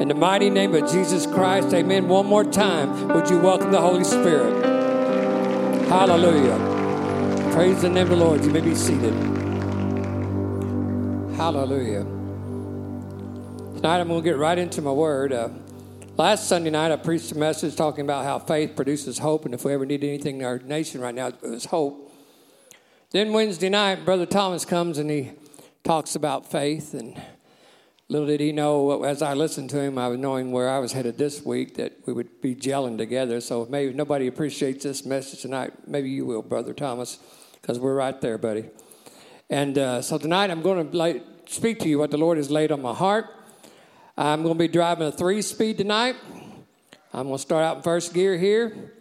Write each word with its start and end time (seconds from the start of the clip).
In 0.00 0.08
the 0.08 0.14
mighty 0.14 0.48
name 0.48 0.74
of 0.74 0.90
Jesus 0.90 1.26
Christ, 1.26 1.74
amen. 1.74 2.08
One 2.08 2.24
more 2.24 2.42
time, 2.42 3.08
would 3.08 3.28
you 3.28 3.38
welcome 3.38 3.70
the 3.70 3.82
Holy 3.82 4.02
Spirit? 4.02 4.64
Hallelujah. 5.88 6.56
Praise 7.52 7.82
the 7.82 7.90
name 7.90 8.04
of 8.04 8.08
the 8.08 8.16
Lord. 8.16 8.42
You 8.42 8.50
may 8.50 8.62
be 8.62 8.74
seated. 8.74 9.12
Hallelujah. 11.36 12.04
Tonight 13.74 14.00
I'm 14.00 14.08
going 14.08 14.22
to 14.22 14.24
get 14.26 14.38
right 14.38 14.56
into 14.56 14.80
my 14.80 14.90
word. 14.90 15.34
Uh, 15.34 15.50
last 16.16 16.48
Sunday 16.48 16.70
night 16.70 16.92
I 16.92 16.96
preached 16.96 17.32
a 17.32 17.36
message 17.36 17.76
talking 17.76 18.06
about 18.06 18.24
how 18.24 18.38
faith 18.38 18.74
produces 18.74 19.18
hope, 19.18 19.44
and 19.44 19.52
if 19.52 19.66
we 19.66 19.74
ever 19.74 19.84
need 19.84 20.02
anything 20.02 20.38
in 20.38 20.46
our 20.46 20.60
nation 20.60 21.02
right 21.02 21.14
now, 21.14 21.30
it's 21.42 21.66
hope. 21.66 22.10
Then 23.10 23.34
Wednesday 23.34 23.68
night, 23.68 24.06
Brother 24.06 24.24
Thomas 24.24 24.64
comes 24.64 24.96
and 24.96 25.10
he 25.10 25.32
talks 25.84 26.14
about 26.14 26.50
faith 26.50 26.94
and 26.94 27.20
Little 28.10 28.26
did 28.26 28.40
he 28.40 28.50
know, 28.50 29.04
as 29.04 29.22
I 29.22 29.34
listened 29.34 29.70
to 29.70 29.80
him, 29.80 29.96
I 29.96 30.08
was 30.08 30.18
knowing 30.18 30.50
where 30.50 30.68
I 30.68 30.80
was 30.80 30.90
headed 30.90 31.16
this 31.16 31.44
week, 31.44 31.76
that 31.76 31.92
we 32.06 32.12
would 32.12 32.40
be 32.42 32.56
gelling 32.56 32.98
together. 32.98 33.40
So 33.40 33.68
maybe 33.70 33.92
nobody 33.92 34.26
appreciates 34.26 34.82
this 34.82 35.06
message 35.06 35.42
tonight. 35.42 35.86
Maybe 35.86 36.10
you 36.10 36.26
will, 36.26 36.42
Brother 36.42 36.74
Thomas, 36.74 37.20
because 37.62 37.78
we're 37.78 37.94
right 37.94 38.20
there, 38.20 38.36
buddy. 38.36 38.64
And 39.48 39.78
uh, 39.78 40.02
so 40.02 40.18
tonight 40.18 40.50
I'm 40.50 40.60
going 40.60 40.90
to 40.90 40.96
like, 40.96 41.24
speak 41.46 41.78
to 41.80 41.88
you 41.88 42.00
what 42.00 42.10
the 42.10 42.18
Lord 42.18 42.36
has 42.38 42.50
laid 42.50 42.72
on 42.72 42.82
my 42.82 42.94
heart. 42.94 43.26
I'm 44.18 44.42
going 44.42 44.56
to 44.56 44.58
be 44.58 44.66
driving 44.66 45.06
a 45.06 45.12
three 45.12 45.40
speed 45.40 45.78
tonight. 45.78 46.16
I'm 47.14 47.28
going 47.28 47.36
to 47.36 47.42
start 47.42 47.62
out 47.62 47.76
in 47.76 47.82
first 47.84 48.12
gear 48.12 48.36
here, 48.36 48.92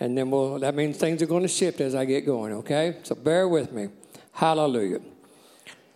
and 0.00 0.18
then 0.18 0.28
we'll, 0.28 0.58
that 0.58 0.74
means 0.74 0.96
things 0.96 1.22
are 1.22 1.26
going 1.26 1.42
to 1.42 1.48
shift 1.48 1.80
as 1.80 1.94
I 1.94 2.04
get 2.04 2.26
going, 2.26 2.52
okay? 2.54 2.96
So 3.04 3.14
bear 3.14 3.46
with 3.46 3.70
me. 3.70 3.90
Hallelujah. 4.32 5.02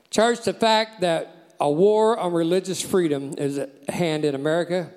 Church, 0.08 0.42
the 0.44 0.54
fact 0.54 1.00
that 1.00 1.39
a 1.60 1.70
war 1.70 2.18
on 2.18 2.32
religious 2.32 2.80
freedom 2.80 3.34
is 3.36 3.58
at 3.58 3.70
hand 3.90 4.24
in 4.24 4.34
America 4.34 4.90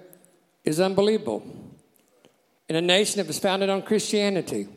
is 0.63 0.79
unbelievable. 0.79 1.45
In 2.69 2.77
a 2.77 2.81
nation 2.81 3.17
that 3.17 3.27
was 3.27 3.37
founded 3.37 3.69
on 3.69 3.81
Christianity. 3.81 4.69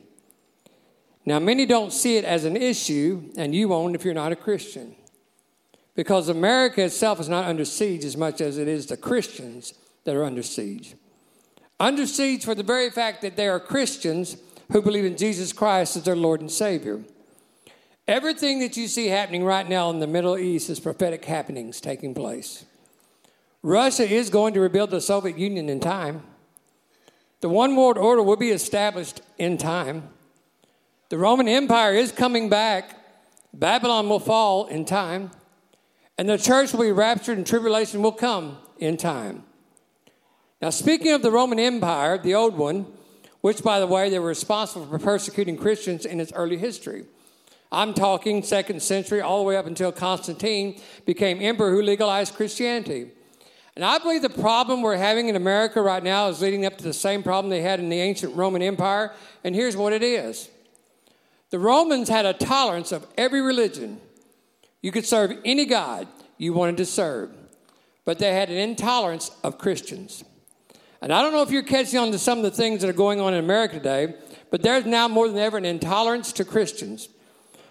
Now, 1.25 1.39
many 1.39 1.65
don't 1.65 1.93
see 1.93 2.17
it 2.17 2.25
as 2.25 2.45
an 2.45 2.57
issue, 2.57 3.31
and 3.37 3.55
you 3.55 3.69
won't 3.69 3.95
if 3.95 4.05
you're 4.05 4.15
not 4.15 4.33
a 4.33 4.37
Christian. 4.37 4.97
Because 5.95 6.29
America 6.29 6.85
itself 6.85 7.21
is 7.21 7.29
not 7.29 7.47
under 7.47 7.65
siege 7.65 8.05
as 8.05 8.17
much 8.17 8.41
as 8.41 8.59
it 8.59 8.69
is 8.69 8.87
the 8.87 8.97
Christians 8.97 9.73
that 10.05 10.17
are 10.17 10.25
under 10.25 10.43
siege. 10.43 10.95
Under 11.79 12.07
siege 12.07 12.45
for 12.45 12.55
the 12.55 12.63
very 12.63 12.91
fact 12.91 13.23
that 13.23 13.37
they 13.37 13.49
are 13.49 13.61
Christians 13.61 14.37
who 14.73 14.83
believe 14.83 15.05
in 15.05 15.17
Jesus 15.17 15.53
Christ 15.53 15.97
as 15.97 16.03
their 16.03 16.17
Lord 16.17 16.41
and 16.41 16.51
Savior. 16.51 17.03
Everything 18.09 18.61
that 18.61 18.77
you 18.77 18.87
see 18.87 19.09
happening 19.09 19.43
right 19.43 19.69
now 19.69 19.91
in 19.91 19.99
the 19.99 20.07
Middle 20.07 20.39
East 20.39 20.71
is 20.71 20.79
prophetic 20.79 21.25
happenings 21.25 21.81
taking 21.81 22.15
place. 22.15 22.65
Russia 23.63 24.09
is 24.09 24.31
going 24.31 24.55
to 24.55 24.61
rebuild 24.61 24.91
the 24.91 25.01
Soviet 25.01 25.37
Union 25.37 25.69
in 25.69 25.81
time. 25.81 26.23
The 27.41 27.49
one 27.49 27.75
world 27.75 27.99
order 27.99 28.23
will 28.23 28.37
be 28.37 28.51
established 28.51 29.23
in 29.39 29.59
time. 29.59 30.09
The 31.09 31.19
Roman 31.19 31.49
Empire 31.49 31.95
is 31.95 32.13
coming 32.13 32.49
back. 32.49 32.97
Babylon 33.53 34.09
will 34.09 34.21
fall 34.21 34.67
in 34.67 34.85
time. 34.85 35.33
And 36.17 36.29
the 36.29 36.39
church 36.39 36.73
will 36.73 36.85
be 36.85 36.93
raptured 36.93 37.39
and 37.39 37.47
tribulation 37.47 38.03
will 38.03 38.13
come 38.13 38.59
in 38.79 38.97
time. 38.97 39.43
Now, 40.63 40.71
speaking 40.71 41.11
of 41.11 41.23
the 41.23 41.33
Roman 41.33 41.59
Empire, 41.59 42.19
the 42.19 42.37
old 42.37 42.57
one, 42.57 42.87
which, 43.41 43.65
by 43.65 43.81
the 43.81 43.87
way, 43.89 44.11
they 44.11 44.21
were 44.21 44.29
responsible 44.29 44.87
for 44.87 44.99
persecuting 45.01 45.57
Christians 45.57 46.07
in 46.07 46.21
its 46.21 46.33
early 46.33 46.57
history. 46.57 47.07
I'm 47.73 47.95
talking 47.95 48.43
second 48.43 48.81
century 48.83 49.21
all 49.21 49.39
the 49.39 49.45
way 49.45 49.57
up 49.57 49.67
until 49.67 49.93
Constantine 49.93 50.81
became 51.05 51.41
emperor 51.41 51.71
who 51.71 51.83
legalized 51.83 52.35
Christianity. 52.35 53.11
And 53.75 53.85
I 53.85 53.99
believe 53.99 54.23
the 54.23 54.31
problem 54.31 54.81
we're 54.81 54.97
having 54.97 55.29
in 55.29 55.37
America 55.37 55.83
right 55.83 56.03
now 56.03 56.29
is 56.29 56.41
leading 56.41 56.65
up 56.65 56.79
to 56.79 56.85
the 56.85 56.95
same 56.95 57.23
problem 57.23 57.51
they 57.51 57.61
had 57.61 57.79
in 57.79 57.91
the 57.91 58.01
ancient 58.01 58.35
Roman 58.35 58.63
Empire. 58.63 59.13
And 59.45 59.55
here's 59.55 59.77
what 59.77 59.93
it 59.93 60.03
is 60.03 60.49
the 61.51 61.59
Romans 61.59 62.09
had 62.09 62.25
a 62.25 62.33
tolerance 62.33 62.93
of 62.93 63.07
every 63.19 63.41
religion. 63.41 64.01
You 64.81 64.93
could 64.93 65.07
serve 65.07 65.33
any 65.45 65.67
God 65.67 66.07
you 66.39 66.53
wanted 66.53 66.77
to 66.79 66.87
serve, 66.87 67.31
but 68.05 68.19
they 68.19 68.33
had 68.33 68.51
an 68.51 68.57
intolerance 68.57 69.31
of 69.43 69.59
Christians. 69.59 70.25
And 71.03 71.13
I 71.13 71.21
don't 71.21 71.33
know 71.33 71.43
if 71.43 71.51
you're 71.51 71.63
catching 71.63 71.99
on 71.99 72.11
to 72.13 72.19
some 72.19 72.39
of 72.39 72.45
the 72.45 72.51
things 72.51 72.81
that 72.81 72.89
are 72.89 72.95
going 72.95 73.21
on 73.21 73.35
in 73.35 73.45
America 73.45 73.75
today, 73.75 74.15
but 74.51 74.63
there's 74.63 74.87
now 74.87 75.09
more 75.09 75.29
than 75.29 75.39
ever 75.39 75.59
an 75.59 75.65
intolerance 75.65 76.33
to 76.33 76.45
Christians 76.45 77.09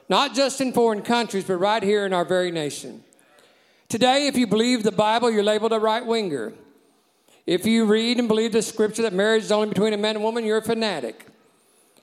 not 0.10 0.36
just 0.36 0.62
in 0.62 0.72
foreign 0.72 1.02
countries, 1.02 1.46
but 1.46 1.56
right 1.56 1.82
here 1.82 2.06
in 2.06 2.14
our 2.14 2.26
very 2.26 2.52
nation. 2.52 3.04
Today, 3.90 4.28
if 4.28 4.38
you 4.38 4.48
believe 4.48 4.84
the 4.84 4.92
Bible, 4.92 5.32
you're 5.32 5.44
labeled 5.44 5.74
a 5.74 5.80
right 5.80 6.06
winger. 6.06 6.54
If 7.46 7.66
you 7.66 7.86
read 7.86 8.18
and 8.18 8.28
believe 8.28 8.52
the 8.52 8.62
scripture 8.62 9.04
that 9.04 9.14
marriage 9.14 9.44
is 9.44 9.52
only 9.52 9.70
between 9.70 9.94
a 9.94 9.98
man 9.98 10.16
and 10.16 10.24
woman, 10.24 10.44
you're 10.44 10.58
a 10.58 10.64
fanatic. 10.64 11.28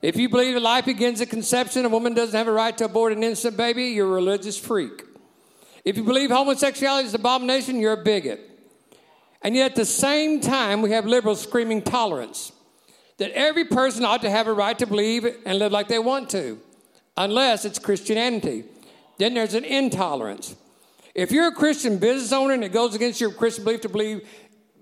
If 0.00 0.16
you 0.16 0.28
believe 0.28 0.54
that 0.54 0.60
life 0.60 0.84
begins 0.84 1.20
at 1.20 1.30
conception, 1.30 1.84
a 1.84 1.88
woman 1.88 2.14
doesn't 2.14 2.36
have 2.36 2.48
a 2.48 2.52
right 2.52 2.76
to 2.78 2.84
abort 2.84 3.12
an 3.12 3.22
innocent 3.22 3.56
baby, 3.56 3.86
you're 3.86 4.06
a 4.06 4.10
religious 4.10 4.58
freak. 4.58 5.04
If 5.84 5.96
you 5.96 6.04
believe 6.04 6.30
homosexuality 6.30 7.06
is 7.06 7.14
an 7.14 7.20
abomination, 7.20 7.80
you're 7.80 7.92
a 7.92 8.02
bigot. 8.02 8.40
And 9.42 9.56
yet 9.56 9.72
at 9.72 9.76
the 9.76 9.84
same 9.84 10.40
time, 10.40 10.82
we 10.82 10.92
have 10.92 11.04
liberals 11.04 11.40
screaming 11.40 11.82
tolerance 11.82 12.52
that 13.18 13.32
every 13.32 13.64
person 13.64 14.04
ought 14.04 14.22
to 14.22 14.30
have 14.30 14.46
a 14.46 14.52
right 14.52 14.78
to 14.78 14.86
believe 14.86 15.26
and 15.44 15.58
live 15.58 15.72
like 15.72 15.88
they 15.88 15.98
want 15.98 16.30
to 16.30 16.60
unless 17.16 17.64
it's 17.64 17.78
Christianity. 17.78 18.64
Then 19.18 19.34
there's 19.34 19.54
an 19.54 19.64
intolerance. 19.64 20.56
If 21.14 21.30
you're 21.30 21.48
a 21.48 21.52
Christian 21.52 21.98
business 21.98 22.32
owner 22.32 22.54
and 22.54 22.64
it 22.64 22.72
goes 22.72 22.94
against 22.94 23.20
your 23.20 23.32
Christian 23.32 23.64
belief 23.64 23.82
to 23.82 23.88
believe, 23.88 24.28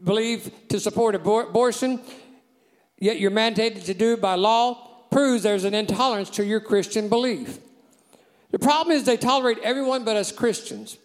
believe 0.03 0.51
to 0.69 0.79
support 0.79 1.15
abor- 1.15 1.49
abortion, 1.49 2.01
yet 2.99 3.19
you're 3.19 3.31
mandated 3.31 3.85
to 3.87 3.95
do 3.95 4.17
by 4.17 4.37
law, 4.37 5.07
proves 5.11 5.43
there's 5.43 5.65
an 5.65 5.75
intolerance 5.75 6.31
to 6.31 6.45
your 6.45 6.61
Christian 6.61 7.09
belief. 7.09 7.59
The 8.53 8.59
problem 8.59 8.97
is 8.97 9.05
they 9.05 9.17
tolerate 9.17 9.59
everyone 9.59 10.05
but 10.05 10.17
us 10.17 10.31
Christians. 10.31 10.99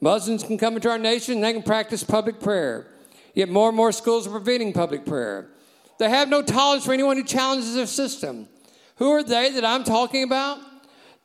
Muslims 0.00 0.42
can 0.42 0.58
come 0.58 0.74
into 0.74 0.90
our 0.90 0.98
nation 0.98 1.34
and 1.34 1.44
they 1.44 1.52
can 1.52 1.62
practice 1.62 2.02
public 2.02 2.40
prayer. 2.40 2.88
Yet 3.34 3.48
more 3.48 3.68
and 3.68 3.76
more 3.76 3.92
schools 3.92 4.26
are 4.26 4.30
preventing 4.30 4.72
public 4.72 5.06
prayer. 5.06 5.48
They 5.98 6.10
have 6.10 6.28
no 6.28 6.42
tolerance 6.42 6.84
for 6.84 6.92
anyone 6.92 7.16
who 7.16 7.24
challenges 7.24 7.74
their 7.74 7.86
system. 7.86 8.48
Who 8.96 9.10
are 9.12 9.22
they 9.22 9.50
that 9.50 9.64
I'm 9.64 9.84
talking 9.84 10.24
about? 10.24 10.58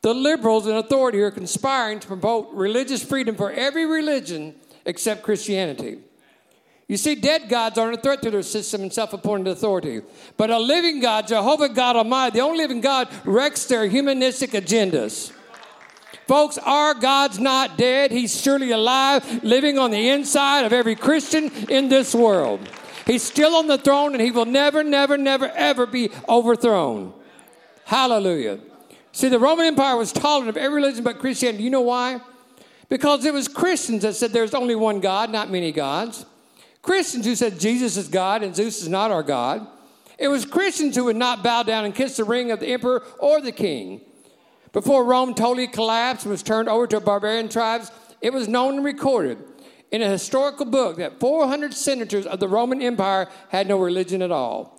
The 0.07 0.13
liberals 0.13 0.67
in 0.67 0.73
authority 0.77 1.19
are 1.19 1.31
conspiring 1.31 1.99
to 1.99 2.07
promote 2.07 2.53
religious 2.53 3.03
freedom 3.03 3.35
for 3.35 3.51
every 3.51 3.85
religion 3.85 4.55
except 4.85 5.21
Christianity. 5.21 5.97
You 6.87 6.95
see, 6.95 7.13
dead 7.13 7.49
gods 7.49 7.77
aren't 7.77 7.97
a 7.97 8.01
threat 8.01 8.21
to 8.21 8.31
their 8.31 8.41
system 8.41 8.83
and 8.83 8.93
self 8.93 9.11
appointed 9.11 9.51
authority. 9.51 10.03
But 10.37 10.49
a 10.49 10.59
living 10.59 11.01
God, 11.01 11.27
Jehovah 11.27 11.67
God 11.67 11.97
Almighty, 11.97 12.35
the 12.35 12.45
only 12.45 12.59
living 12.59 12.79
God, 12.79 13.09
wrecks 13.25 13.65
their 13.65 13.85
humanistic 13.85 14.51
agendas. 14.51 15.33
Folks, 16.25 16.57
our 16.59 16.93
God's 16.93 17.37
not 17.37 17.77
dead. 17.77 18.11
He's 18.11 18.41
surely 18.41 18.71
alive, 18.71 19.43
living 19.43 19.77
on 19.77 19.91
the 19.91 20.07
inside 20.07 20.63
of 20.63 20.71
every 20.71 20.95
Christian 20.95 21.51
in 21.67 21.89
this 21.89 22.15
world. 22.15 22.61
He's 23.05 23.23
still 23.23 23.55
on 23.55 23.67
the 23.67 23.77
throne 23.77 24.13
and 24.13 24.21
he 24.21 24.31
will 24.31 24.45
never, 24.45 24.85
never, 24.85 25.17
never, 25.17 25.49
ever 25.49 25.85
be 25.85 26.11
overthrown. 26.29 27.13
Hallelujah. 27.83 28.59
See, 29.17 29.29
the 29.29 29.39
Roman 29.39 29.65
Empire 29.65 29.97
was 29.97 30.11
tolerant 30.11 30.47
of 30.47 30.57
every 30.57 30.75
religion 30.75 31.03
but 31.03 31.17
Christianity. 31.17 31.63
You 31.63 31.71
know 31.71 31.81
why? 31.81 32.21
Because 32.87 33.25
it 33.25 33.33
was 33.33 33.47
Christians 33.47 34.03
that 34.03 34.15
said 34.15 34.31
there's 34.31 34.53
only 34.53 34.75
one 34.75 34.99
God, 34.99 35.31
not 35.31 35.49
many 35.49 35.71
gods. 35.71 36.23
Christians 36.83 37.25
who 37.25 37.33
said 37.33 37.59
Jesus 37.59 37.97
is 37.97 38.09
God 38.09 38.43
and 38.43 38.55
Zeus 38.55 38.79
is 38.79 38.87
not 38.87 39.09
our 39.09 39.23
God. 39.23 39.65
It 40.19 40.27
was 40.27 40.45
Christians 40.45 40.95
who 40.95 41.05
would 41.05 41.15
not 41.15 41.43
bow 41.43 41.63
down 41.63 41.83
and 41.83 41.95
kiss 41.95 42.17
the 42.17 42.25
ring 42.25 42.51
of 42.51 42.59
the 42.59 42.67
emperor 42.67 43.03
or 43.17 43.41
the 43.41 43.51
king. 43.51 44.01
Before 44.71 45.03
Rome 45.03 45.33
totally 45.33 45.65
collapsed 45.65 46.25
and 46.25 46.31
was 46.31 46.43
turned 46.43 46.69
over 46.69 46.85
to 46.85 46.99
barbarian 46.99 47.49
tribes, 47.49 47.89
it 48.21 48.33
was 48.33 48.47
known 48.47 48.75
and 48.75 48.85
recorded 48.85 49.39
in 49.89 50.03
a 50.03 50.09
historical 50.09 50.67
book 50.67 50.97
that 50.97 51.19
400 51.19 51.73
senators 51.73 52.27
of 52.27 52.39
the 52.39 52.47
Roman 52.47 52.83
Empire 52.83 53.29
had 53.49 53.67
no 53.67 53.79
religion 53.79 54.21
at 54.21 54.29
all. 54.29 54.76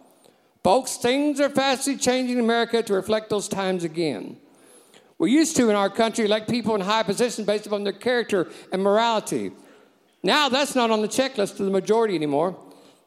Folks, 0.69 0.99
things 0.99 1.41
are 1.41 1.49
fastly 1.49 1.97
changing 1.97 2.37
in 2.37 2.45
America 2.45 2.83
to 2.83 2.93
reflect 2.93 3.31
those 3.31 3.49
times 3.49 3.85
again. 3.85 4.37
We 5.17 5.33
used 5.33 5.57
to 5.57 5.71
in 5.71 5.75
our 5.75 5.89
country 5.89 6.27
elect 6.27 6.51
people 6.51 6.75
in 6.75 6.83
high 6.83 7.05
positions 7.05 7.47
based 7.47 7.67
upon 7.67 7.85
their 7.85 7.95
character 7.95 8.51
and 8.71 8.83
morality. 8.83 9.53
Now 10.23 10.51
that's 10.51 10.75
not 10.75 10.91
on 10.91 11.01
the 11.01 11.09
checklist 11.09 11.53
of 11.53 11.65
the 11.65 11.71
majority 11.71 12.15
anymore. 12.17 12.55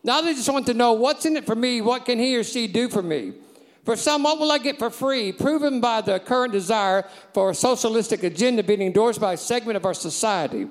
Now 0.04 0.22
they 0.22 0.34
just 0.34 0.50
want 0.50 0.66
to 0.66 0.74
know 0.74 0.94
what's 0.94 1.28
in 1.28 1.38
it 1.38 1.46
for 1.46 1.54
me, 1.54 1.82
what 1.82 2.06
can 2.06 2.18
he 2.18 2.36
or 2.36 2.44
she 2.44 2.66
do 2.66 2.90
for 2.90 3.04
me? 3.04 3.34
For 3.86 3.96
some, 3.96 4.24
what 4.24 4.40
will 4.40 4.52
I 4.52 4.58
get 4.58 4.80
for 4.80 4.90
free? 4.90 5.32
Proven 5.32 5.82
by 5.82 6.02
the 6.02 6.20
current 6.20 6.54
desire 6.54 7.08
for 7.36 7.52
a 7.52 7.54
socialistic 7.54 8.24
agenda 8.24 8.64
being 8.64 8.82
endorsed 8.82 9.22
by 9.22 9.34
a 9.34 9.38
segment 9.38 9.78
of 9.78 9.86
our 9.86 9.94
society. 9.94 10.66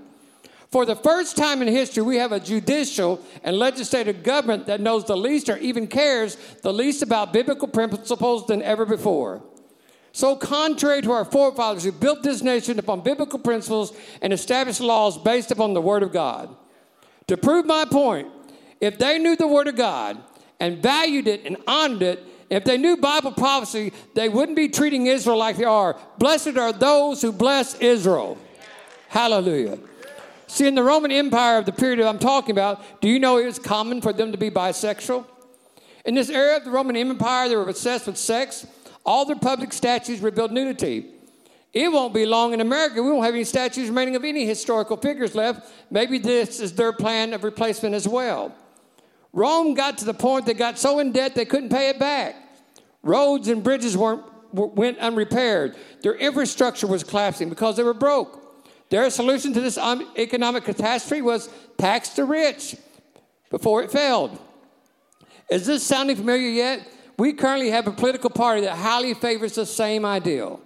For 0.71 0.87
the 0.87 0.95
first 0.95 1.37
time 1.37 1.63
in 1.63 1.69
history, 1.69 2.05
we 2.05 2.17
have 2.17 2.31
a 2.31 2.39
judicial 2.39 3.21
and 3.43 3.59
legislative 3.59 4.23
government 4.23 4.67
that 4.67 4.81
knows 4.81 5.05
the 5.05 5.17
least 5.17 5.49
or 5.49 5.57
even 5.59 5.89
cares 5.89 6.37
the 6.63 6.73
least 6.73 7.03
about 7.03 7.33
biblical 7.33 7.67
principles 7.67 8.47
than 8.47 8.63
ever 8.63 8.87
before. 8.87 9.43
So, 10.13 10.37
contrary 10.37 11.03
to 11.03 11.13
our 11.13 11.25
forefathers 11.25 11.85
who 11.85 11.93
built 11.93 12.23
this 12.23 12.43
nation 12.43 12.79
upon 12.79 13.01
biblical 13.03 13.39
principles 13.39 13.93
and 14.23 14.33
established 14.33 14.81
laws 14.81 15.19
based 15.19 15.51
upon 15.51 15.75
the 15.75 15.81
Word 15.81 16.03
of 16.03 16.13
God. 16.13 16.55
To 17.29 17.37
prove 17.37 17.67
my 17.67 17.85
point, 17.85 18.29
if 18.81 18.99
they 18.99 19.19
knew 19.19 19.37
the 19.37 19.47
Word 19.47 19.69
of 19.69 19.77
God 19.77 20.19
and 20.59 20.83
valued 20.83 21.29
it 21.29 21.47
and 21.47 21.57
honored 21.67 22.03
it, 22.03 22.25
if 22.49 22.65
they 22.65 22.77
knew 22.77 22.97
Bible 22.97 23.33
prophecy, 23.33 23.93
they 24.15 24.29
wouldn't 24.29 24.57
be 24.57 24.69
treating 24.69 25.07
Israel 25.07 25.37
like 25.37 25.57
they 25.57 25.65
are. 25.65 25.97
Blessed 26.19 26.57
are 26.57 26.73
those 26.73 27.23
who 27.23 27.31
bless 27.31 27.75
Israel. 27.77 28.37
Hallelujah. 29.09 29.79
See, 30.51 30.67
in 30.67 30.75
the 30.75 30.83
Roman 30.83 31.13
Empire 31.13 31.59
of 31.59 31.65
the 31.65 31.71
period 31.71 32.01
I'm 32.01 32.19
talking 32.19 32.51
about, 32.51 33.01
do 33.01 33.09
you 33.09 33.21
know 33.21 33.39
it 33.39 33.47
was 33.47 33.61
common 33.61 34.01
for 34.01 34.13
them 34.13 34.33
to 34.33 34.37
be 34.37 34.51
bisexual? 34.51 35.25
In 36.05 36.17
this 36.17 36.29
era 36.29 36.57
of 36.57 36.65
the 36.65 36.73
Roman 36.73 36.97
Empire, 36.97 37.49
they 37.49 37.55
were 37.55 37.69
obsessed 37.69 38.09
with 38.09 38.17
sex. 38.17 38.67
All 39.07 39.25
their 39.25 39.37
public 39.37 39.73
statues 39.73 40.19
revealed 40.19 40.51
nudity. 40.51 41.07
It 41.73 41.93
won't 41.93 42.13
be 42.13 42.27
long 42.27 42.53
in 42.53 42.61
America. 42.61 43.01
We 43.01 43.13
won't 43.13 43.25
have 43.25 43.35
any 43.35 43.45
statues 43.45 43.89
remaining 43.89 44.17
of 44.17 44.25
any 44.25 44.45
historical 44.45 44.97
figures 44.97 45.37
left. 45.37 45.71
Maybe 45.89 46.19
this 46.19 46.59
is 46.59 46.73
their 46.73 46.93
plan 46.93 47.33
of 47.33 47.45
replacement 47.45 47.95
as 47.95 48.09
well. 48.09 48.53
Rome 49.33 49.75
got 49.75 49.99
to 49.99 50.05
the 50.05 50.15
point 50.15 50.47
they 50.47 50.55
got 50.55 50.81
so 50.81 50.99
in 50.99 51.13
debt 51.13 51.37
they 51.37 51.45
couldn't 51.45 51.69
pay 51.69 51.91
it 51.91 52.01
back. 52.01 52.35
Roads 53.05 53.47
and 53.47 53.63
bridges 53.63 53.97
weren't, 53.97 54.25
went 54.53 54.99
unrepaired. 54.99 55.77
Their 56.03 56.17
infrastructure 56.17 56.89
was 56.89 57.05
collapsing 57.05 57.51
because 57.51 57.77
they 57.77 57.85
were 57.85 57.95
broke. 57.95 58.40
Their 58.91 59.09
solution 59.09 59.53
to 59.55 59.61
this 59.61 59.79
um, 59.79 60.07
economic 60.19 60.65
catastrophe 60.65 61.23
was 61.23 61.49
tax 61.79 62.11
the 62.11 62.25
rich 62.25 62.77
before 63.49 63.83
it 63.83 63.91
failed. 63.91 64.39
Is 65.51 65.67
this 65.67 65.85
sounding 65.85 66.17
familiar 66.17 66.49
yet? 66.49 66.87
We 67.17 67.33
currently 67.33 67.71
have 67.71 67.87
a 67.87 67.93
political 67.93 68.31
party 68.31 68.63
that 68.63 68.77
highly 68.77 69.15
favors 69.15 69.55
the 69.55 69.67
same 69.67 70.05
ideal. 70.05 70.61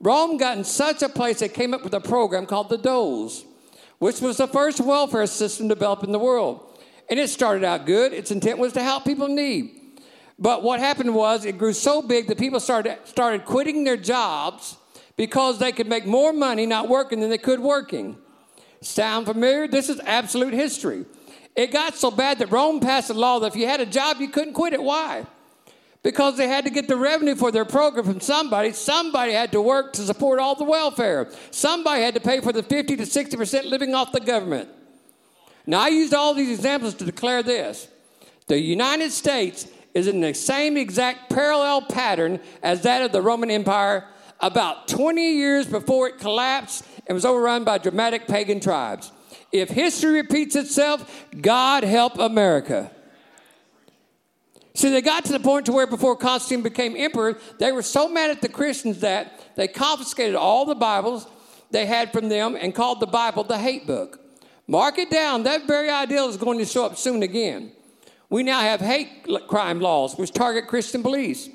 Rome 0.00 0.36
got 0.36 0.56
in 0.56 0.64
such 0.64 1.02
a 1.02 1.08
place 1.08 1.40
they 1.40 1.48
came 1.48 1.74
up 1.74 1.84
with 1.84 1.94
a 1.94 2.00
program 2.00 2.46
called 2.46 2.68
the 2.68 2.78
Doles, 2.78 3.44
which 3.98 4.20
was 4.20 4.38
the 4.38 4.48
first 4.48 4.80
welfare 4.80 5.26
system 5.26 5.68
developed 5.68 6.04
in 6.04 6.12
the 6.12 6.18
world. 6.18 6.80
And 7.10 7.20
it 7.20 7.28
started 7.28 7.64
out 7.64 7.84
good. 7.84 8.12
Its 8.12 8.30
intent 8.30 8.58
was 8.58 8.72
to 8.72 8.82
help 8.82 9.04
people 9.04 9.26
in 9.26 9.34
need. 9.34 9.78
But 10.38 10.62
what 10.62 10.80
happened 10.80 11.14
was 11.14 11.44
it 11.44 11.58
grew 11.58 11.72
so 11.72 12.00
big 12.02 12.26
that 12.28 12.38
people 12.38 12.60
started, 12.60 12.98
started 13.04 13.44
quitting 13.44 13.84
their 13.84 13.96
jobs 13.96 14.76
because 15.16 15.58
they 15.58 15.72
could 15.72 15.88
make 15.88 16.06
more 16.06 16.32
money 16.32 16.66
not 16.66 16.88
working 16.88 17.20
than 17.20 17.30
they 17.30 17.38
could 17.38 17.60
working. 17.60 18.16
Sound 18.80 19.26
familiar? 19.26 19.68
This 19.68 19.88
is 19.88 20.00
absolute 20.00 20.54
history. 20.54 21.04
It 21.54 21.70
got 21.70 21.94
so 21.94 22.10
bad 22.10 22.38
that 22.38 22.50
Rome 22.50 22.80
passed 22.80 23.10
a 23.10 23.14
law 23.14 23.38
that 23.40 23.48
if 23.48 23.56
you 23.56 23.66
had 23.66 23.80
a 23.80 23.86
job, 23.86 24.20
you 24.20 24.28
couldn't 24.28 24.54
quit 24.54 24.72
it. 24.72 24.82
Why? 24.82 25.26
Because 26.02 26.36
they 26.36 26.48
had 26.48 26.64
to 26.64 26.70
get 26.70 26.88
the 26.88 26.96
revenue 26.96 27.36
for 27.36 27.52
their 27.52 27.64
program 27.64 28.04
from 28.04 28.20
somebody. 28.20 28.72
Somebody 28.72 29.32
had 29.32 29.52
to 29.52 29.60
work 29.60 29.92
to 29.94 30.02
support 30.02 30.40
all 30.40 30.56
the 30.56 30.64
welfare. 30.64 31.30
Somebody 31.50 32.02
had 32.02 32.14
to 32.14 32.20
pay 32.20 32.40
for 32.40 32.52
the 32.52 32.62
50 32.62 32.96
to 32.96 33.02
60% 33.04 33.64
living 33.64 33.94
off 33.94 34.10
the 34.10 34.20
government. 34.20 34.68
Now, 35.66 35.80
I 35.80 35.88
used 35.88 36.12
all 36.12 36.34
these 36.34 36.50
examples 36.50 36.94
to 36.94 37.04
declare 37.04 37.42
this 37.42 37.88
the 38.48 38.58
United 38.58 39.12
States 39.12 39.68
is 39.94 40.08
in 40.08 40.20
the 40.20 40.34
same 40.34 40.76
exact 40.76 41.30
parallel 41.30 41.82
pattern 41.82 42.40
as 42.62 42.82
that 42.82 43.02
of 43.02 43.12
the 43.12 43.22
Roman 43.22 43.50
Empire 43.50 44.06
about 44.42 44.88
20 44.88 45.34
years 45.34 45.66
before 45.66 46.08
it 46.08 46.18
collapsed 46.18 46.84
and 47.06 47.14
was 47.14 47.24
overrun 47.24 47.64
by 47.64 47.78
dramatic 47.78 48.26
pagan 48.26 48.60
tribes. 48.60 49.12
If 49.52 49.70
history 49.70 50.12
repeats 50.12 50.56
itself, 50.56 51.26
God 51.40 51.84
help 51.84 52.18
America. 52.18 52.90
See, 54.74 54.90
they 54.90 55.02
got 55.02 55.26
to 55.26 55.32
the 55.32 55.40
point 55.40 55.66
to 55.66 55.72
where 55.72 55.86
before 55.86 56.16
Constantine 56.16 56.62
became 56.62 56.96
emperor, 56.96 57.38
they 57.58 57.72
were 57.72 57.82
so 57.82 58.08
mad 58.08 58.30
at 58.30 58.40
the 58.40 58.48
Christians 58.48 59.00
that 59.00 59.54
they 59.54 59.68
confiscated 59.68 60.34
all 60.34 60.64
the 60.64 60.74
Bibles 60.74 61.26
they 61.70 61.86
had 61.86 62.12
from 62.12 62.28
them 62.28 62.56
and 62.58 62.74
called 62.74 63.00
the 63.00 63.06
Bible 63.06 63.44
the 63.44 63.58
hate 63.58 63.86
book. 63.86 64.18
Mark 64.66 64.98
it 64.98 65.10
down. 65.10 65.42
That 65.42 65.66
very 65.66 65.90
ideal 65.90 66.28
is 66.28 66.36
going 66.36 66.58
to 66.58 66.64
show 66.64 66.86
up 66.86 66.96
soon 66.96 67.22
again. 67.22 67.72
We 68.30 68.42
now 68.42 68.60
have 68.60 68.80
hate 68.80 69.26
crime 69.46 69.80
laws 69.80 70.16
which 70.16 70.32
target 70.32 70.66
Christian 70.66 71.02
beliefs. 71.02 71.50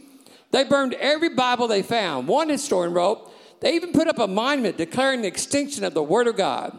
They 0.51 0.63
burned 0.63 0.93
every 0.95 1.29
Bible 1.29 1.67
they 1.67 1.81
found. 1.81 2.27
One 2.27 2.49
historian 2.49 2.93
wrote, 2.93 3.31
they 3.59 3.75
even 3.75 3.91
put 3.91 4.07
up 4.07 4.19
a 4.19 4.27
monument 4.27 4.77
declaring 4.77 5.21
the 5.21 5.27
extinction 5.27 5.83
of 5.83 5.93
the 5.93 6.03
Word 6.03 6.27
of 6.27 6.37
God. 6.37 6.77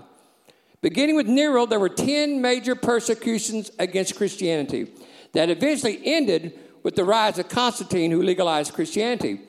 Beginning 0.81 1.17
with 1.17 1.27
Nero, 1.27 1.67
there 1.67 1.81
were 1.81 1.89
10 1.89 2.41
major 2.41 2.77
persecutions 2.77 3.71
against 3.79 4.17
Christianity 4.17 4.93
that 5.33 5.51
eventually 5.51 6.01
ended 6.05 6.59
with 6.85 6.95
the 6.95 7.05
rise 7.05 7.39
of 7.39 7.49
Constantine, 7.49 8.13
who 8.13 8.23
legalized 8.23 8.75
Christianity. 8.75 9.41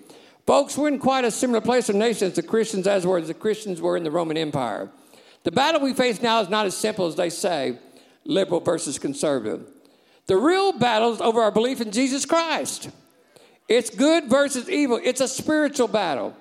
Folks, 0.48 0.75
we're 0.75 0.88
in 0.88 0.98
quite 0.98 1.25
a 1.25 1.31
similar 1.31 1.62
place 1.62 1.89
in 1.89 2.00
nation 2.00 2.27
as 2.27 2.33
the 2.33 2.42
Christians 2.42 2.88
as 2.88 3.06
were 3.06 3.19
as 3.19 3.27
the 3.27 3.36
Christians 3.36 3.80
were 3.80 3.95
in 3.95 4.04
the 4.04 4.10
Roman 4.10 4.36
Empire. 4.36 4.89
The 5.44 5.51
battle 5.51 5.81
we 5.81 5.94
face 5.94 6.21
now 6.21 6.42
is 6.42 6.50
not 6.50 6.66
as 6.66 6.75
simple 6.75 7.06
as 7.06 7.16
they 7.16 7.30
say, 7.30 7.77
liberal 8.25 8.60
versus 8.60 8.98
conservative. 8.98 9.69
The 10.25 10.38
real 10.38 10.74
battle 10.74 11.13
is 11.13 11.21
over 11.21 11.42
our 11.42 11.51
belief 11.51 11.81
in 11.81 11.92
Jesus 11.92 12.25
Christ. 12.25 12.89
It's 13.69 13.92
good 13.92 14.25
versus 14.25 14.68
evil. 14.68 15.00
It's 15.01 15.21
a 15.21 15.27
spiritual 15.27 15.88
battle. 15.88 16.36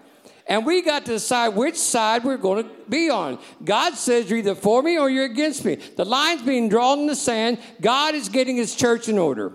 And 0.46 0.64
we 0.64 0.80
got 0.80 1.04
to 1.04 1.12
decide 1.12 1.48
which 1.48 1.76
side 1.76 2.24
we're 2.24 2.38
going 2.38 2.64
to 2.64 2.70
be 2.88 3.10
on. 3.10 3.38
God 3.62 3.94
says 3.94 4.30
you're 4.30 4.38
either 4.38 4.54
for 4.54 4.82
me 4.82 4.98
or 4.98 5.10
you're 5.10 5.26
against 5.26 5.62
me. 5.62 5.74
The 5.74 6.06
line's 6.06 6.40
being 6.40 6.70
drawn 6.70 7.00
in 7.00 7.06
the 7.06 7.14
sand. 7.14 7.58
God 7.82 8.14
is 8.14 8.30
getting 8.30 8.56
his 8.56 8.74
church 8.74 9.10
in 9.10 9.18
order. 9.18 9.52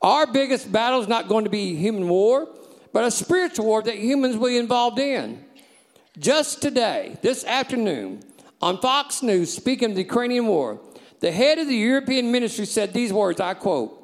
Our 0.00 0.28
biggest 0.28 0.70
battle 0.70 1.00
is 1.00 1.08
not 1.08 1.26
going 1.26 1.42
to 1.42 1.50
be 1.50 1.74
human 1.74 2.08
war, 2.08 2.48
but 2.92 3.02
a 3.02 3.10
spiritual 3.10 3.66
war 3.66 3.82
that 3.82 3.98
humans 3.98 4.36
will 4.36 4.48
be 4.48 4.58
involved 4.58 5.00
in. 5.00 5.44
Just 6.16 6.62
today, 6.62 7.16
this 7.20 7.44
afternoon, 7.44 8.22
on 8.62 8.80
Fox 8.80 9.24
News, 9.24 9.52
speaking 9.52 9.90
of 9.90 9.96
the 9.96 10.02
Ukrainian 10.02 10.46
war, 10.46 10.80
the 11.18 11.32
head 11.32 11.58
of 11.58 11.66
the 11.66 11.74
European 11.74 12.30
ministry 12.30 12.64
said 12.64 12.92
these 12.92 13.12
words 13.12 13.40
I 13.40 13.54
quote, 13.54 13.95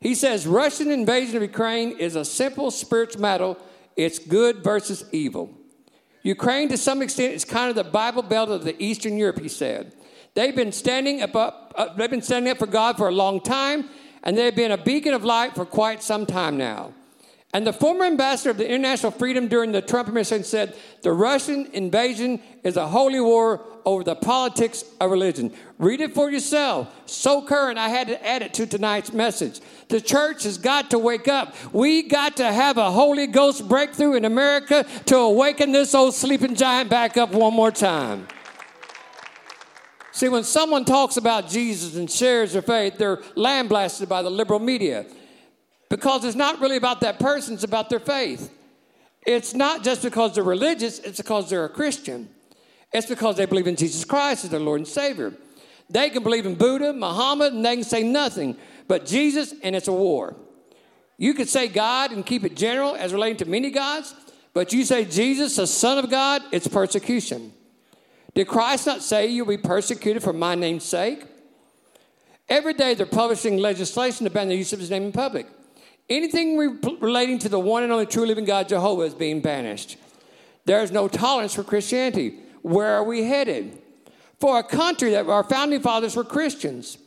he 0.00 0.14
says, 0.14 0.46
Russian 0.46 0.90
invasion 0.90 1.36
of 1.36 1.42
Ukraine 1.42 1.98
is 1.98 2.16
a 2.16 2.24
simple 2.24 2.70
spiritual 2.70 3.22
battle 3.22 3.58
it's 3.96 4.18
good 4.18 4.64
versus 4.64 5.04
evil. 5.12 5.50
Ukraine, 6.22 6.68
to 6.68 6.76
some 6.76 7.02
extent, 7.02 7.34
is 7.34 7.44
kind 7.44 7.70
of 7.70 7.76
the 7.76 7.90
Bible 7.90 8.22
Belt 8.22 8.48
of 8.50 8.64
the 8.64 8.80
Eastern 8.82 9.16
Europe, 9.16 9.38
he 9.38 9.48
said. 9.48 9.94
They've 10.34 10.54
been 10.54 10.72
standing 10.72 11.22
up, 11.22 11.34
up 11.34 11.74
uh, 11.76 11.92
they've 11.94 12.10
been 12.10 12.22
standing 12.22 12.50
up 12.50 12.58
for 12.58 12.66
God 12.66 12.96
for 12.96 13.08
a 13.08 13.12
long 13.12 13.40
time, 13.40 13.88
and 14.22 14.38
they've 14.38 14.54
been 14.54 14.70
a 14.70 14.78
beacon 14.78 15.12
of 15.12 15.24
light 15.24 15.54
for 15.54 15.64
quite 15.64 16.02
some 16.02 16.24
time 16.24 16.56
now. 16.56 16.94
And 17.52 17.66
the 17.66 17.72
former 17.72 18.04
ambassador 18.04 18.50
of 18.50 18.58
the 18.58 18.68
International 18.68 19.10
Freedom 19.10 19.48
during 19.48 19.72
the 19.72 19.82
Trump 19.82 20.06
administration 20.06 20.44
said 20.44 20.76
the 21.02 21.12
Russian 21.12 21.66
invasion 21.72 22.40
is 22.62 22.76
a 22.76 22.86
holy 22.86 23.18
war 23.18 23.64
over 23.84 24.04
the 24.04 24.14
politics 24.14 24.84
of 25.00 25.10
religion. 25.10 25.52
Read 25.78 26.00
it 26.00 26.14
for 26.14 26.30
yourself. 26.30 26.88
So 27.06 27.42
current, 27.42 27.76
I 27.76 27.88
had 27.88 28.06
to 28.06 28.24
add 28.24 28.42
it 28.42 28.54
to 28.54 28.66
tonight's 28.66 29.12
message. 29.12 29.60
The 29.88 30.00
church 30.00 30.44
has 30.44 30.58
got 30.58 30.90
to 30.90 30.98
wake 30.98 31.26
up. 31.26 31.56
We 31.72 32.02
got 32.02 32.36
to 32.36 32.52
have 32.52 32.76
a 32.76 32.92
Holy 32.92 33.26
Ghost 33.26 33.68
breakthrough 33.68 34.14
in 34.14 34.24
America 34.24 34.86
to 35.06 35.16
awaken 35.16 35.72
this 35.72 35.92
old 35.92 36.14
sleeping 36.14 36.54
giant 36.54 36.88
back 36.88 37.16
up 37.16 37.32
one 37.32 37.54
more 37.54 37.72
time. 37.72 38.28
See, 40.12 40.28
when 40.28 40.44
someone 40.44 40.84
talks 40.84 41.16
about 41.16 41.48
Jesus 41.48 41.96
and 41.96 42.08
shares 42.08 42.52
their 42.52 42.62
faith, 42.62 42.96
they're 42.96 43.22
lambasted 43.34 44.08
by 44.08 44.22
the 44.22 44.30
liberal 44.30 44.60
media 44.60 45.06
because 45.90 46.24
it's 46.24 46.36
not 46.36 46.60
really 46.60 46.76
about 46.76 47.02
that 47.02 47.18
person, 47.18 47.54
it's 47.54 47.64
about 47.64 47.90
their 47.90 48.00
faith. 48.00 48.50
It's 49.26 49.54
not 49.54 49.84
just 49.84 50.02
because 50.02 50.34
they're 50.34 50.44
religious, 50.44 51.00
it's 51.00 51.18
because 51.18 51.50
they're 51.50 51.66
a 51.66 51.68
Christian. 51.68 52.30
It's 52.92 53.06
because 53.06 53.36
they 53.36 53.44
believe 53.44 53.66
in 53.66 53.76
Jesus 53.76 54.04
Christ 54.04 54.44
as 54.44 54.50
their 54.50 54.60
Lord 54.60 54.80
and 54.80 54.88
Savior. 54.88 55.34
They 55.90 56.08
can 56.08 56.22
believe 56.22 56.46
in 56.46 56.54
Buddha, 56.54 56.92
Muhammad, 56.92 57.52
and 57.52 57.64
they 57.64 57.74
can 57.74 57.84
say 57.84 58.02
nothing 58.02 58.56
but 58.88 59.04
Jesus, 59.04 59.52
and 59.62 59.76
it's 59.76 59.88
a 59.88 59.92
war. 59.92 60.36
You 61.18 61.34
could 61.34 61.48
say 61.48 61.68
God 61.68 62.12
and 62.12 62.24
keep 62.24 62.44
it 62.44 62.56
general 62.56 62.94
as 62.94 63.12
relating 63.12 63.36
to 63.38 63.44
many 63.44 63.70
gods, 63.70 64.14
but 64.54 64.72
you 64.72 64.84
say 64.84 65.04
Jesus, 65.04 65.56
the 65.56 65.66
Son 65.66 65.98
of 65.98 66.08
God, 66.08 66.42
it's 66.50 66.66
persecution. 66.66 67.52
Did 68.34 68.46
Christ 68.46 68.86
not 68.86 69.02
say 69.02 69.26
you'll 69.26 69.46
be 69.46 69.58
persecuted 69.58 70.22
for 70.22 70.32
my 70.32 70.54
name's 70.54 70.84
sake? 70.84 71.24
Every 72.48 72.74
day 72.74 72.94
they're 72.94 73.06
publishing 73.06 73.58
legislation 73.58 74.24
to 74.24 74.30
ban 74.30 74.48
the 74.48 74.56
use 74.56 74.72
of 74.72 74.80
his 74.80 74.90
name 74.90 75.04
in 75.04 75.12
public. 75.12 75.46
Anything 76.10 76.58
re- 76.58 76.96
relating 77.00 77.38
to 77.38 77.48
the 77.48 77.60
one 77.60 77.84
and 77.84 77.92
only 77.92 78.04
true 78.04 78.26
living 78.26 78.44
God, 78.44 78.68
Jehovah, 78.68 79.02
is 79.02 79.14
being 79.14 79.40
banished. 79.40 79.96
There 80.64 80.82
is 80.82 80.90
no 80.90 81.08
tolerance 81.08 81.54
for 81.54 81.62
Christianity. 81.62 82.40
Where 82.62 82.92
are 82.94 83.04
we 83.04 83.24
headed? 83.24 83.80
For 84.40 84.58
a 84.58 84.64
country 84.64 85.10
that 85.12 85.26
our 85.26 85.44
founding 85.44 85.80
fathers 85.80 86.16
were 86.16 86.24
Christians 86.24 86.98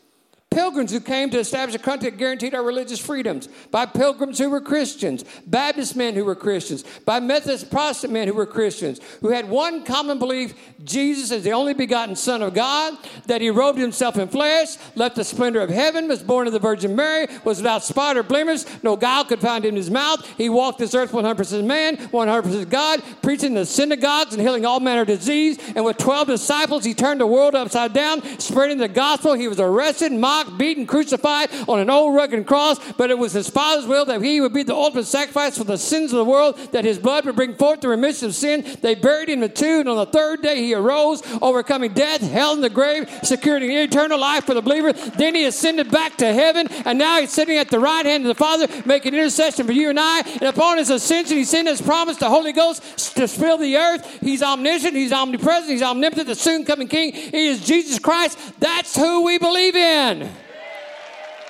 pilgrims 0.54 0.92
who 0.92 1.00
came 1.00 1.30
to 1.32 1.40
establish 1.40 1.76
a 1.76 1.80
country 1.80 2.10
that 2.10 2.18
guaranteed 2.18 2.54
our 2.54 2.64
religious 2.64 3.00
freedoms, 3.00 3.48
by 3.72 3.86
pilgrims 3.86 4.38
who 4.38 4.50
were 4.50 4.62
Christians, 4.62 5.24
Baptist 5.48 5.96
men 5.96 6.14
who 6.14 6.24
were 6.24 6.36
Christians, 6.36 6.84
by 7.06 7.20
Methodist 7.20 7.72
Protestant 7.72 8.14
men 8.14 8.28
who 8.28 8.34
were 8.34 8.46
Christians, 8.46 9.00
who 9.22 9.30
had 9.30 9.50
one 9.50 9.84
common 9.84 10.20
belief 10.20 10.54
Jesus 10.84 11.32
is 11.32 11.44
the 11.44 11.54
only 11.54 11.74
begotten 11.74 12.16
Son 12.16 12.42
of 12.42 12.54
God, 12.54 12.98
that 13.28 13.42
he 13.42 13.50
robed 13.50 13.80
himself 13.80 14.18
in 14.18 14.28
flesh, 14.28 14.78
left 14.96 15.16
the 15.16 15.24
splendor 15.24 15.62
of 15.62 15.70
heaven, 15.70 16.08
was 16.08 16.22
born 16.22 16.48
of 16.48 16.54
the 16.54 16.60
Virgin 16.60 16.96
Mary, 16.96 17.28
was 17.44 17.58
without 17.58 17.84
spot 17.84 18.18
or 18.18 18.24
blemish, 18.24 18.64
no 18.84 18.96
guile 18.96 19.26
could 19.26 19.40
find 19.40 19.66
in 19.66 19.76
his 19.76 19.90
mouth. 19.90 20.28
He 20.38 20.50
walked 20.50 20.80
this 20.80 20.94
earth 20.94 21.12
100% 21.12 21.66
man, 21.66 21.98
100% 21.98 22.70
God, 22.70 23.02
preaching 23.22 23.48
in 23.48 23.54
the 23.56 23.66
synagogues 23.66 24.34
and 24.34 24.42
healing 24.42 24.66
all 24.66 24.80
manner 24.80 25.02
of 25.02 25.08
disease. 25.08 25.58
And 25.76 25.86
with 25.86 25.98
12 25.98 26.28
disciples, 26.28 26.84
he 26.84 26.94
turned 26.94 27.22
the 27.22 27.28
world 27.28 27.56
upside 27.56 27.94
down, 27.94 28.22
spreading 28.40 28.78
the 28.78 28.88
gospel. 28.88 29.34
He 29.34 29.48
was 29.48 29.60
arrested, 29.60 30.12
mocked, 30.12 30.43
mocked, 30.44 30.58
beaten, 30.58 30.86
crucified 30.86 31.50
on 31.68 31.80
an 31.80 31.90
old 31.90 32.16
rugged 32.16 32.46
cross, 32.46 32.80
but 32.94 33.10
it 33.10 33.18
was 33.18 33.34
his 33.34 33.50
Father's 33.50 33.88
will 33.88 34.06
that 34.06 34.22
he 34.22 34.42
would 34.42 34.54
be 34.54 34.64
the 34.64 34.76
ultimate 34.76 35.06
sacrifice 35.06 35.58
for 35.58 35.64
the 35.64 35.78
sins 35.78 36.12
of 36.12 36.18
the 36.18 36.26
world, 36.26 36.58
that 36.72 36.86
his 36.86 37.00
blood 37.00 37.26
would 37.26 37.36
bring 37.36 37.56
forth 37.56 37.82
the 37.82 37.88
remission 37.88 38.28
of 38.28 38.36
sin. 38.36 38.66
They 38.82 38.96
buried 38.96 39.30
him 39.30 39.42
in 39.44 39.50
the 39.50 39.50
tomb, 39.50 39.82
and 39.82 39.90
on 39.90 39.98
the 39.98 40.06
third 40.06 40.42
day 40.42 40.58
he 40.58 40.74
arose, 40.74 41.22
overcoming 41.42 41.94
death, 41.94 42.22
hell, 42.22 42.54
and 42.54 42.64
the 42.64 42.70
grave, 42.70 43.10
securing 43.24 43.70
eternal 43.70 44.20
life 44.20 44.46
for 44.46 44.54
the 44.54 44.62
believer. 44.62 44.94
Then 44.94 45.36
he 45.36 45.46
ascended 45.46 45.92
back 45.92 46.18
to 46.18 46.34
heaven, 46.34 46.68
and 46.86 46.98
now 46.98 47.20
he's 47.20 47.32
sitting 47.32 47.58
at 47.58 47.70
the 47.70 47.80
right 47.80 48.06
hand 48.06 48.24
of 48.24 48.28
the 48.28 48.36
Father, 48.36 48.68
making 48.86 49.14
intercession 49.14 49.66
for 49.66 49.74
you 49.74 49.90
and 49.90 50.00
I. 50.00 50.22
And 50.22 50.44
upon 50.44 50.78
his 50.78 50.90
ascension, 50.90 51.38
he 51.38 51.44
sent 51.44 51.68
his 51.68 51.82
promise, 51.82 52.18
the 52.18 52.30
Holy 52.30 52.54
Ghost, 52.54 53.16
to 53.16 53.28
fill 53.28 53.58
the 53.58 53.78
earth. 53.78 54.20
He's 54.22 54.44
omniscient, 54.44 54.96
he's 54.96 55.12
omnipresent, 55.12 55.70
he's 55.70 55.82
omnipotent, 55.82 56.28
the 56.28 56.36
soon 56.36 56.66
coming 56.66 56.88
King. 56.88 57.14
He 57.14 57.48
is 57.48 57.66
Jesus 57.66 58.00
Christ. 58.00 58.38
That's 58.60 58.96
who 58.96 59.24
we 59.24 59.38
believe 59.38 59.76
in. 59.76 60.33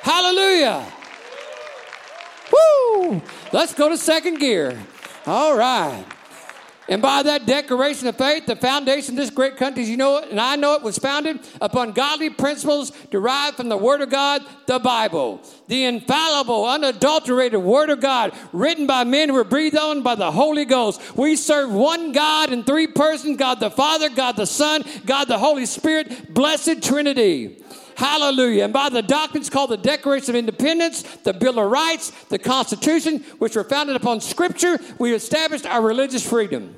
Hallelujah. 0.03 0.85
Woo! 2.51 3.21
Let's 3.53 3.73
go 3.73 3.87
to 3.87 3.97
second 3.97 4.39
gear. 4.39 4.77
All 5.25 5.55
right. 5.55 6.03
And 6.89 7.01
by 7.01 7.23
that 7.23 7.45
declaration 7.45 8.07
of 8.07 8.17
faith, 8.17 8.45
the 8.45 8.57
foundation 8.57 9.13
of 9.13 9.17
this 9.17 9.29
great 9.29 9.55
country, 9.55 9.85
you 9.85 9.95
know 9.95 10.17
it, 10.17 10.29
and 10.29 10.41
I 10.41 10.57
know 10.57 10.73
it, 10.73 10.81
was 10.81 10.97
founded 10.97 11.39
upon 11.61 11.93
godly 11.93 12.29
principles 12.29 12.91
derived 13.09 13.55
from 13.55 13.69
the 13.69 13.77
Word 13.77 14.01
of 14.01 14.09
God, 14.09 14.41
the 14.65 14.79
Bible. 14.79 15.41
The 15.69 15.85
infallible, 15.85 16.65
unadulterated 16.65 17.61
Word 17.61 17.89
of 17.89 18.01
God, 18.01 18.33
written 18.51 18.85
by 18.85 19.05
men 19.05 19.29
who 19.29 19.35
were 19.35 19.45
breathed 19.45 19.77
on 19.77 20.03
by 20.03 20.15
the 20.15 20.31
Holy 20.31 20.65
Ghost. 20.65 21.15
We 21.15 21.37
serve 21.37 21.71
one 21.71 22.11
God 22.11 22.51
in 22.51 22.65
three 22.65 22.87
persons 22.87 23.37
God 23.37 23.61
the 23.61 23.71
Father, 23.71 24.09
God 24.09 24.35
the 24.35 24.45
Son, 24.45 24.83
God 25.05 25.29
the 25.29 25.39
Holy 25.39 25.65
Spirit, 25.65 26.33
blessed 26.33 26.83
Trinity. 26.83 27.62
Hallelujah. 27.95 28.65
And 28.65 28.73
by 28.73 28.89
the 28.89 29.01
doctrines 29.01 29.49
called 29.49 29.69
the 29.69 29.77
Declaration 29.77 30.31
of 30.31 30.35
Independence, 30.35 31.03
the 31.23 31.33
Bill 31.33 31.59
of 31.59 31.69
Rights, 31.69 32.11
the 32.25 32.39
Constitution, 32.39 33.19
which 33.39 33.55
were 33.55 33.63
founded 33.63 33.95
upon 33.95 34.21
Scripture, 34.21 34.79
we 34.99 35.13
established 35.13 35.65
our 35.65 35.81
religious 35.81 36.27
freedom. 36.27 36.75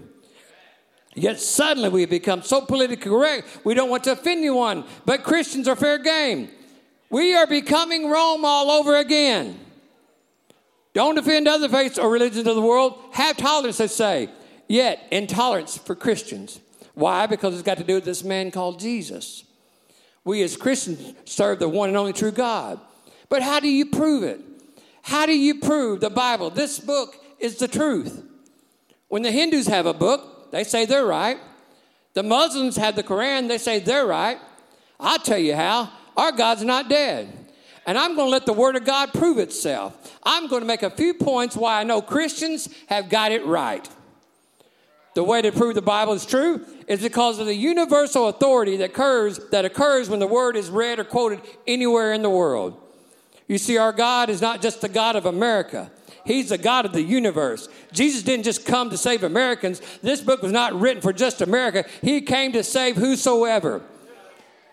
Yet 1.15 1.39
suddenly 1.39 1.89
we 1.89 2.05
become 2.05 2.41
so 2.41 2.61
politically 2.61 3.09
correct, 3.09 3.59
we 3.63 3.73
don't 3.73 3.89
want 3.89 4.03
to 4.03 4.11
offend 4.11 4.39
anyone, 4.39 4.83
but 5.05 5.23
Christians 5.23 5.67
are 5.67 5.75
fair 5.75 5.97
game. 5.97 6.49
We 7.09 7.33
are 7.33 7.47
becoming 7.47 8.09
Rome 8.09 8.43
all 8.43 8.69
over 8.69 8.97
again. 8.97 9.59
Don't 10.93 11.17
offend 11.17 11.47
other 11.47 11.69
faiths 11.69 11.97
or 11.97 12.09
religions 12.09 12.47
of 12.47 12.55
the 12.55 12.61
world. 12.61 12.97
Have 13.11 13.37
tolerance, 13.37 13.77
they 13.77 13.87
say. 13.87 14.29
Yet, 14.67 15.05
intolerance 15.11 15.77
for 15.77 15.95
Christians. 15.95 16.59
Why? 16.93 17.27
Because 17.27 17.53
it's 17.53 17.63
got 17.63 17.77
to 17.77 17.83
do 17.83 17.95
with 17.95 18.05
this 18.05 18.23
man 18.23 18.49
called 18.49 18.79
Jesus. 18.79 19.43
We 20.25 20.43
as 20.43 20.57
Christians 20.57 21.13
serve 21.23 21.59
the 21.59 21.69
one 21.69 21.87
and 21.87 21.97
only 21.97 22.11
true 22.11 22.31
God. 22.31 22.79
But 23.29 23.41
how 23.41 23.59
do 23.59 23.69
you 23.69 23.85
prove 23.85 24.23
it? 24.23 24.41
How 25.03 25.25
do 25.25 25.37
you 25.37 25.59
prove 25.59 26.01
the 26.01 26.09
Bible? 26.09 26.49
This 26.49 26.79
book 26.79 27.15
is 27.39 27.57
the 27.57 27.67
truth. 27.67 28.23
When 29.07 29.21
the 29.21 29.31
Hindus 29.31 29.67
have 29.67 29.85
a 29.85 29.93
book, 29.93 30.51
they 30.51 30.63
say 30.63 30.85
they're 30.85 31.05
right. 31.05 31.37
The 32.13 32.23
Muslims 32.23 32.75
have 32.77 32.95
the 32.95 33.03
Quran, 33.03 33.47
they 33.47 33.57
say 33.57 33.79
they're 33.79 34.05
right. 34.05 34.39
I'll 34.99 35.19
tell 35.19 35.37
you 35.37 35.55
how. 35.55 35.91
Our 36.17 36.31
God's 36.31 36.63
not 36.63 36.89
dead. 36.89 37.31
And 37.85 37.97
I'm 37.97 38.15
going 38.15 38.27
to 38.27 38.31
let 38.31 38.45
the 38.45 38.53
Word 38.53 38.75
of 38.75 38.83
God 38.83 39.13
prove 39.13 39.37
itself. 39.37 40.17
I'm 40.23 40.47
going 40.47 40.61
to 40.61 40.67
make 40.67 40.81
a 40.81 40.89
few 40.89 41.13
points 41.13 41.55
why 41.55 41.79
I 41.79 41.83
know 41.83 42.01
Christians 42.01 42.67
have 42.87 43.09
got 43.09 43.31
it 43.31 43.45
right. 43.45 43.87
The 45.15 45.23
way 45.23 45.41
to 45.41 45.51
prove 45.51 45.75
the 45.75 45.81
Bible 45.81 46.13
is 46.13 46.25
true 46.25 46.65
is 46.87 47.01
because 47.01 47.39
of 47.39 47.47
the 47.47 47.55
universal 47.55 48.27
authority 48.27 48.77
that 48.77 48.91
occurs, 48.91 49.39
that 49.49 49.63
occurs 49.63 50.09
when 50.09 50.19
the 50.19 50.27
word 50.27 50.57
is 50.57 50.69
read 50.69 50.99
or 50.99 51.05
quoted 51.05 51.41
anywhere 51.65 52.11
in 52.13 52.21
the 52.21 52.29
world. 52.29 52.79
You 53.47 53.57
see, 53.57 53.77
our 53.77 53.93
God 53.93 54.29
is 54.29 54.41
not 54.41 54.61
just 54.61 54.81
the 54.81 54.89
God 54.89 55.15
of 55.15 55.25
America. 55.25 55.89
He's 56.25 56.49
the 56.49 56.57
God 56.57 56.85
of 56.85 56.91
the 56.91 57.01
universe. 57.01 57.69
Jesus 57.93 58.23
didn't 58.23 58.43
just 58.43 58.65
come 58.65 58.89
to 58.89 58.97
save 58.97 59.23
Americans. 59.23 59.81
This 60.01 60.19
book 60.19 60.41
was 60.41 60.51
not 60.51 60.77
written 60.77 61.01
for 61.01 61.13
just 61.13 61.41
America. 61.41 61.85
He 62.01 62.21
came 62.21 62.51
to 62.51 62.63
save 62.63 62.97
whosoever. 62.97 63.83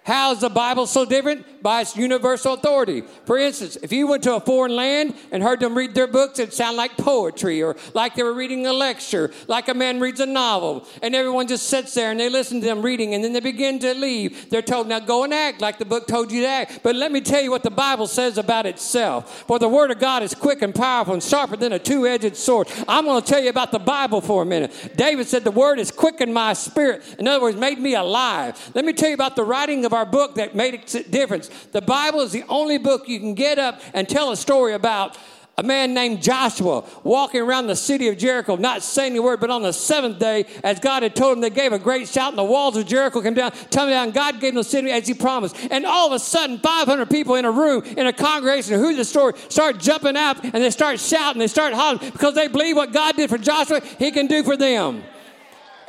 How 0.04 0.32
is 0.32 0.40
the 0.40 0.50
Bible 0.50 0.86
so 0.86 1.04
different? 1.04 1.62
By 1.62 1.82
its 1.82 1.96
universal 1.96 2.54
authority. 2.54 3.04
For 3.24 3.38
instance, 3.38 3.78
if 3.82 3.92
you 3.92 4.08
went 4.08 4.24
to 4.24 4.34
a 4.34 4.40
foreign 4.40 4.74
land 4.74 5.14
and 5.30 5.44
heard 5.44 5.60
them 5.60 5.76
read 5.76 5.94
their 5.94 6.08
books, 6.08 6.40
it'd 6.40 6.52
sound 6.52 6.76
like 6.76 6.96
poetry 6.96 7.62
or 7.62 7.76
like 7.94 8.16
they 8.16 8.24
were 8.24 8.34
reading 8.34 8.66
a 8.66 8.72
lecture, 8.72 9.30
like 9.46 9.68
a 9.68 9.74
man 9.74 10.00
reads 10.00 10.18
a 10.18 10.26
novel, 10.26 10.88
and 11.02 11.14
everyone 11.14 11.46
just 11.46 11.68
sits 11.68 11.94
there 11.94 12.10
and 12.10 12.18
they 12.18 12.28
listen 12.28 12.60
to 12.60 12.66
them 12.66 12.82
reading 12.82 13.14
and 13.14 13.22
then 13.22 13.32
they 13.32 13.38
begin 13.38 13.78
to 13.78 13.94
leave. 13.94 14.50
They're 14.50 14.60
told, 14.60 14.88
now 14.88 14.98
go 14.98 15.22
and 15.22 15.32
act 15.32 15.60
like 15.60 15.78
the 15.78 15.84
book 15.84 16.08
told 16.08 16.32
you 16.32 16.40
to 16.40 16.48
act. 16.48 16.80
But 16.82 16.96
let 16.96 17.12
me 17.12 17.20
tell 17.20 17.40
you 17.40 17.52
what 17.52 17.62
the 17.62 17.70
Bible 17.70 18.08
says 18.08 18.38
about 18.38 18.66
itself. 18.66 19.44
For 19.46 19.60
the 19.60 19.68
Word 19.68 19.92
of 19.92 20.00
God 20.00 20.24
is 20.24 20.34
quick 20.34 20.62
and 20.62 20.74
powerful 20.74 21.14
and 21.14 21.22
sharper 21.22 21.56
than 21.56 21.72
a 21.72 21.78
two 21.78 22.08
edged 22.08 22.36
sword. 22.36 22.68
I'm 22.88 23.04
going 23.04 23.22
to 23.22 23.28
tell 23.28 23.40
you 23.40 23.50
about 23.50 23.70
the 23.70 23.78
Bible 23.78 24.20
for 24.20 24.42
a 24.42 24.46
minute. 24.46 24.94
David 24.96 25.28
said, 25.28 25.44
The 25.44 25.52
Word 25.52 25.78
is 25.78 25.92
quickened 25.92 26.34
my 26.34 26.54
spirit. 26.54 27.02
In 27.20 27.28
other 27.28 27.40
words, 27.40 27.56
made 27.56 27.78
me 27.78 27.94
alive. 27.94 28.72
Let 28.74 28.84
me 28.84 28.92
tell 28.92 29.08
you 29.08 29.14
about 29.14 29.36
the 29.36 29.44
writing 29.44 29.84
of 29.84 29.91
of 29.92 29.98
our 29.98 30.06
book 30.06 30.36
that 30.36 30.54
made 30.54 30.74
a 30.74 31.02
difference. 31.04 31.48
The 31.72 31.82
Bible 31.82 32.20
is 32.20 32.32
the 32.32 32.44
only 32.48 32.78
book 32.78 33.08
you 33.08 33.20
can 33.20 33.34
get 33.34 33.58
up 33.58 33.80
and 33.92 34.08
tell 34.08 34.32
a 34.32 34.36
story 34.36 34.72
about 34.72 35.18
a 35.58 35.62
man 35.62 35.92
named 35.92 36.22
Joshua 36.22 36.82
walking 37.04 37.42
around 37.42 37.66
the 37.66 37.76
city 37.76 38.08
of 38.08 38.16
Jericho, 38.16 38.56
not 38.56 38.82
saying 38.82 39.16
a 39.18 39.22
word, 39.22 39.38
but 39.38 39.50
on 39.50 39.62
the 39.62 39.72
seventh 39.72 40.18
day, 40.18 40.46
as 40.64 40.80
God 40.80 41.02
had 41.02 41.14
told 41.14 41.36
him, 41.36 41.42
they 41.42 41.50
gave 41.50 41.74
a 41.74 41.78
great 41.78 42.08
shout, 42.08 42.30
and 42.30 42.38
the 42.38 42.44
walls 42.44 42.74
of 42.76 42.86
Jericho 42.86 43.20
came 43.20 43.34
down, 43.34 43.52
tumbling 43.68 43.90
down. 43.90 44.10
God 44.12 44.40
gave 44.40 44.54
them 44.54 44.62
the 44.62 44.64
city 44.64 44.90
as 44.90 45.06
He 45.06 45.12
promised. 45.12 45.54
And 45.70 45.84
all 45.84 46.06
of 46.06 46.14
a 46.14 46.18
sudden, 46.18 46.58
500 46.58 47.10
people 47.10 47.34
in 47.34 47.44
a 47.44 47.50
room, 47.50 47.82
in 47.82 48.06
a 48.06 48.14
congregation, 48.14 48.78
who 48.80 48.96
the 48.96 49.04
story, 49.04 49.34
start 49.50 49.78
jumping 49.78 50.16
up 50.16 50.42
and 50.42 50.54
they 50.54 50.70
start 50.70 50.98
shouting, 50.98 51.38
they 51.38 51.48
start 51.48 51.74
hollering 51.74 52.10
because 52.10 52.34
they 52.34 52.48
believe 52.48 52.76
what 52.76 52.92
God 52.92 53.16
did 53.16 53.28
for 53.28 53.38
Joshua, 53.38 53.80
He 53.98 54.10
can 54.10 54.28
do 54.28 54.42
for 54.42 54.56
them. 54.56 55.02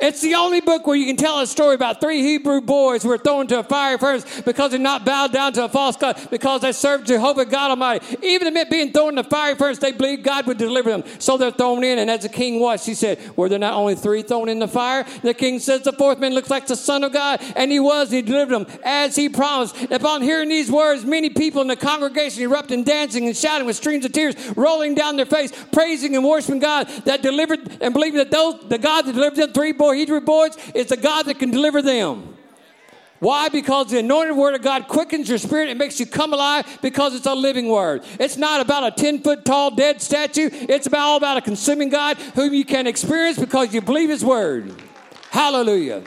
It's 0.00 0.20
the 0.20 0.34
only 0.34 0.60
book 0.60 0.86
where 0.86 0.96
you 0.96 1.06
can 1.06 1.16
tell 1.16 1.40
a 1.40 1.46
story 1.46 1.74
about 1.74 2.00
three 2.00 2.20
Hebrew 2.22 2.60
boys 2.60 3.02
who 3.02 3.08
were 3.08 3.18
thrown 3.18 3.42
into 3.42 3.58
a 3.58 3.62
fiery 3.62 3.98
furnace 3.98 4.42
because 4.42 4.72
they 4.72 4.78
not 4.78 5.04
bowed 5.04 5.32
down 5.32 5.52
to 5.54 5.64
a 5.64 5.68
false 5.68 5.96
God, 5.96 6.18
because 6.30 6.62
they 6.62 6.72
served 6.72 7.06
Jehovah 7.06 7.44
God 7.44 7.70
Almighty. 7.70 8.16
Even 8.22 8.48
amid 8.48 8.70
being 8.70 8.92
thrown 8.92 9.10
in 9.10 9.14
the 9.16 9.24
fiery 9.24 9.54
furnace, 9.54 9.78
they 9.78 9.92
believed 9.92 10.24
God 10.24 10.46
would 10.46 10.58
deliver 10.58 10.90
them. 10.90 11.04
So 11.18 11.36
they're 11.36 11.50
thrown 11.50 11.84
in, 11.84 11.98
and 11.98 12.10
as 12.10 12.22
the 12.22 12.28
king 12.28 12.60
watched, 12.60 12.86
he 12.86 12.94
said, 12.94 13.18
Were 13.36 13.48
there 13.48 13.58
not 13.58 13.74
only 13.74 13.94
three 13.94 14.22
thrown 14.22 14.48
in 14.48 14.58
the 14.58 14.68
fire? 14.68 15.06
The 15.22 15.34
king 15.34 15.58
says, 15.58 15.82
The 15.82 15.92
fourth 15.92 16.18
man 16.18 16.34
looks 16.34 16.50
like 16.50 16.66
the 16.66 16.76
Son 16.76 17.04
of 17.04 17.12
God, 17.12 17.40
and 17.56 17.70
he 17.70 17.80
was, 17.80 18.10
he 18.10 18.22
delivered 18.22 18.54
them 18.54 18.80
as 18.84 19.16
he 19.16 19.28
promised. 19.28 19.80
Upon 19.90 20.22
hearing 20.22 20.48
these 20.48 20.70
words, 20.70 21.04
many 21.04 21.30
people 21.30 21.62
in 21.62 21.68
the 21.68 21.76
congregation 21.76 22.42
erupted 22.42 22.78
in 22.78 22.84
dancing 22.84 23.26
and 23.26 23.36
shouting 23.36 23.66
with 23.66 23.76
streams 23.76 24.04
of 24.04 24.12
tears 24.12 24.34
rolling 24.56 24.94
down 24.94 25.16
their 25.16 25.26
face, 25.26 25.52
praising 25.72 26.16
and 26.16 26.24
worshiping 26.24 26.58
God 26.58 26.88
that 27.04 27.22
delivered 27.22 27.60
and 27.80 27.94
believing 27.94 28.18
that 28.18 28.30
those 28.30 28.60
the 28.68 28.78
God 28.78 29.06
that 29.06 29.12
delivered 29.12 29.36
them 29.36 29.52
three 29.52 29.72
boys 29.72 29.83
boy, 29.84 29.94
Hebrew 29.96 30.20
it's 30.74 30.90
the 30.90 30.96
God 30.96 31.26
that 31.26 31.38
can 31.38 31.50
deliver 31.50 31.82
them. 31.82 32.36
Why? 33.20 33.48
Because 33.48 33.90
the 33.90 33.98
anointed 33.98 34.36
word 34.36 34.54
of 34.54 34.62
God 34.62 34.88
quickens 34.88 35.28
your 35.28 35.38
spirit. 35.38 35.70
It 35.70 35.76
makes 35.76 35.98
you 35.98 36.06
come 36.06 36.32
alive 36.32 36.78
because 36.82 37.14
it's 37.14 37.26
a 37.26 37.34
living 37.34 37.68
word. 37.68 38.04
It's 38.18 38.36
not 38.36 38.60
about 38.60 38.84
a 38.86 38.90
10 38.90 39.22
foot 39.22 39.44
tall 39.44 39.70
dead 39.70 40.02
statue. 40.02 40.50
It's 40.52 40.86
about 40.86 41.00
all 41.00 41.16
about 41.16 41.36
a 41.36 41.40
consuming 41.40 41.88
God 41.88 42.18
whom 42.34 42.52
you 42.52 42.64
can 42.64 42.86
experience 42.86 43.38
because 43.38 43.72
you 43.72 43.80
believe 43.80 44.10
his 44.10 44.24
word. 44.24 44.74
Hallelujah. 45.30 46.02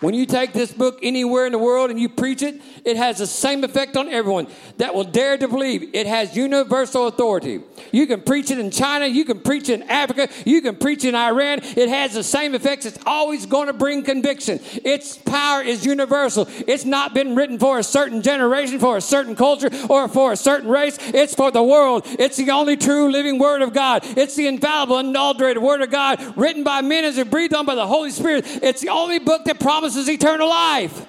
When 0.00 0.14
you 0.14 0.24
take 0.24 0.54
this 0.54 0.72
book 0.72 0.98
anywhere 1.02 1.44
in 1.44 1.52
the 1.52 1.58
world 1.58 1.90
and 1.90 2.00
you 2.00 2.08
preach 2.08 2.40
it, 2.40 2.60
it 2.86 2.96
has 2.96 3.18
the 3.18 3.26
same 3.26 3.64
effect 3.64 3.98
on 3.98 4.08
everyone 4.08 4.46
that 4.78 4.94
will 4.94 5.04
dare 5.04 5.36
to 5.36 5.46
believe. 5.46 5.90
It 5.92 6.06
has 6.06 6.34
universal 6.34 7.06
authority. 7.06 7.60
You 7.92 8.06
can 8.06 8.22
preach 8.22 8.50
it 8.50 8.58
in 8.58 8.70
China, 8.70 9.06
you 9.06 9.26
can 9.26 9.40
preach 9.40 9.68
it 9.68 9.82
in 9.82 9.90
Africa, 9.90 10.28
you 10.46 10.62
can 10.62 10.76
preach 10.76 11.04
it 11.04 11.10
in 11.10 11.14
Iran. 11.14 11.60
It 11.62 11.90
has 11.90 12.14
the 12.14 12.24
same 12.24 12.54
effects. 12.54 12.86
It's 12.86 12.98
always 13.04 13.44
going 13.44 13.66
to 13.66 13.74
bring 13.74 14.02
conviction. 14.02 14.60
Its 14.84 15.18
power 15.18 15.62
is 15.62 15.84
universal. 15.84 16.48
It's 16.66 16.86
not 16.86 17.12
been 17.12 17.34
written 17.34 17.58
for 17.58 17.78
a 17.78 17.82
certain 17.82 18.22
generation, 18.22 18.78
for 18.78 18.96
a 18.96 19.02
certain 19.02 19.36
culture, 19.36 19.68
or 19.90 20.08
for 20.08 20.32
a 20.32 20.36
certain 20.36 20.70
race. 20.70 20.96
It's 21.12 21.34
for 21.34 21.50
the 21.50 21.62
world. 21.62 22.04
It's 22.06 22.38
the 22.38 22.50
only 22.50 22.78
true 22.78 23.12
living 23.12 23.38
word 23.38 23.60
of 23.60 23.74
God. 23.74 24.02
It's 24.16 24.34
the 24.34 24.46
infallible, 24.46 24.96
unadulterated 24.96 25.62
word 25.62 25.82
of 25.82 25.90
God 25.90 26.38
written 26.38 26.64
by 26.64 26.80
men 26.80 27.04
as 27.04 27.18
it 27.18 27.30
breathed 27.30 27.52
on 27.52 27.66
by 27.66 27.74
the 27.74 27.86
Holy 27.86 28.10
Spirit. 28.10 28.46
It's 28.62 28.80
the 28.80 28.88
only 28.88 29.18
book 29.18 29.44
that 29.44 29.60
promises 29.60 29.89
promises 29.90 30.08
eternal 30.08 30.48
life. 30.48 31.06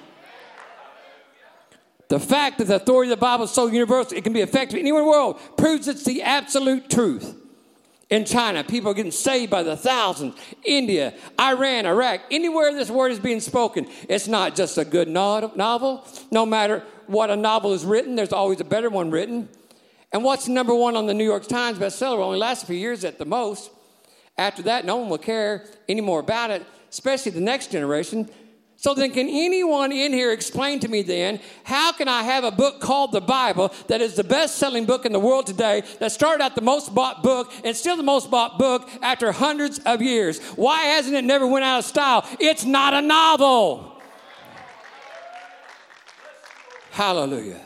The 2.08 2.18
fact 2.20 2.58
that 2.58 2.66
the 2.66 2.76
authority 2.76 3.10
of 3.12 3.18
the 3.18 3.20
Bible 3.20 3.44
is 3.44 3.50
so 3.50 3.68
universal, 3.68 4.18
it 4.18 4.24
can 4.24 4.32
be 4.32 4.40
effective 4.40 4.78
anywhere 4.78 5.00
in 5.00 5.06
the 5.06 5.10
world, 5.10 5.40
proves 5.56 5.88
it's 5.88 6.04
the 6.04 6.22
absolute 6.22 6.90
truth. 6.90 7.36
In 8.10 8.26
China, 8.26 8.62
people 8.62 8.90
are 8.90 8.94
getting 8.94 9.12
saved 9.12 9.50
by 9.50 9.62
the 9.62 9.76
thousands. 9.76 10.34
India, 10.64 11.14
Iran, 11.40 11.86
Iraq, 11.86 12.20
anywhere 12.30 12.74
this 12.74 12.90
word 12.90 13.12
is 13.12 13.18
being 13.18 13.40
spoken, 13.40 13.86
it's 14.08 14.28
not 14.28 14.54
just 14.54 14.76
a 14.76 14.84
good 14.84 15.08
novel. 15.08 16.06
No 16.30 16.44
matter 16.44 16.84
what 17.06 17.30
a 17.30 17.36
novel 17.36 17.72
is 17.72 17.84
written, 17.86 18.14
there's 18.14 18.32
always 18.32 18.60
a 18.60 18.64
better 18.64 18.90
one 18.90 19.10
written. 19.10 19.48
And 20.12 20.22
what's 20.22 20.46
number 20.48 20.74
one 20.74 20.96
on 20.96 21.06
the 21.06 21.14
New 21.14 21.24
York 21.24 21.46
Times 21.46 21.78
bestseller 21.78 22.18
only 22.18 22.38
lasts 22.38 22.64
a 22.64 22.66
few 22.66 22.76
years 22.76 23.04
at 23.04 23.16
the 23.16 23.24
most. 23.24 23.70
After 24.36 24.62
that, 24.64 24.84
no 24.84 24.96
one 24.96 25.08
will 25.08 25.16
care 25.18 25.66
anymore 25.88 26.20
about 26.20 26.50
it, 26.50 26.66
especially 26.90 27.32
the 27.32 27.40
next 27.40 27.70
generation. 27.70 28.28
So 28.82 28.94
then, 28.94 29.12
can 29.12 29.28
anyone 29.28 29.92
in 29.92 30.12
here 30.12 30.32
explain 30.32 30.80
to 30.80 30.88
me 30.88 31.02
then, 31.02 31.38
how 31.62 31.92
can 31.92 32.08
I 32.08 32.24
have 32.24 32.42
a 32.42 32.50
book 32.50 32.80
called 32.80 33.12
the 33.12 33.20
Bible 33.20 33.72
that 33.86 34.00
is 34.00 34.16
the 34.16 34.24
best 34.24 34.56
selling 34.56 34.86
book 34.86 35.06
in 35.06 35.12
the 35.12 35.20
world 35.20 35.46
today, 35.46 35.84
that 36.00 36.10
started 36.10 36.42
out 36.42 36.56
the 36.56 36.62
most 36.62 36.92
bought 36.92 37.22
book 37.22 37.52
and 37.62 37.76
still 37.76 37.96
the 37.96 38.02
most 38.02 38.28
bought 38.28 38.58
book 38.58 38.90
after 39.00 39.30
hundreds 39.30 39.78
of 39.86 40.02
years? 40.02 40.40
Why 40.56 40.80
hasn't 40.80 41.14
it 41.14 41.22
never 41.22 41.46
went 41.46 41.64
out 41.64 41.78
of 41.78 41.84
style? 41.84 42.26
It's 42.40 42.64
not 42.64 42.92
a 42.92 43.00
novel. 43.00 44.02
Hallelujah. 46.90 47.60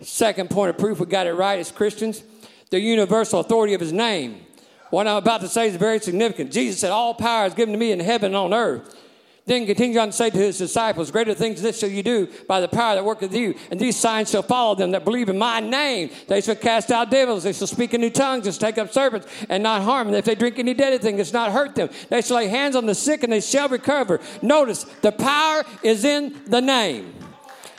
Second 0.00 0.48
point 0.48 0.70
of 0.70 0.78
proof 0.78 0.98
we 0.98 1.04
got 1.04 1.26
it 1.26 1.34
right 1.34 1.58
as 1.58 1.70
Christians 1.70 2.22
the 2.70 2.80
universal 2.80 3.40
authority 3.40 3.74
of 3.74 3.82
his 3.82 3.92
name. 3.92 4.46
What 4.88 5.06
I'm 5.06 5.16
about 5.16 5.42
to 5.42 5.48
say 5.48 5.68
is 5.68 5.76
very 5.76 5.98
significant. 5.98 6.52
Jesus 6.52 6.80
said, 6.80 6.90
All 6.90 7.12
power 7.12 7.44
is 7.44 7.52
given 7.52 7.74
to 7.74 7.78
me 7.78 7.92
in 7.92 8.00
heaven 8.00 8.28
and 8.28 8.36
on 8.36 8.54
earth. 8.54 9.02
Then 9.46 9.66
continued 9.66 9.98
on 9.98 10.08
to 10.08 10.12
say 10.12 10.30
to 10.30 10.38
his 10.38 10.56
disciples, 10.56 11.10
Greater 11.10 11.34
things 11.34 11.60
this 11.60 11.78
shall 11.78 11.90
you 11.90 12.02
do 12.02 12.28
by 12.48 12.60
the 12.60 12.68
power 12.68 12.94
that 12.94 13.04
worketh 13.04 13.34
you, 13.34 13.54
and 13.70 13.78
these 13.78 13.94
signs 13.94 14.30
shall 14.30 14.42
follow 14.42 14.74
them 14.74 14.92
that 14.92 15.04
believe 15.04 15.28
in 15.28 15.36
my 15.36 15.60
name. 15.60 16.10
They 16.28 16.40
shall 16.40 16.54
cast 16.54 16.90
out 16.90 17.10
devils, 17.10 17.42
they 17.42 17.52
shall 17.52 17.66
speak 17.66 17.92
in 17.92 18.00
new 18.00 18.08
tongues, 18.08 18.46
and 18.46 18.58
take 18.58 18.78
up 18.78 18.90
serpents, 18.90 19.26
and 19.50 19.62
not 19.62 19.82
harm 19.82 20.06
them. 20.06 20.16
If 20.16 20.24
they 20.24 20.34
drink 20.34 20.58
any 20.58 20.72
deadly 20.72 20.98
thing, 20.98 21.18
it's 21.18 21.34
not 21.34 21.52
hurt 21.52 21.74
them. 21.74 21.90
They 22.08 22.22
shall 22.22 22.38
lay 22.38 22.48
hands 22.48 22.74
on 22.74 22.86
the 22.86 22.94
sick, 22.94 23.22
and 23.22 23.32
they 23.32 23.42
shall 23.42 23.68
recover. 23.68 24.18
Notice, 24.40 24.84
the 25.02 25.12
power 25.12 25.64
is 25.82 26.04
in 26.04 26.40
the 26.46 26.62
name. 26.62 27.12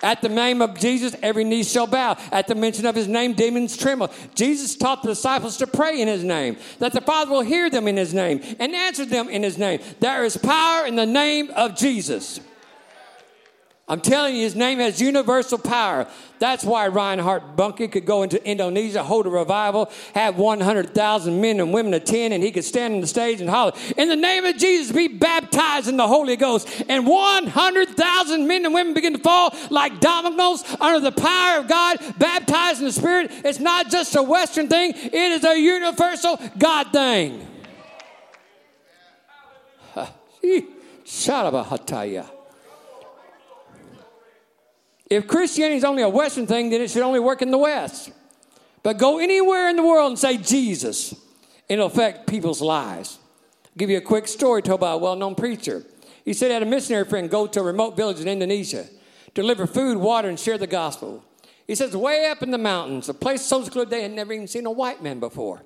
At 0.05 0.21
the 0.21 0.29
name 0.29 0.61
of 0.61 0.77
Jesus, 0.77 1.15
every 1.23 1.43
knee 1.43 1.63
shall 1.63 1.87
bow. 1.87 2.15
At 2.31 2.45
the 2.45 2.53
mention 2.53 2.85
of 2.85 2.93
his 2.93 3.07
name, 3.07 3.33
demons 3.33 3.75
tremble. 3.75 4.11
Jesus 4.35 4.75
taught 4.75 5.01
the 5.01 5.09
disciples 5.09 5.57
to 5.57 5.65
pray 5.65 5.99
in 5.99 6.07
his 6.07 6.23
name, 6.23 6.57
that 6.77 6.93
the 6.93 7.01
Father 7.01 7.31
will 7.31 7.41
hear 7.41 7.71
them 7.71 7.87
in 7.87 7.97
his 7.97 8.13
name 8.13 8.39
and 8.59 8.75
answer 8.75 9.03
them 9.03 9.29
in 9.29 9.41
his 9.41 9.57
name. 9.57 9.79
There 9.99 10.23
is 10.23 10.37
power 10.37 10.85
in 10.85 10.95
the 10.95 11.07
name 11.07 11.49
of 11.55 11.75
Jesus. 11.75 12.39
I'm 13.87 14.01
telling 14.01 14.35
you, 14.35 14.41
his 14.41 14.55
name 14.55 14.79
has 14.79 14.99
universal 14.99 15.59
power. 15.59 16.07
That's 16.39 16.63
why 16.63 16.87
Reinhard 16.87 17.55
Bonnke 17.55 17.91
could 17.91 18.07
go 18.07 18.23
into 18.23 18.43
Indonesia, 18.43 19.03
hold 19.03 19.27
a 19.27 19.29
revival, 19.29 19.91
have 20.15 20.37
100,000 20.37 21.39
men 21.39 21.59
and 21.59 21.71
women 21.71 21.93
attend, 21.93 22.33
and 22.33 22.43
he 22.43 22.51
could 22.51 22.63
stand 22.63 22.95
on 22.95 23.01
the 23.01 23.07
stage 23.07 23.41
and 23.41 23.49
holler, 23.49 23.73
In 23.95 24.09
the 24.09 24.15
name 24.15 24.43
of 24.43 24.57
Jesus, 24.57 24.91
be 24.91 25.07
baptized 25.07 25.87
in 25.87 25.97
the 25.97 26.07
Holy 26.07 26.35
Ghost. 26.35 26.67
And 26.89 27.05
100,000 27.05 28.47
men 28.47 28.65
and 28.65 28.73
women 28.73 28.95
begin 28.95 29.13
to 29.13 29.19
fall 29.19 29.53
like 29.69 29.99
dominoes 29.99 30.63
under 30.81 30.99
the 30.99 31.11
power 31.11 31.59
of 31.59 31.67
God, 31.67 31.99
baptized 32.17 32.79
in 32.79 32.85
the 32.87 32.91
Spirit. 32.91 33.29
It's 33.43 33.59
not 33.59 33.91
just 33.91 34.15
a 34.15 34.23
Western 34.23 34.67
thing, 34.67 34.93
it 34.95 35.13
is 35.13 35.43
a 35.43 35.59
universal 35.59 36.39
God 36.57 36.91
thing. 36.91 37.47
Shalabahataya. 41.05 42.34
If 45.09 45.27
Christianity 45.27 45.77
is 45.77 45.83
only 45.83 46.03
a 46.03 46.09
Western 46.09 46.47
thing, 46.47 46.69
then 46.69 46.81
it 46.81 46.89
should 46.89 47.03
only 47.03 47.19
work 47.19 47.41
in 47.41 47.51
the 47.51 47.57
West. 47.57 48.11
But 48.81 48.97
go 48.97 49.19
anywhere 49.19 49.69
in 49.69 49.75
the 49.75 49.83
world 49.83 50.11
and 50.11 50.19
say 50.19 50.37
Jesus, 50.37 51.13
it'll 51.69 51.87
affect 51.87 52.27
people's 52.27 52.61
lives. 52.61 53.19
I'll 53.65 53.71
give 53.77 53.89
you 53.89 53.97
a 53.97 54.01
quick 54.01 54.27
story 54.27 54.61
told 54.61 54.79
by 54.79 54.91
a 54.91 54.97
well 54.97 55.15
known 55.15 55.35
preacher. 55.35 55.83
He 56.23 56.33
said 56.33 56.47
he 56.47 56.53
had 56.53 56.63
a 56.63 56.67
missionary 56.67 57.05
friend 57.05 57.29
go 57.29 57.45
to 57.45 57.59
a 57.59 57.63
remote 57.63 57.95
village 57.95 58.19
in 58.19 58.27
Indonesia, 58.27 58.87
deliver 59.35 59.67
food, 59.67 59.97
water, 59.97 60.27
and 60.27 60.39
share 60.39 60.57
the 60.57 60.67
gospel. 60.67 61.23
He 61.67 61.75
says, 61.75 61.95
way 61.95 62.27
up 62.27 62.43
in 62.43 62.51
the 62.51 62.57
mountains, 62.57 63.09
a 63.09 63.13
place 63.13 63.41
so 63.41 63.63
secluded 63.63 63.89
they 63.89 64.03
had 64.03 64.11
never 64.11 64.33
even 64.33 64.47
seen 64.47 64.65
a 64.65 64.71
white 64.71 65.01
man 65.01 65.19
before. 65.19 65.63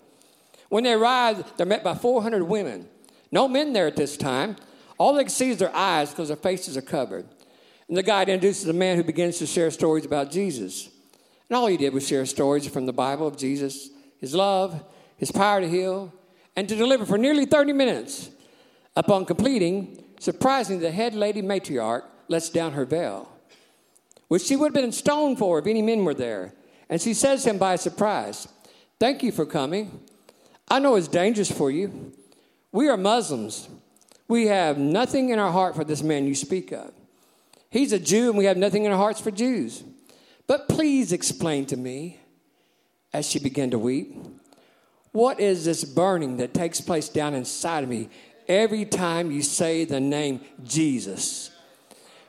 When 0.69 0.84
they 0.84 0.93
arrived, 0.93 1.58
they're 1.58 1.65
met 1.65 1.84
by 1.84 1.96
400 1.96 2.43
women. 2.43 2.88
No 3.31 3.48
men 3.48 3.74
there 3.74 3.88
at 3.88 3.96
this 3.96 4.15
time. 4.15 4.55
All 4.98 5.13
they 5.13 5.24
can 5.24 5.29
see 5.29 5.50
is 5.50 5.58
their 5.58 5.75
eyes 5.75 6.10
because 6.10 6.27
their 6.27 6.38
faces 6.38 6.77
are 6.77 6.81
covered. 6.81 7.25
And 7.89 7.98
the 7.98 8.03
guide 8.03 8.29
introduces 8.29 8.67
a 8.67 8.74
man 8.74 8.98
who 8.98 9.03
begins 9.03 9.39
to 9.39 9.48
share 9.48 9.72
stories 9.72 10.05
about 10.05 10.29
Jesus. 10.29 10.89
And 11.50 11.58
all 11.58 11.65
he 11.65 11.75
did 11.75 11.91
was 11.91 12.08
share 12.08 12.25
stories 12.27 12.67
from 12.67 12.86
the 12.86 12.93
Bible 12.93 13.27
of 13.27 13.36
Jesus, 13.36 13.89
his 14.19 14.36
love, 14.36 14.84
his 15.17 15.31
power 15.31 15.60
to 15.60 15.67
heal, 15.67 16.13
and 16.55 16.70
to 16.70 16.75
deliver 16.75 17.03
for 17.05 17.18
nearly 17.18 17.46
30 17.46 17.74
minutes. 17.74 18.29
Upon 18.96 19.25
completing, 19.25 20.03
surprisingly, 20.20 20.83
the 20.83 20.92
head 20.92 21.16
lady 21.16 21.42
matriarch 21.42 22.03
lets 22.27 22.50
down 22.50 22.74
her 22.74 22.85
veil, 22.85 23.27
which 24.27 24.44
she 24.44 24.55
would 24.55 24.75
have 24.75 24.83
been 24.83 24.92
stoned 24.92 25.40
for 25.40 25.57
if 25.57 25.66
any 25.66 25.81
men 25.81 26.05
were 26.05 26.13
there. 26.13 26.53
And 26.90 27.01
she 27.01 27.16
says 27.16 27.44
to 27.44 27.50
him 27.50 27.57
by 27.57 27.75
surprise, 27.75 28.48
Thank 29.00 29.24
you 29.24 29.31
for 29.31 29.46
coming. 29.46 30.01
I 30.68 30.77
know 30.77 30.96
it's 30.96 31.07
dangerous 31.07 31.51
for 31.51 31.72
you. 31.72 32.13
We 32.72 32.87
are 32.87 32.98
Muslims. 32.98 33.68
We 34.27 34.48
have 34.48 34.77
nothing 34.77 35.29
in 35.29 35.40
our 35.40 35.51
heart 35.51 35.75
for 35.75 35.83
this 35.83 36.03
man 36.03 36.27
you 36.27 36.35
speak 36.35 36.72
of. 36.72 36.94
He's 37.70 37.94
a 37.94 38.00
Jew 38.00 38.29
and 38.29 38.38
we 38.38 38.46
have 38.46 38.58
nothing 38.58 38.86
in 38.86 38.92
our 38.92 38.98
hearts 38.98 39.22
for 39.22 39.32
Jews. 39.32 39.84
But 40.48 40.68
please 40.68 41.12
explain 41.12 41.66
to 41.68 41.77
me, 41.77 42.20
as 43.14 43.27
she 43.27 43.40
began 43.40 43.72
to 43.72 43.79
weep, 43.79 44.16
what 45.12 45.40
is 45.40 45.66
this 45.66 45.84
burning 45.84 46.38
that 46.38 46.53
takes 46.53 46.82
place 46.82 47.10
down 47.10 47.34
inside 47.34 47.84
of 47.84 47.90
me 47.90 48.10
every 48.48 48.86
time 48.86 49.32
you 49.32 49.42
say 49.42 49.86
the 49.86 50.00
name 50.00 50.42
Jesus? 50.64 51.51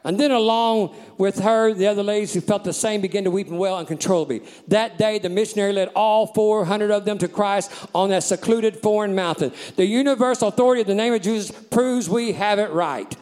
And 0.03 0.19
then, 0.19 0.31
along 0.31 0.97
with 1.19 1.41
her, 1.41 1.75
the 1.75 1.87
other 1.87 2.03
ladies 2.03 2.33
who 2.33 2.41
felt 2.41 2.65
the 2.65 2.73
same 2.73 3.03
began 3.03 3.25
to 3.25 3.31
weep 3.31 3.49
and 3.49 3.59
wail 3.59 3.75
uncontrollably. 3.75 4.43
That 4.69 4.97
day, 4.97 5.19
the 5.19 5.29
missionary 5.29 5.75
led 5.75 5.89
all 5.89 6.29
400 6.29 6.91
of 6.91 7.05
them 7.05 7.19
to 7.19 7.29
Christ 7.29 7.71
on 7.95 8.09
that 8.09 8.23
secluded 8.23 8.79
foreign 8.79 9.15
mountain. 9.15 9.53
The 9.77 9.85
universal 9.85 10.49
authority 10.49 10.81
of 10.81 10.87
the 10.87 10.95
name 10.95 11.13
of 11.13 11.21
Jesus 11.21 11.51
proves 11.51 12.09
we 12.09 12.33
have 12.33 12.59
it 12.59 12.71
right. 12.71 13.15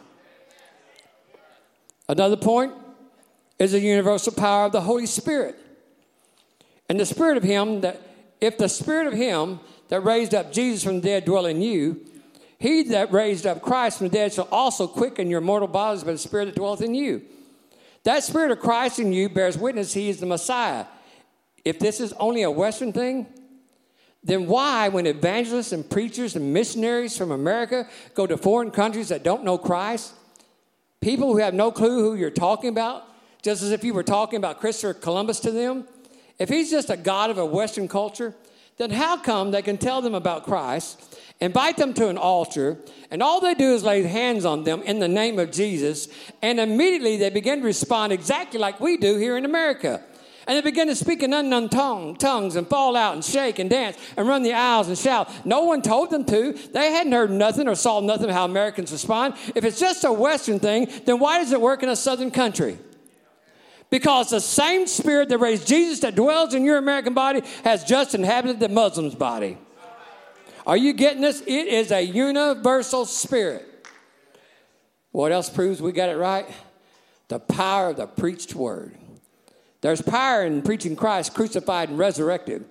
Another 2.09 2.35
point 2.35 2.73
is 3.59 3.71
the 3.71 3.79
universal 3.79 4.33
power 4.33 4.65
of 4.65 4.71
the 4.71 4.81
Holy 4.81 5.05
Spirit. 5.05 5.55
And 6.89 6.99
the 6.99 7.05
Spirit 7.05 7.37
of 7.37 7.43
Him 7.43 7.81
that, 7.81 8.01
if 8.41 8.57
the 8.57 8.67
Spirit 8.67 9.05
of 9.05 9.13
Him 9.13 9.59
that 9.89 10.03
raised 10.03 10.33
up 10.33 10.51
Jesus 10.51 10.83
from 10.83 10.95
the 10.95 11.07
dead 11.07 11.25
dwell 11.25 11.45
in 11.45 11.61
you, 11.61 12.01
He 12.57 12.81
that 12.83 13.13
raised 13.13 13.45
up 13.45 13.61
Christ 13.61 13.99
from 13.99 14.07
the 14.07 14.13
dead 14.13 14.33
shall 14.33 14.47
also 14.51 14.87
quicken 14.87 15.29
your 15.29 15.39
mortal 15.39 15.67
bodies 15.67 16.03
by 16.03 16.13
the 16.13 16.17
Spirit 16.17 16.45
that 16.45 16.55
dwelleth 16.55 16.81
in 16.81 16.95
you. 16.95 17.21
That 18.03 18.23
Spirit 18.23 18.49
of 18.49 18.59
Christ 18.59 18.97
in 18.97 19.13
you 19.13 19.29
bears 19.29 19.55
witness 19.55 19.93
He 19.93 20.09
is 20.09 20.19
the 20.19 20.25
Messiah. 20.25 20.85
If 21.63 21.77
this 21.77 21.99
is 21.99 22.11
only 22.13 22.41
a 22.41 22.49
Western 22.49 22.91
thing, 22.91 23.27
then 24.23 24.47
why, 24.47 24.89
when 24.89 25.05
evangelists 25.05 25.73
and 25.73 25.87
preachers 25.87 26.35
and 26.35 26.53
missionaries 26.53 27.15
from 27.15 27.29
America 27.29 27.87
go 28.15 28.25
to 28.25 28.35
foreign 28.35 28.71
countries 28.71 29.09
that 29.09 29.23
don't 29.23 29.43
know 29.43 29.59
Christ, 29.59 30.13
People 31.01 31.31
who 31.31 31.39
have 31.39 31.53
no 31.53 31.71
clue 31.71 32.01
who 32.01 32.15
you're 32.15 32.29
talking 32.29 32.69
about, 32.69 33.05
just 33.41 33.63
as 33.63 33.71
if 33.71 33.83
you 33.83 33.93
were 33.93 34.03
talking 34.03 34.37
about 34.37 34.59
Christopher 34.59 34.93
Columbus 34.93 35.39
to 35.41 35.51
them, 35.51 35.87
if 36.37 36.49
he's 36.49 36.69
just 36.69 36.89
a 36.89 36.97
god 36.97 37.29
of 37.29 37.37
a 37.37 37.45
Western 37.45 37.87
culture, 37.87 38.35
then 38.77 38.91
how 38.91 39.17
come 39.17 39.51
they 39.51 39.61
can 39.61 39.77
tell 39.77 40.01
them 40.01 40.15
about 40.15 40.43
Christ, 40.43 41.19
invite 41.39 41.77
them 41.77 41.93
to 41.93 42.09
an 42.09 42.17
altar, 42.17 42.77
and 43.11 43.21
all 43.21 43.39
they 43.39 43.53
do 43.53 43.73
is 43.73 43.83
lay 43.83 44.03
hands 44.03 44.45
on 44.45 44.63
them 44.63 44.81
in 44.83 44.99
the 44.99 45.07
name 45.07 45.39
of 45.39 45.51
Jesus, 45.51 46.07
and 46.41 46.59
immediately 46.59 47.17
they 47.17 47.29
begin 47.29 47.59
to 47.59 47.65
respond 47.65 48.11
exactly 48.11 48.59
like 48.59 48.79
we 48.79 48.97
do 48.97 49.17
here 49.17 49.37
in 49.37 49.45
America. 49.45 50.03
And 50.49 50.57
they 50.57 50.61
begin 50.61 50.87
to 50.87 50.95
speak 50.95 51.21
in 51.21 51.31
unknown 51.31 51.69
tongue, 51.69 52.15
tongues 52.15 52.55
and 52.55 52.67
fall 52.67 52.95
out 52.95 53.13
and 53.13 53.23
shake 53.23 53.59
and 53.59 53.69
dance 53.69 53.99
and 54.17 54.27
run 54.27 54.41
the 54.41 54.53
aisles 54.53 54.87
and 54.87 54.97
shout. 54.97 55.29
No 55.45 55.61
one 55.61 55.83
told 55.83 56.09
them 56.09 56.25
to. 56.25 56.53
They 56.53 56.91
hadn't 56.91 57.11
heard 57.11 57.29
nothing 57.29 57.67
or 57.67 57.75
saw 57.75 57.99
nothing 57.99 58.29
how 58.29 58.45
Americans 58.45 58.91
respond. 58.91 59.35
If 59.53 59.63
it's 59.63 59.79
just 59.79 60.03
a 60.05 60.11
Western 60.11 60.57
thing, 60.57 60.89
then 61.05 61.19
why 61.19 61.37
does 61.37 61.51
it 61.51 61.61
work 61.61 61.83
in 61.83 61.89
a 61.89 61.95
Southern 61.95 62.31
country? 62.31 62.79
Because 63.91 64.31
the 64.31 64.41
same 64.41 64.87
spirit 64.87 65.29
that 65.29 65.37
raised 65.37 65.67
Jesus 65.67 65.99
that 65.99 66.15
dwells 66.15 66.55
in 66.55 66.65
your 66.65 66.79
American 66.79 67.13
body 67.13 67.43
has 67.63 67.83
just 67.83 68.15
inhabited 68.15 68.59
the 68.59 68.69
Muslim's 68.69 69.13
body. 69.13 69.55
Are 70.65 70.77
you 70.77 70.93
getting 70.93 71.21
this? 71.21 71.41
It 71.41 71.67
is 71.67 71.91
a 71.91 72.01
universal 72.01 73.05
spirit. 73.05 73.87
What 75.11 75.31
else 75.31 75.47
proves 75.47 75.79
we 75.79 75.91
got 75.91 76.09
it 76.09 76.17
right? 76.17 76.47
The 77.27 77.37
power 77.37 77.91
of 77.91 77.97
the 77.97 78.07
preached 78.07 78.55
word. 78.55 78.97
There's 79.81 80.01
power 80.01 80.43
in 80.43 80.61
preaching 80.61 80.95
Christ 80.95 81.33
crucified 81.33 81.89
and 81.89 81.97
resurrected. 81.97 82.65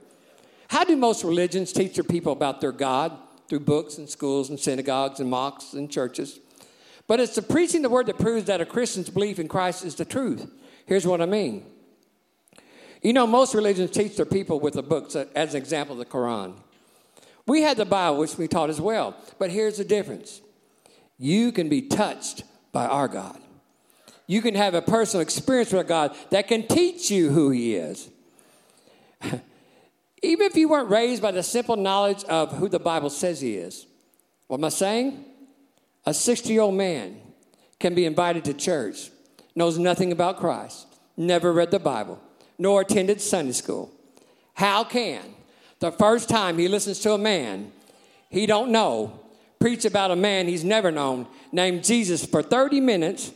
How 0.68 0.84
do 0.84 0.96
most 0.96 1.24
religions 1.24 1.72
teach 1.72 1.94
their 1.94 2.04
people 2.04 2.32
about 2.32 2.60
their 2.60 2.72
God? 2.72 3.16
Through 3.48 3.60
books 3.60 3.96
and 3.96 4.08
schools 4.08 4.50
and 4.50 4.60
synagogues 4.60 5.20
and 5.20 5.30
mosques 5.30 5.72
and 5.72 5.90
churches. 5.90 6.38
But 7.06 7.18
it's 7.18 7.34
the 7.34 7.40
preaching 7.40 7.80
the 7.80 7.88
word 7.88 8.06
that 8.06 8.18
proves 8.18 8.44
that 8.44 8.60
a 8.60 8.66
Christian's 8.66 9.08
belief 9.08 9.38
in 9.38 9.48
Christ 9.48 9.86
is 9.86 9.94
the 9.94 10.04
truth. 10.04 10.46
Here's 10.84 11.06
what 11.06 11.22
I 11.22 11.26
mean. 11.26 11.64
You 13.02 13.14
know, 13.14 13.26
most 13.26 13.54
religions 13.54 13.90
teach 13.90 14.16
their 14.16 14.26
people 14.26 14.60
with 14.60 14.74
the 14.74 14.82
books, 14.82 15.16
as 15.16 15.54
an 15.54 15.56
example, 15.62 15.96
the 15.96 16.04
Quran. 16.04 16.54
We 17.46 17.62
had 17.62 17.78
the 17.78 17.86
Bible, 17.86 18.18
which 18.18 18.36
we 18.36 18.46
taught 18.48 18.68
as 18.68 18.80
well. 18.80 19.16
But 19.38 19.50
here's 19.50 19.78
the 19.78 19.84
difference 19.84 20.42
you 21.18 21.50
can 21.50 21.70
be 21.70 21.82
touched 21.82 22.42
by 22.70 22.86
our 22.86 23.08
God 23.08 23.40
you 24.28 24.42
can 24.42 24.54
have 24.54 24.74
a 24.74 24.82
personal 24.82 25.22
experience 25.22 25.72
with 25.72 25.88
God 25.88 26.14
that 26.30 26.46
can 26.46 26.68
teach 26.68 27.10
you 27.10 27.30
who 27.30 27.50
He 27.50 27.74
is. 27.74 28.08
Even 30.22 30.46
if 30.46 30.54
you 30.54 30.68
weren't 30.68 30.90
raised 30.90 31.22
by 31.22 31.32
the 31.32 31.42
simple 31.42 31.76
knowledge 31.76 32.22
of 32.24 32.52
who 32.52 32.68
the 32.68 32.78
Bible 32.78 33.10
says 33.10 33.40
He 33.40 33.56
is. 33.56 33.86
What 34.46 34.58
am 34.58 34.64
I 34.64 34.68
saying? 34.68 35.24
A 36.06 36.14
60 36.14 36.52
year 36.52 36.62
old 36.62 36.74
man 36.74 37.16
can 37.80 37.94
be 37.94 38.04
invited 38.04 38.44
to 38.44 38.54
church, 38.54 39.10
knows 39.56 39.78
nothing 39.78 40.12
about 40.12 40.38
Christ, 40.38 40.86
never 41.16 41.52
read 41.52 41.70
the 41.70 41.78
Bible, 41.78 42.20
nor 42.58 42.82
attended 42.82 43.20
Sunday 43.20 43.52
school. 43.52 43.90
How 44.54 44.84
can 44.84 45.22
the 45.78 45.92
first 45.92 46.28
time 46.28 46.58
he 46.58 46.68
listens 46.68 46.98
to 47.00 47.12
a 47.12 47.18
man 47.18 47.72
he 48.30 48.44
don't 48.44 48.70
know 48.70 49.20
preach 49.58 49.84
about 49.84 50.10
a 50.10 50.16
man 50.16 50.48
he's 50.48 50.64
never 50.64 50.90
known 50.90 51.26
named 51.52 51.84
Jesus 51.84 52.26
for 52.26 52.42
30 52.42 52.80
minutes 52.80 53.32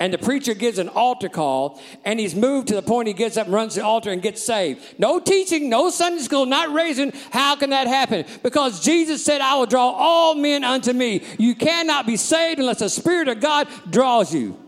and 0.00 0.14
the 0.14 0.18
preacher 0.18 0.54
gives 0.54 0.78
an 0.78 0.88
altar 0.88 1.28
call, 1.28 1.80
and 2.06 2.18
he's 2.18 2.34
moved 2.34 2.68
to 2.68 2.74
the 2.74 2.82
point 2.82 3.06
he 3.06 3.12
gets 3.12 3.36
up 3.36 3.46
and 3.46 3.54
runs 3.54 3.74
the 3.74 3.84
altar 3.84 4.10
and 4.10 4.22
gets 4.22 4.42
saved. 4.42 4.82
No 4.98 5.20
teaching, 5.20 5.68
no 5.68 5.90
Sunday 5.90 6.22
school, 6.22 6.46
not 6.46 6.72
raising. 6.72 7.12
How 7.30 7.54
can 7.54 7.70
that 7.70 7.86
happen? 7.86 8.24
Because 8.42 8.82
Jesus 8.82 9.22
said, 9.22 9.42
I 9.42 9.56
will 9.56 9.66
draw 9.66 9.90
all 9.90 10.34
men 10.34 10.64
unto 10.64 10.94
me. 10.94 11.22
You 11.38 11.54
cannot 11.54 12.06
be 12.06 12.16
saved 12.16 12.58
unless 12.58 12.78
the 12.78 12.88
Spirit 12.88 13.28
of 13.28 13.40
God 13.40 13.68
draws 13.90 14.34
you. 14.34 14.58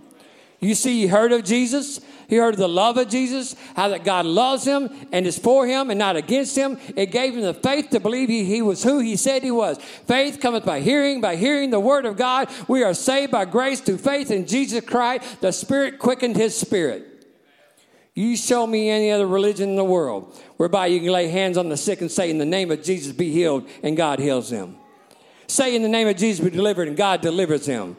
You 0.60 0.74
see, 0.74 1.00
you 1.00 1.08
heard 1.08 1.32
of 1.32 1.42
Jesus. 1.44 2.00
He 2.32 2.38
heard 2.38 2.54
of 2.54 2.60
the 2.60 2.66
love 2.66 2.96
of 2.96 3.10
Jesus, 3.10 3.54
how 3.76 3.88
that 3.88 4.04
God 4.04 4.24
loves 4.24 4.66
him 4.66 4.88
and 5.12 5.26
is 5.26 5.38
for 5.38 5.66
him 5.66 5.90
and 5.90 5.98
not 5.98 6.16
against 6.16 6.56
him. 6.56 6.78
It 6.96 7.12
gave 7.12 7.34
him 7.34 7.42
the 7.42 7.52
faith 7.52 7.90
to 7.90 8.00
believe 8.00 8.30
he, 8.30 8.42
he 8.46 8.62
was 8.62 8.82
who 8.82 9.00
he 9.00 9.16
said 9.16 9.42
he 9.42 9.50
was. 9.50 9.76
Faith 10.06 10.40
cometh 10.40 10.64
by 10.64 10.80
hearing, 10.80 11.20
by 11.20 11.36
hearing 11.36 11.68
the 11.68 11.78
word 11.78 12.06
of 12.06 12.16
God. 12.16 12.48
We 12.68 12.84
are 12.84 12.94
saved 12.94 13.32
by 13.32 13.44
grace 13.44 13.82
through 13.82 13.98
faith 13.98 14.30
in 14.30 14.46
Jesus 14.46 14.82
Christ. 14.82 15.42
The 15.42 15.52
Spirit 15.52 15.98
quickened 15.98 16.36
his 16.36 16.56
spirit. 16.56 17.26
You 18.14 18.34
show 18.38 18.66
me 18.66 18.88
any 18.88 19.10
other 19.10 19.26
religion 19.26 19.68
in 19.68 19.76
the 19.76 19.84
world 19.84 20.34
whereby 20.56 20.86
you 20.86 21.00
can 21.00 21.10
lay 21.10 21.28
hands 21.28 21.58
on 21.58 21.68
the 21.68 21.76
sick 21.76 22.00
and 22.00 22.10
say, 22.10 22.30
In 22.30 22.38
the 22.38 22.46
name 22.46 22.70
of 22.70 22.82
Jesus, 22.82 23.12
be 23.12 23.30
healed, 23.30 23.68
and 23.82 23.94
God 23.94 24.18
heals 24.18 24.48
them. 24.48 24.76
Say, 25.48 25.76
In 25.76 25.82
the 25.82 25.88
name 25.90 26.08
of 26.08 26.16
Jesus, 26.16 26.42
be 26.42 26.50
delivered, 26.50 26.88
and 26.88 26.96
God 26.96 27.20
delivers 27.20 27.66
them 27.66 27.98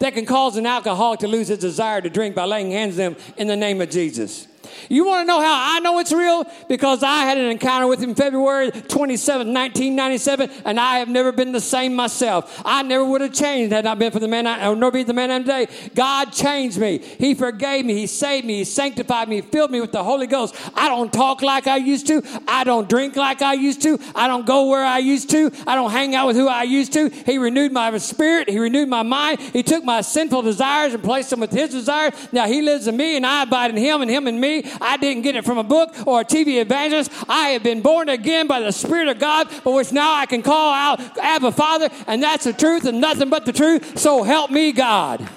that 0.00 0.14
can 0.14 0.26
cause 0.26 0.56
an 0.56 0.66
alcoholic 0.66 1.20
to 1.20 1.28
lose 1.28 1.48
his 1.48 1.58
desire 1.58 2.00
to 2.00 2.10
drink 2.10 2.34
by 2.34 2.44
laying 2.44 2.72
hands 2.72 2.98
on 2.98 3.14
them 3.14 3.16
in 3.36 3.46
the 3.46 3.56
name 3.56 3.80
of 3.80 3.90
Jesus. 3.90 4.48
You 4.88 5.04
want 5.04 5.22
to 5.22 5.26
know 5.26 5.40
how 5.40 5.76
I 5.76 5.80
know 5.80 5.98
it's 5.98 6.12
real? 6.12 6.44
Because 6.68 7.02
I 7.02 7.24
had 7.24 7.38
an 7.38 7.46
encounter 7.50 7.86
with 7.86 8.00
him 8.00 8.14
February 8.14 8.70
27, 8.70 9.52
1997, 9.52 10.50
and 10.64 10.78
I 10.78 10.98
have 10.98 11.08
never 11.08 11.32
been 11.32 11.52
the 11.52 11.60
same 11.60 11.94
myself. 11.94 12.62
I 12.64 12.82
never 12.82 13.04
would 13.04 13.20
have 13.20 13.32
changed 13.32 13.72
had 13.72 13.84
not 13.84 13.98
been 13.98 14.12
for 14.12 14.18
the 14.18 14.28
man 14.28 14.46
I, 14.46 14.72
nor 14.74 14.90
be 14.90 15.02
the 15.02 15.12
man 15.12 15.30
I 15.30 15.36
am 15.36 15.42
today. 15.44 15.68
God 15.94 16.32
changed 16.32 16.78
me. 16.78 16.98
He 16.98 17.34
forgave 17.34 17.84
me. 17.84 17.94
He 17.94 18.06
saved 18.06 18.46
me. 18.46 18.58
He 18.58 18.64
sanctified 18.64 19.28
me. 19.28 19.36
He 19.36 19.42
filled 19.42 19.70
me 19.70 19.80
with 19.80 19.92
the 19.92 20.02
Holy 20.02 20.26
Ghost. 20.26 20.54
I 20.74 20.88
don't 20.88 21.12
talk 21.12 21.42
like 21.42 21.66
I 21.66 21.76
used 21.76 22.06
to. 22.08 22.22
I 22.46 22.64
don't 22.64 22.88
drink 22.88 23.16
like 23.16 23.42
I 23.42 23.54
used 23.54 23.82
to. 23.82 23.98
I 24.14 24.28
don't 24.28 24.46
go 24.46 24.68
where 24.68 24.84
I 24.84 24.98
used 24.98 25.30
to. 25.30 25.50
I 25.66 25.74
don't 25.74 25.90
hang 25.90 26.14
out 26.14 26.26
with 26.26 26.36
who 26.36 26.48
I 26.48 26.64
used 26.64 26.92
to. 26.94 27.08
He 27.08 27.38
renewed 27.38 27.72
my 27.72 27.96
spirit. 27.98 28.48
He 28.48 28.58
renewed 28.58 28.88
my 28.88 29.02
mind. 29.02 29.40
He 29.40 29.62
took 29.62 29.84
my 29.84 30.00
sinful 30.00 30.42
desires 30.42 30.94
and 30.94 31.02
placed 31.02 31.30
them 31.30 31.40
with 31.40 31.52
his 31.52 31.70
desires. 31.70 32.14
Now 32.32 32.46
he 32.46 32.62
lives 32.62 32.86
in 32.86 32.96
me 32.96 33.16
and 33.16 33.26
I 33.26 33.44
abide 33.44 33.70
in 33.70 33.76
him 33.76 34.02
and 34.02 34.10
him 34.10 34.26
in 34.26 34.38
me. 34.38 34.59
I 34.80 34.96
didn't 34.96 35.22
get 35.22 35.36
it 35.36 35.44
from 35.44 35.58
a 35.58 35.64
book 35.64 35.94
or 36.06 36.20
a 36.20 36.24
TV 36.24 36.60
evangelist. 36.60 37.10
I 37.28 37.48
have 37.50 37.62
been 37.62 37.80
born 37.80 38.08
again 38.08 38.46
by 38.46 38.60
the 38.60 38.72
Spirit 38.72 39.08
of 39.08 39.18
God, 39.18 39.50
for 39.50 39.74
which 39.74 39.92
now 39.92 40.14
I 40.14 40.26
can 40.26 40.42
call 40.42 40.72
out 40.72 41.00
Abba 41.18 41.52
Father, 41.52 41.88
and 42.06 42.22
that's 42.22 42.44
the 42.44 42.52
truth 42.52 42.84
and 42.84 43.00
nothing 43.00 43.30
but 43.30 43.46
the 43.46 43.52
truth. 43.52 43.98
So 43.98 44.22
help 44.22 44.50
me, 44.50 44.72
God. 44.72 45.28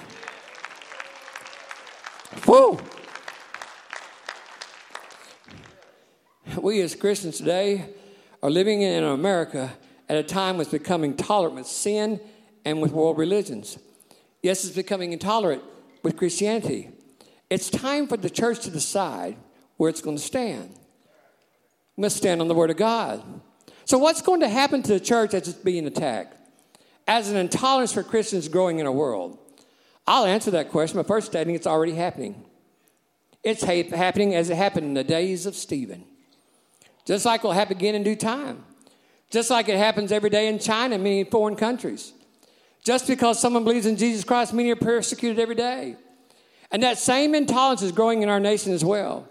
Woo! 2.46 2.78
We 6.60 6.80
as 6.80 6.94
Christians 6.94 7.38
today 7.38 7.90
are 8.42 8.50
living 8.50 8.82
in 8.82 9.02
America 9.04 9.72
at 10.08 10.16
a 10.16 10.22
time 10.22 10.60
it's 10.60 10.70
becoming 10.70 11.16
tolerant 11.16 11.56
with 11.56 11.66
sin 11.66 12.20
and 12.64 12.80
with 12.80 12.92
world 12.92 13.18
religions. 13.18 13.78
Yes, 14.42 14.64
it's 14.64 14.76
becoming 14.76 15.12
intolerant 15.12 15.62
with 16.02 16.16
Christianity. 16.16 16.90
It's 17.54 17.70
time 17.70 18.08
for 18.08 18.16
the 18.16 18.28
church 18.28 18.58
to 18.64 18.70
decide 18.70 19.36
where 19.76 19.88
it's 19.88 20.00
going 20.00 20.16
to 20.16 20.22
stand. 20.22 20.70
We 21.96 22.02
must 22.02 22.16
stand 22.16 22.40
on 22.40 22.48
the 22.48 22.54
Word 22.54 22.70
of 22.70 22.76
God. 22.76 23.22
So, 23.84 23.96
what's 23.96 24.22
going 24.22 24.40
to 24.40 24.48
happen 24.48 24.82
to 24.82 24.94
the 24.94 24.98
church 24.98 25.34
as 25.34 25.46
it's 25.46 25.58
being 25.58 25.86
attacked? 25.86 26.36
As 27.06 27.30
an 27.30 27.36
intolerance 27.36 27.92
for 27.92 28.02
Christians 28.02 28.48
growing 28.48 28.80
in 28.80 28.86
our 28.86 28.92
world? 28.92 29.38
I'll 30.04 30.24
answer 30.24 30.50
that 30.50 30.70
question 30.70 30.96
by 30.96 31.04
first 31.06 31.28
stating 31.28 31.54
it's 31.54 31.68
already 31.68 31.94
happening. 31.94 32.42
It's 33.44 33.62
ha- 33.62 33.88
happening 33.96 34.34
as 34.34 34.50
it 34.50 34.56
happened 34.56 34.86
in 34.86 34.94
the 34.94 35.04
days 35.04 35.46
of 35.46 35.54
Stephen. 35.54 36.04
Just 37.06 37.24
like 37.24 37.44
will 37.44 37.52
happen 37.52 37.76
again 37.76 37.94
in 37.94 38.02
due 38.02 38.16
time. 38.16 38.64
Just 39.30 39.48
like 39.48 39.68
it 39.68 39.76
happens 39.76 40.10
every 40.10 40.30
day 40.30 40.48
in 40.48 40.58
China 40.58 40.96
and 40.96 41.04
many 41.04 41.22
foreign 41.22 41.54
countries. 41.54 42.14
Just 42.82 43.06
because 43.06 43.38
someone 43.38 43.62
believes 43.62 43.86
in 43.86 43.96
Jesus 43.96 44.24
Christ, 44.24 44.52
many 44.52 44.72
are 44.72 44.76
persecuted 44.76 45.38
every 45.38 45.54
day. 45.54 45.98
And 46.74 46.82
that 46.82 46.98
same 46.98 47.36
intolerance 47.36 47.82
is 47.82 47.92
growing 47.92 48.22
in 48.24 48.28
our 48.28 48.40
nation 48.40 48.72
as 48.72 48.84
well. 48.84 49.28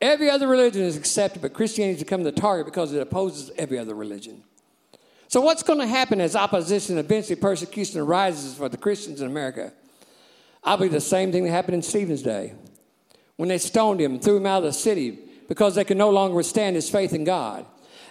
Every 0.00 0.30
other 0.30 0.46
religion 0.46 0.82
is 0.82 0.96
accepted, 0.96 1.42
but 1.42 1.52
Christianity 1.52 1.96
has 1.96 2.04
become 2.04 2.22
the 2.22 2.30
target 2.30 2.66
because 2.66 2.92
it 2.92 3.02
opposes 3.02 3.50
every 3.58 3.76
other 3.76 3.92
religion. 3.92 4.44
So, 5.26 5.40
what's 5.40 5.64
going 5.64 5.80
to 5.80 5.86
happen 5.88 6.20
as 6.20 6.36
opposition, 6.36 6.96
eventually 6.96 7.34
persecution 7.34 7.98
arises 7.98 8.54
for 8.54 8.68
the 8.68 8.76
Christians 8.76 9.20
in 9.20 9.26
America? 9.26 9.72
I 10.62 10.76
believe 10.76 10.92
the 10.92 11.00
same 11.00 11.32
thing 11.32 11.42
that 11.42 11.50
happened 11.50 11.74
in 11.74 11.82
Stephen's 11.82 12.22
day 12.22 12.54
when 13.34 13.48
they 13.48 13.58
stoned 13.58 14.00
him 14.00 14.12
and 14.12 14.22
threw 14.22 14.36
him 14.36 14.46
out 14.46 14.58
of 14.58 14.62
the 14.62 14.72
city 14.72 15.18
because 15.48 15.74
they 15.74 15.82
could 15.82 15.96
no 15.96 16.10
longer 16.10 16.36
withstand 16.36 16.76
his 16.76 16.88
faith 16.88 17.12
in 17.12 17.24
God. 17.24 17.66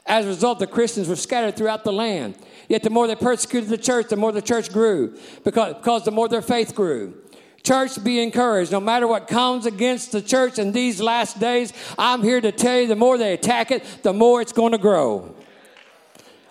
As 0.06 0.25
a 0.25 0.27
result, 0.27 0.60
the 0.60 0.67
Christians 0.67 1.08
were 1.08 1.15
scattered 1.15 1.56
throughout 1.56 1.86
the 1.86 1.93
land. 1.93 2.36
Yet, 2.67 2.84
the 2.84 2.89
more 2.89 3.08
they 3.08 3.15
persecuted 3.15 3.69
the 3.69 3.77
church, 3.77 4.10
the 4.10 4.17
more 4.17 4.34
the 4.34 4.41
church 4.41 4.69
grew 4.69 5.17
because, 5.45 5.75
because 5.75 6.03
the 6.03 6.12
more 6.12 6.27
their 6.27 6.41
faith 6.41 6.75
grew. 6.75 7.23
Church, 7.63 8.04
be 8.04 8.21
encouraged. 8.21 8.73
No 8.73 8.82
matter 8.82 9.08
what 9.08 9.28
comes 9.28 9.65
against 9.65 10.12
the 10.12 10.21
church 10.21 10.60
in 10.60 10.73
these 10.73 10.99
last 11.02 11.39
days, 11.39 11.71
I'm 11.97 12.21
here 12.21 12.41
to 12.41 12.52
tell 12.52 12.82
you 12.82 12.88
the 12.88 12.95
more 12.95 13.17
they 13.17 13.34
attack 13.34 13.71
it, 13.71 13.84
the 14.04 14.12
more 14.12 14.41
it's 14.41 14.52
going 14.52 14.73
to 14.73 14.78
grow. 14.78 15.34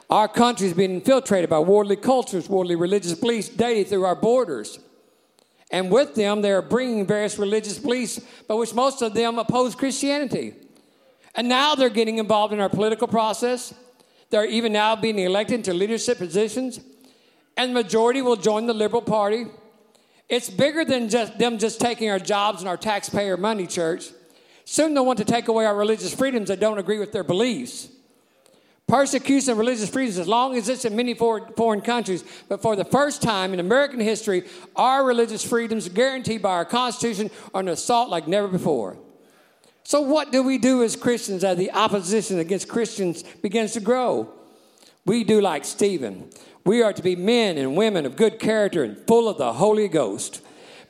Our 0.08 0.26
country 0.26 0.66
is 0.66 0.74
being 0.74 0.94
infiltrated 0.94 1.50
by 1.50 1.58
worldly 1.58 1.96
cultures, 1.96 2.48
worldly 2.48 2.76
religious 2.76 3.14
beliefs 3.14 3.50
daily 3.50 3.84
through 3.84 4.04
our 4.04 4.16
borders. 4.16 4.78
And 5.70 5.90
with 5.90 6.14
them, 6.14 6.40
they 6.40 6.52
are 6.52 6.62
bringing 6.62 7.06
various 7.06 7.38
religious 7.38 7.78
beliefs, 7.78 8.20
but 8.48 8.56
which 8.56 8.74
most 8.74 9.02
of 9.02 9.12
them 9.14 9.38
oppose 9.38 9.74
Christianity. 9.74 10.54
And 11.34 11.48
now 11.48 11.74
they're 11.74 11.88
getting 11.90 12.18
involved 12.18 12.52
in 12.54 12.60
our 12.60 12.68
political 12.68 13.08
process. 13.08 13.74
They're 14.30 14.46
even 14.46 14.72
now 14.72 14.96
being 14.96 15.18
elected 15.18 15.56
into 15.56 15.74
leadership 15.74 16.18
positions. 16.18 16.80
And 17.56 17.74
majority 17.74 18.22
will 18.22 18.36
join 18.36 18.66
the 18.66 18.74
Liberal 18.74 19.02
Party 19.02 19.46
it's 20.32 20.48
bigger 20.48 20.82
than 20.82 21.10
just 21.10 21.38
them 21.38 21.58
just 21.58 21.78
taking 21.78 22.08
our 22.08 22.18
jobs 22.18 22.60
and 22.60 22.68
our 22.68 22.78
taxpayer 22.78 23.36
money, 23.36 23.66
church. 23.66 24.06
Soon 24.64 24.94
they'll 24.94 25.04
want 25.04 25.18
to 25.18 25.26
take 25.26 25.48
away 25.48 25.66
our 25.66 25.76
religious 25.76 26.14
freedoms 26.14 26.48
that 26.48 26.58
don't 26.58 26.78
agree 26.78 26.98
with 26.98 27.12
their 27.12 27.22
beliefs. 27.22 27.90
Persecution 28.86 29.52
of 29.52 29.58
religious 29.58 29.90
freedoms, 29.90 30.16
as 30.16 30.26
long 30.26 30.56
as 30.56 30.70
it's 30.70 30.86
in 30.86 30.96
many 30.96 31.12
foreign 31.12 31.82
countries, 31.82 32.24
but 32.48 32.62
for 32.62 32.76
the 32.76 32.84
first 32.84 33.20
time 33.20 33.52
in 33.52 33.60
American 33.60 34.00
history, 34.00 34.44
our 34.74 35.04
religious 35.04 35.44
freedoms 35.44 35.90
guaranteed 35.90 36.40
by 36.40 36.52
our 36.52 36.64
Constitution 36.64 37.30
are 37.52 37.60
an 37.60 37.68
assault 37.68 38.08
like 38.08 38.26
never 38.26 38.48
before. 38.48 38.96
So, 39.84 40.00
what 40.00 40.32
do 40.32 40.42
we 40.42 40.56
do 40.56 40.82
as 40.82 40.96
Christians 40.96 41.44
as 41.44 41.58
the 41.58 41.72
opposition 41.72 42.38
against 42.38 42.68
Christians 42.68 43.22
begins 43.22 43.72
to 43.72 43.80
grow? 43.80 44.32
We 45.04 45.24
do 45.24 45.42
like 45.42 45.66
Stephen. 45.66 46.30
We 46.64 46.82
are 46.82 46.92
to 46.92 47.02
be 47.02 47.16
men 47.16 47.58
and 47.58 47.76
women 47.76 48.06
of 48.06 48.16
good 48.16 48.38
character 48.38 48.84
and 48.84 48.96
full 49.06 49.28
of 49.28 49.38
the 49.38 49.54
Holy 49.54 49.88
Ghost. 49.88 50.40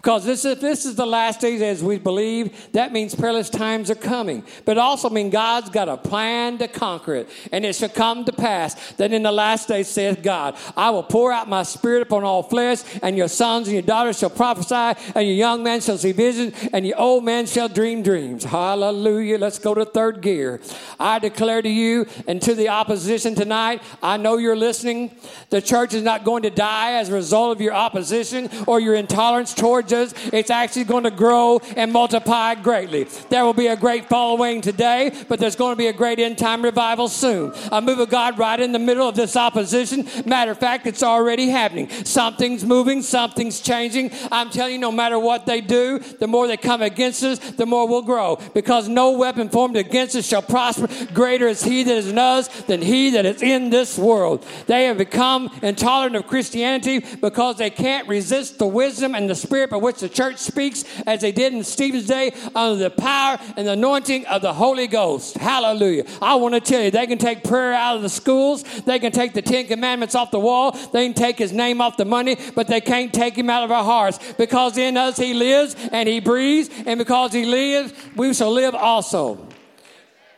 Because 0.02 0.24
this, 0.24 0.44
if 0.44 0.60
this 0.60 0.84
is 0.84 0.96
the 0.96 1.06
last 1.06 1.40
days 1.40 1.62
as 1.62 1.80
we 1.80 1.96
believe, 1.96 2.72
that 2.72 2.92
means 2.92 3.14
perilous 3.14 3.48
times 3.48 3.88
are 3.88 3.94
coming. 3.94 4.42
But 4.64 4.76
also 4.76 5.08
mean 5.08 5.30
God's 5.30 5.70
got 5.70 5.88
a 5.88 5.96
plan 5.96 6.58
to 6.58 6.66
conquer 6.66 7.14
it. 7.14 7.28
And 7.52 7.64
it 7.64 7.76
shall 7.76 7.88
come 7.88 8.24
to 8.24 8.32
pass 8.32 8.74
that 8.94 9.12
in 9.12 9.22
the 9.22 9.30
last 9.30 9.68
days, 9.68 9.86
saith 9.86 10.20
God, 10.20 10.56
I 10.76 10.90
will 10.90 11.04
pour 11.04 11.30
out 11.30 11.48
my 11.48 11.62
spirit 11.62 12.02
upon 12.02 12.24
all 12.24 12.42
flesh, 12.42 12.80
and 13.00 13.16
your 13.16 13.28
sons 13.28 13.68
and 13.68 13.74
your 13.74 13.84
daughters 13.84 14.18
shall 14.18 14.30
prophesy, 14.30 15.00
and 15.14 15.24
your 15.24 15.36
young 15.36 15.62
men 15.62 15.80
shall 15.80 15.98
see 15.98 16.10
visions, 16.10 16.52
and 16.72 16.84
your 16.84 16.98
old 16.98 17.22
men 17.22 17.46
shall 17.46 17.68
dream 17.68 18.02
dreams. 18.02 18.42
Hallelujah. 18.42 19.38
Let's 19.38 19.60
go 19.60 19.72
to 19.72 19.84
third 19.84 20.20
gear. 20.20 20.60
I 20.98 21.20
declare 21.20 21.62
to 21.62 21.68
you 21.68 22.06
and 22.26 22.42
to 22.42 22.56
the 22.56 22.70
opposition 22.70 23.36
tonight, 23.36 23.80
I 24.02 24.16
know 24.16 24.36
you're 24.38 24.56
listening. 24.56 25.12
The 25.50 25.62
church 25.62 25.94
is 25.94 26.02
not 26.02 26.24
going 26.24 26.42
to 26.42 26.50
die 26.50 26.94
as 26.94 27.08
a 27.08 27.12
result 27.12 27.54
of 27.54 27.60
your 27.60 27.74
opposition 27.74 28.50
or 28.66 28.80
your 28.80 28.96
intolerance 28.96 29.54
toward 29.54 29.91
It's 29.92 30.50
actually 30.50 30.84
going 30.84 31.04
to 31.04 31.10
grow 31.10 31.60
and 31.76 31.92
multiply 31.92 32.54
greatly. 32.54 33.04
There 33.28 33.44
will 33.44 33.52
be 33.52 33.66
a 33.66 33.76
great 33.76 34.08
following 34.08 34.60
today, 34.60 35.12
but 35.28 35.38
there's 35.38 35.56
going 35.56 35.72
to 35.72 35.76
be 35.76 35.86
a 35.86 35.92
great 35.92 36.18
end 36.18 36.38
time 36.38 36.62
revival 36.62 37.08
soon. 37.08 37.52
A 37.70 37.80
move 37.80 37.98
of 37.98 38.10
God 38.10 38.38
right 38.38 38.58
in 38.58 38.72
the 38.72 38.78
middle 38.78 39.08
of 39.08 39.14
this 39.14 39.36
opposition. 39.36 40.06
Matter 40.26 40.52
of 40.52 40.58
fact, 40.58 40.86
it's 40.86 41.02
already 41.02 41.48
happening. 41.48 41.88
Something's 42.04 42.64
moving, 42.64 43.02
something's 43.02 43.60
changing. 43.60 44.10
I'm 44.30 44.50
telling 44.50 44.74
you, 44.74 44.78
no 44.78 44.92
matter 44.92 45.18
what 45.18 45.46
they 45.46 45.60
do, 45.60 45.98
the 45.98 46.26
more 46.26 46.46
they 46.46 46.56
come 46.56 46.82
against 46.82 47.22
us, 47.22 47.38
the 47.38 47.66
more 47.66 47.86
we'll 47.86 48.02
grow. 48.02 48.38
Because 48.54 48.88
no 48.88 49.12
weapon 49.12 49.48
formed 49.48 49.76
against 49.76 50.16
us 50.16 50.26
shall 50.26 50.42
prosper. 50.42 50.88
Greater 51.12 51.48
is 51.48 51.62
he 51.62 51.82
that 51.82 51.96
is 51.96 52.08
in 52.08 52.18
us 52.18 52.48
than 52.62 52.82
he 52.82 53.10
that 53.10 53.26
is 53.26 53.42
in 53.42 53.70
this 53.70 53.98
world. 53.98 54.46
They 54.66 54.86
have 54.86 54.98
become 54.98 55.50
intolerant 55.62 56.16
of 56.16 56.26
Christianity 56.26 57.00
because 57.20 57.56
they 57.56 57.70
can't 57.70 58.08
resist 58.08 58.58
the 58.58 58.66
wisdom 58.66 59.14
and 59.14 59.28
the 59.28 59.34
spirit 59.34 59.70
by 59.70 59.76
which 59.82 60.00
the 60.00 60.08
church 60.08 60.38
speaks, 60.38 60.84
as 61.06 61.20
they 61.20 61.32
did 61.32 61.52
in 61.52 61.64
Stephen's 61.64 62.06
day, 62.06 62.32
under 62.54 62.76
the 62.76 62.90
power 62.90 63.38
and 63.56 63.66
the 63.66 63.72
anointing 63.72 64.26
of 64.26 64.42
the 64.42 64.52
Holy 64.52 64.86
Ghost. 64.86 65.36
Hallelujah. 65.36 66.04
I 66.20 66.36
want 66.36 66.54
to 66.54 66.60
tell 66.60 66.80
you, 66.80 66.90
they 66.90 67.06
can 67.06 67.18
take 67.18 67.44
prayer 67.44 67.74
out 67.74 67.96
of 67.96 68.02
the 68.02 68.08
schools, 68.08 68.62
they 68.82 68.98
can 68.98 69.12
take 69.12 69.34
the 69.34 69.42
Ten 69.42 69.66
Commandments 69.66 70.14
off 70.14 70.30
the 70.30 70.40
wall, 70.40 70.72
they 70.92 71.06
can 71.06 71.14
take 71.14 71.38
his 71.38 71.52
name 71.52 71.80
off 71.80 71.96
the 71.96 72.04
money, 72.04 72.36
but 72.54 72.68
they 72.68 72.80
can't 72.80 73.12
take 73.12 73.36
him 73.36 73.50
out 73.50 73.64
of 73.64 73.70
our 73.70 73.84
hearts 73.84 74.18
because 74.38 74.78
in 74.78 74.96
us 74.96 75.16
he 75.16 75.34
lives 75.34 75.76
and 75.92 76.08
he 76.08 76.20
breathes, 76.20 76.70
and 76.86 76.98
because 76.98 77.32
he 77.32 77.44
lives, 77.44 77.92
we 78.16 78.32
shall 78.32 78.52
live 78.52 78.74
also 78.74 79.51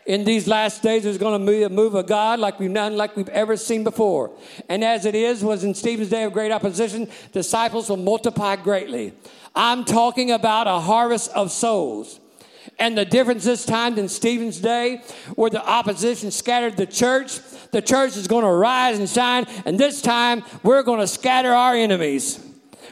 in 0.06 0.24
these 0.24 0.46
last 0.46 0.82
days 0.82 1.04
there's 1.04 1.18
going 1.18 1.40
to 1.40 1.50
be 1.50 1.62
a 1.62 1.68
move 1.68 1.94
of 1.94 2.06
God 2.06 2.38
like 2.38 2.58
we've 2.60 2.70
none 2.70 2.96
like 2.96 3.16
we've 3.16 3.28
ever 3.30 3.56
seen 3.56 3.84
before. 3.84 4.30
And 4.68 4.84
as 4.84 5.06
it 5.06 5.14
is 5.14 5.42
was 5.42 5.64
in 5.64 5.74
Stephen's 5.74 6.10
day 6.10 6.24
of 6.24 6.32
great 6.32 6.52
opposition, 6.52 7.08
disciples 7.32 7.88
will 7.88 7.96
multiply 7.96 8.56
greatly. 8.56 9.14
I'm 9.54 9.84
talking 9.84 10.30
about 10.30 10.66
a 10.66 10.80
harvest 10.80 11.30
of 11.32 11.50
souls. 11.50 12.20
And 12.78 12.98
the 12.98 13.04
difference 13.04 13.44
this 13.44 13.64
time 13.64 13.94
than 13.94 14.08
Stephen's 14.08 14.58
day, 14.58 15.02
where 15.36 15.50
the 15.50 15.64
opposition 15.64 16.30
scattered 16.30 16.76
the 16.76 16.86
church, 16.86 17.38
the 17.70 17.82
church 17.82 18.16
is 18.16 18.26
going 18.26 18.44
to 18.44 18.50
rise 18.50 18.98
and 18.98 19.08
shine, 19.08 19.46
and 19.64 19.78
this 19.78 20.02
time 20.02 20.42
we're 20.62 20.82
going 20.82 20.98
to 20.98 21.06
scatter 21.06 21.52
our 21.52 21.74
enemies. 21.74 22.44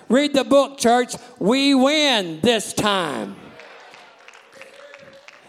Read 0.08 0.34
the 0.34 0.44
book, 0.44 0.78
church. 0.78 1.14
We 1.38 1.74
win 1.74 2.40
this 2.42 2.72
time. 2.72 3.34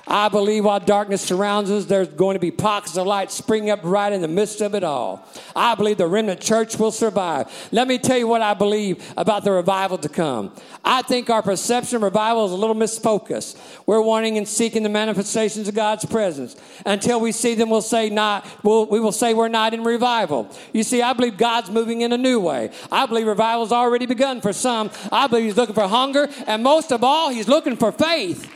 I 0.05 0.27
believe 0.27 0.65
while 0.65 0.81
darkness 0.81 1.21
surrounds 1.21 1.71
us, 1.71 1.85
there's 1.85 2.09
going 2.09 2.35
to 2.35 2.39
be 2.39 2.51
pockets 2.51 2.97
of 2.97 3.07
light 3.07 3.31
spring 3.31 3.69
up 3.69 3.79
right 3.83 4.11
in 4.11 4.21
the 4.21 4.27
midst 4.27 4.59
of 4.59 4.75
it 4.75 4.83
all. 4.83 5.25
I 5.55 5.75
believe 5.75 5.97
the 5.97 6.07
remnant 6.07 6.41
church 6.41 6.77
will 6.77 6.91
survive. 6.91 7.47
Let 7.71 7.87
me 7.87 7.97
tell 7.97 8.17
you 8.17 8.27
what 8.27 8.41
I 8.41 8.53
believe 8.53 9.01
about 9.15 9.45
the 9.45 9.53
revival 9.53 9.97
to 9.99 10.09
come. 10.09 10.51
I 10.83 11.03
think 11.03 11.29
our 11.29 11.41
perception 11.41 11.95
of 11.95 12.01
revival 12.01 12.45
is 12.45 12.51
a 12.51 12.55
little 12.55 12.75
misfocused. 12.75 13.57
We're 13.85 14.01
wanting 14.01 14.37
and 14.37 14.45
seeking 14.45 14.83
the 14.83 14.89
manifestations 14.89 15.69
of 15.69 15.75
God's 15.75 16.03
presence. 16.03 16.57
Until 16.85 17.21
we 17.21 17.31
see 17.31 17.55
them, 17.55 17.69
we'll 17.69 17.81
say 17.81 18.09
not, 18.09 18.45
we'll, 18.61 18.85
we 18.87 18.99
will 18.99 19.13
say 19.13 19.33
we're 19.33 19.47
not 19.47 19.73
in 19.73 19.85
revival. 19.85 20.51
You 20.73 20.83
see, 20.83 21.01
I 21.01 21.13
believe 21.13 21.37
God's 21.37 21.69
moving 21.69 22.01
in 22.01 22.11
a 22.11 22.17
new 22.17 22.41
way. 22.41 22.71
I 22.91 23.05
believe 23.05 23.25
revival's 23.25 23.71
already 23.71 24.05
begun 24.05 24.41
for 24.41 24.51
some. 24.51 24.91
I 25.13 25.27
believe 25.27 25.45
He's 25.45 25.57
looking 25.57 25.75
for 25.75 25.87
hunger, 25.87 26.27
and 26.45 26.61
most 26.61 26.91
of 26.91 27.05
all, 27.05 27.29
He's 27.29 27.47
looking 27.47 27.77
for 27.77 27.93
faith. 27.93 28.51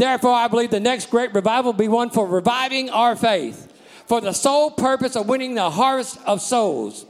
Therefore, 0.00 0.32
I 0.32 0.48
believe 0.48 0.70
the 0.70 0.80
next 0.80 1.10
great 1.10 1.34
revival 1.34 1.72
will 1.72 1.78
be 1.78 1.86
one 1.86 2.08
for 2.08 2.26
reviving 2.26 2.88
our 2.88 3.14
faith 3.14 3.70
for 4.06 4.22
the 4.22 4.32
sole 4.32 4.70
purpose 4.70 5.14
of 5.14 5.28
winning 5.28 5.54
the 5.54 5.68
harvest 5.68 6.18
of 6.24 6.40
souls. 6.40 7.04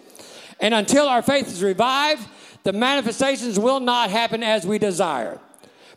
And 0.59 0.75
until 0.75 1.07
our 1.07 1.23
faith 1.23 1.47
is 1.47 1.63
revived, 1.63 2.27
the 2.65 2.73
manifestations 2.73 3.61
will 3.61 3.79
not 3.79 4.11
happen 4.11 4.43
as 4.43 4.67
we 4.67 4.81
desire. 4.81 5.39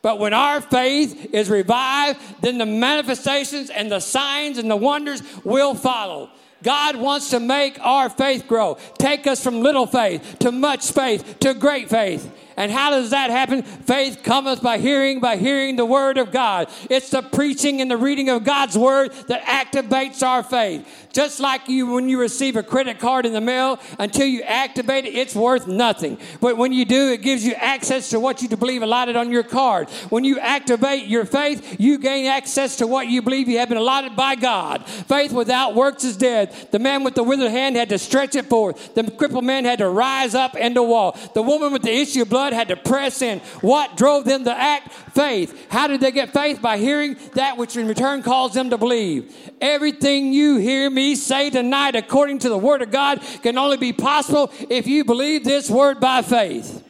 But 0.03 0.19
when 0.19 0.35
our 0.35 0.61
faith 0.61 1.33
is 1.33 1.49
revived, 1.49 2.19
then 2.43 2.59
the 2.59 2.67
manifestations 2.67 3.71
and 3.71 3.91
the 3.91 3.99
signs 3.99 4.59
and 4.59 4.69
the 4.69 4.75
wonders 4.75 5.23
will 5.43 5.73
follow. 5.73 6.29
God 6.63 6.95
wants 6.95 7.29
to 7.31 7.39
make 7.39 7.77
our 7.81 8.09
faith 8.09 8.47
grow, 8.47 8.77
take 8.97 9.27
us 9.27 9.43
from 9.43 9.61
little 9.61 9.85
faith 9.85 10.37
to 10.39 10.51
much 10.51 10.91
faith 10.91 11.39
to 11.41 11.53
great 11.53 11.89
faith. 11.89 12.31
And 12.55 12.71
how 12.71 12.91
does 12.91 13.09
that 13.09 13.29
happen? 13.29 13.63
Faith 13.63 14.19
cometh 14.23 14.61
by 14.61 14.77
hearing, 14.77 15.19
by 15.19 15.37
hearing 15.37 15.75
the 15.75 15.85
word 15.85 16.17
of 16.17 16.31
God. 16.31 16.69
It's 16.89 17.09
the 17.09 17.21
preaching 17.21 17.81
and 17.81 17.89
the 17.89 17.97
reading 17.97 18.29
of 18.29 18.43
God's 18.43 18.77
word 18.77 19.11
that 19.27 19.43
activates 19.43 20.21
our 20.21 20.43
faith. 20.43 21.07
Just 21.11 21.39
like 21.39 21.67
you, 21.67 21.93
when 21.93 22.09
you 22.09 22.19
receive 22.19 22.55
a 22.55 22.63
credit 22.63 22.99
card 22.99 23.25
in 23.25 23.33
the 23.33 23.41
mail, 23.41 23.79
until 23.99 24.25
you 24.25 24.41
activate 24.41 25.05
it, 25.05 25.15
it's 25.15 25.35
worth 25.35 25.67
nothing. 25.67 26.17
But 26.41 26.57
when 26.57 26.73
you 26.73 26.85
do, 26.85 27.11
it 27.11 27.21
gives 27.21 27.45
you 27.45 27.53
access 27.53 28.09
to 28.09 28.19
what 28.19 28.41
you 28.41 28.49
believe 28.49 28.81
allotted 28.81 29.15
on 29.15 29.31
your 29.31 29.43
card. 29.43 29.89
When 30.09 30.23
you 30.23 30.39
activate 30.39 31.05
your 31.05 31.25
faith, 31.25 31.79
you 31.79 31.97
gain 31.97 32.25
access 32.25 32.77
to 32.77 32.87
what 32.87 33.07
you 33.07 33.21
believe 33.21 33.47
you 33.47 33.59
have 33.59 33.69
been 33.69 33.77
allotted 33.77 34.15
by 34.15 34.35
God. 34.35 34.85
Faith 34.87 35.31
without 35.31 35.75
works 35.75 36.03
is 36.03 36.17
dead. 36.17 36.52
The 36.71 36.79
man 36.79 37.03
with 37.03 37.15
the 37.15 37.23
withered 37.23 37.51
hand 37.51 37.75
had 37.75 37.89
to 37.89 37.97
stretch 37.97 38.35
it 38.35 38.45
forth. 38.45 38.95
The 38.95 39.09
crippled 39.11 39.43
man 39.43 39.65
had 39.65 39.79
to 39.79 39.89
rise 39.89 40.35
up 40.35 40.55
and 40.59 40.75
to 40.75 40.83
walk. 40.83 41.33
The 41.33 41.41
woman 41.41 41.71
with 41.73 41.83
the 41.83 41.93
issue 41.93 42.23
of 42.23 42.29
blood 42.29 42.53
had 42.53 42.69
to 42.69 42.75
press 42.75 43.21
in. 43.21 43.39
What 43.61 43.97
drove 43.97 44.25
them 44.25 44.43
to 44.45 44.51
act? 44.51 44.93
Faith. 45.13 45.67
How 45.69 45.87
did 45.87 46.01
they 46.01 46.11
get 46.11 46.33
faith? 46.33 46.61
By 46.61 46.77
hearing 46.77 47.17
that 47.33 47.57
which 47.57 47.77
in 47.77 47.87
return 47.87 48.23
calls 48.23 48.53
them 48.53 48.69
to 48.69 48.77
believe. 48.77 49.35
Everything 49.61 50.33
you 50.33 50.57
hear 50.57 50.89
me 50.89 51.15
say 51.15 51.49
tonight, 51.49 51.95
according 51.95 52.39
to 52.39 52.49
the 52.49 52.57
Word 52.57 52.81
of 52.81 52.91
God, 52.91 53.21
can 53.41 53.57
only 53.57 53.77
be 53.77 53.93
possible 53.93 54.51
if 54.69 54.87
you 54.87 55.05
believe 55.05 55.43
this 55.43 55.69
Word 55.69 55.99
by 55.99 56.21
faith. 56.21 56.83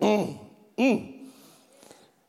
Mm, 0.00 0.38
mm. 0.78 1.14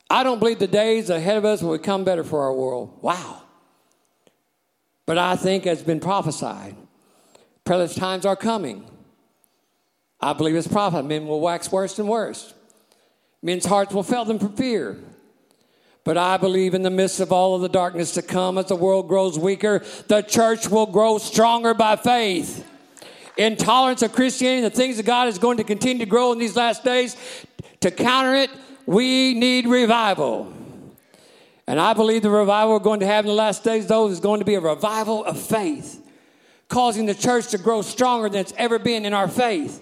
I 0.10 0.24
don't 0.24 0.40
believe 0.40 0.60
the 0.60 0.68
days 0.68 1.10
ahead 1.10 1.38
of 1.38 1.46
us 1.46 1.62
will 1.62 1.78
become 1.78 2.04
better 2.04 2.24
for 2.24 2.42
our 2.42 2.54
world. 2.54 2.98
Wow. 3.02 3.44
But 5.10 5.18
I 5.18 5.36
think, 5.36 5.66
as 5.66 5.82
been 5.82 6.00
prophesied, 6.00 6.76
perilous 7.66 7.96
times 7.96 8.28
are 8.28 8.36
coming. 8.36 8.86
I 10.22 10.34
believe 10.34 10.56
it's 10.56 10.68
prophesied. 10.68 11.06
Men 11.06 11.26
will 11.26 11.40
wax 11.40 11.72
worse 11.72 11.98
and 11.98 12.08
worse. 12.08 12.54
Men's 13.42 13.66
hearts 13.66 13.92
will 13.92 14.04
fail 14.04 14.24
them 14.24 14.38
for 14.38 14.50
fear. 14.50 15.00
But 16.04 16.20
I 16.20 16.38
believe 16.38 16.76
in 16.76 16.84
the 16.84 16.92
midst 16.92 17.20
of 17.22 17.32
all 17.32 17.56
of 17.56 17.64
the 17.64 17.70
darkness 17.70 18.14
to 18.14 18.22
come, 18.22 18.60
as 18.60 18.68
the 18.68 18.76
world 18.76 19.08
grows 19.08 19.40
weaker, 19.40 19.84
the 20.10 20.22
church 20.22 20.70
will 20.70 20.86
grow 20.86 21.18
stronger 21.18 21.74
by 21.74 21.96
faith. 21.96 22.64
Intolerance 23.36 24.04
of 24.04 24.14
Christianity, 24.14 24.62
the 24.62 24.70
things 24.70 25.00
of 25.00 25.06
God 25.06 25.28
is 25.28 25.40
going 25.40 25.58
to 25.58 25.64
continue 25.64 26.06
to 26.06 26.10
grow 26.12 26.34
in 26.34 26.38
these 26.38 26.56
last 26.56 26.84
days. 26.84 27.18
To 27.80 27.90
counter 27.90 28.36
it, 28.36 28.52
we 28.86 29.34
need 29.34 29.66
revival. 29.66 30.54
And 31.70 31.80
I 31.80 31.94
believe 31.94 32.24
the 32.24 32.32
revival 32.32 32.74
we're 32.74 32.80
going 32.80 33.02
to 33.02 33.06
have 33.06 33.26
in 33.26 33.30
the 33.30 33.36
last 33.36 33.64
days, 33.64 33.86
though, 33.86 34.08
is 34.08 34.20
going 34.20 34.40
to 34.40 34.46
be 34.46 34.56
a 34.56 34.60
revival 34.60 35.24
of 35.24 35.40
faith, 35.40 36.04
causing 36.68 37.06
the 37.06 37.14
church 37.14 37.50
to 37.50 37.60
grow 37.60 37.84
stronger 37.84 38.28
than 38.28 38.42
it's 38.42 38.56
ever 38.58 38.80
been 38.80 39.06
in 39.06 39.14
our 39.14 39.28
faith. 39.28 39.80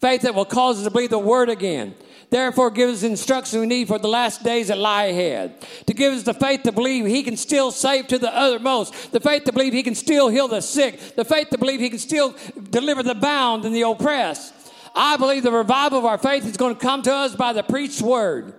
Faith 0.00 0.22
that 0.22 0.36
will 0.36 0.44
cause 0.44 0.78
us 0.78 0.84
to 0.84 0.92
believe 0.92 1.10
the 1.10 1.18
word 1.18 1.48
again. 1.48 1.96
Therefore, 2.30 2.70
give 2.70 2.88
us 2.88 3.00
the 3.00 3.08
instruction 3.08 3.58
we 3.58 3.66
need 3.66 3.88
for 3.88 3.98
the 3.98 4.06
last 4.06 4.44
days 4.44 4.68
that 4.68 4.78
lie 4.78 5.06
ahead. 5.06 5.60
To 5.88 5.92
give 5.92 6.12
us 6.12 6.22
the 6.22 6.34
faith 6.34 6.62
to 6.62 6.70
believe 6.72 7.04
He 7.04 7.24
can 7.24 7.36
still 7.36 7.72
save 7.72 8.06
to 8.08 8.18
the 8.18 8.32
uttermost. 8.32 9.10
The 9.10 9.18
faith 9.18 9.42
to 9.46 9.52
believe 9.52 9.72
He 9.72 9.82
can 9.82 9.96
still 9.96 10.28
heal 10.28 10.46
the 10.46 10.60
sick. 10.60 11.16
The 11.16 11.24
faith 11.24 11.50
to 11.50 11.58
believe 11.58 11.80
He 11.80 11.90
can 11.90 11.98
still 11.98 12.36
deliver 12.70 13.02
the 13.02 13.16
bound 13.16 13.64
and 13.64 13.74
the 13.74 13.82
oppressed. 13.82 14.54
I 14.94 15.16
believe 15.16 15.42
the 15.42 15.50
revival 15.50 15.98
of 15.98 16.04
our 16.04 16.18
faith 16.18 16.46
is 16.46 16.56
going 16.56 16.76
to 16.76 16.80
come 16.80 17.02
to 17.02 17.12
us 17.12 17.34
by 17.34 17.52
the 17.52 17.64
preached 17.64 18.02
word 18.02 18.54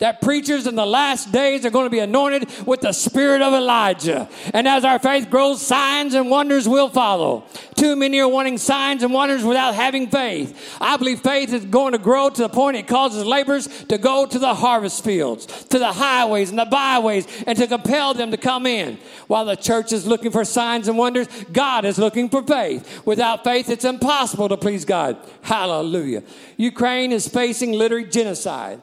that 0.00 0.20
preachers 0.20 0.66
in 0.66 0.74
the 0.74 0.86
last 0.86 1.30
days 1.30 1.64
are 1.64 1.70
going 1.70 1.86
to 1.86 1.90
be 1.90 1.98
anointed 1.98 2.48
with 2.66 2.80
the 2.80 2.92
spirit 2.92 3.42
of 3.42 3.52
Elijah. 3.52 4.28
And 4.52 4.66
as 4.66 4.84
our 4.84 4.98
faith 4.98 5.30
grows, 5.30 5.64
signs 5.64 6.14
and 6.14 6.28
wonders 6.30 6.68
will 6.68 6.88
follow. 6.88 7.44
Too 7.76 7.96
many 7.96 8.18
are 8.20 8.28
wanting 8.28 8.58
signs 8.58 9.02
and 9.02 9.12
wonders 9.12 9.44
without 9.44 9.74
having 9.74 10.08
faith. 10.08 10.78
I 10.80 10.96
believe 10.96 11.20
faith 11.20 11.52
is 11.52 11.66
going 11.66 11.92
to 11.92 11.98
grow 11.98 12.30
to 12.30 12.42
the 12.42 12.48
point 12.48 12.78
it 12.78 12.88
causes 12.88 13.24
laborers 13.24 13.68
to 13.84 13.98
go 13.98 14.26
to 14.26 14.38
the 14.38 14.54
harvest 14.54 15.04
fields, 15.04 15.46
to 15.66 15.78
the 15.78 15.92
highways 15.92 16.50
and 16.50 16.58
the 16.58 16.64
byways, 16.64 17.26
and 17.46 17.56
to 17.58 17.66
compel 17.66 18.14
them 18.14 18.30
to 18.30 18.36
come 18.38 18.66
in. 18.66 18.98
While 19.26 19.44
the 19.44 19.56
church 19.56 19.92
is 19.92 20.06
looking 20.06 20.30
for 20.30 20.44
signs 20.44 20.88
and 20.88 20.96
wonders, 20.96 21.28
God 21.52 21.84
is 21.84 21.98
looking 21.98 22.30
for 22.30 22.42
faith. 22.42 23.04
Without 23.04 23.44
faith, 23.44 23.68
it's 23.68 23.84
impossible 23.84 24.48
to 24.48 24.56
please 24.56 24.86
God. 24.86 25.18
Hallelujah. 25.42 26.22
Ukraine 26.56 27.12
is 27.12 27.28
facing 27.28 27.72
literary 27.72 28.04
genocide. 28.04 28.80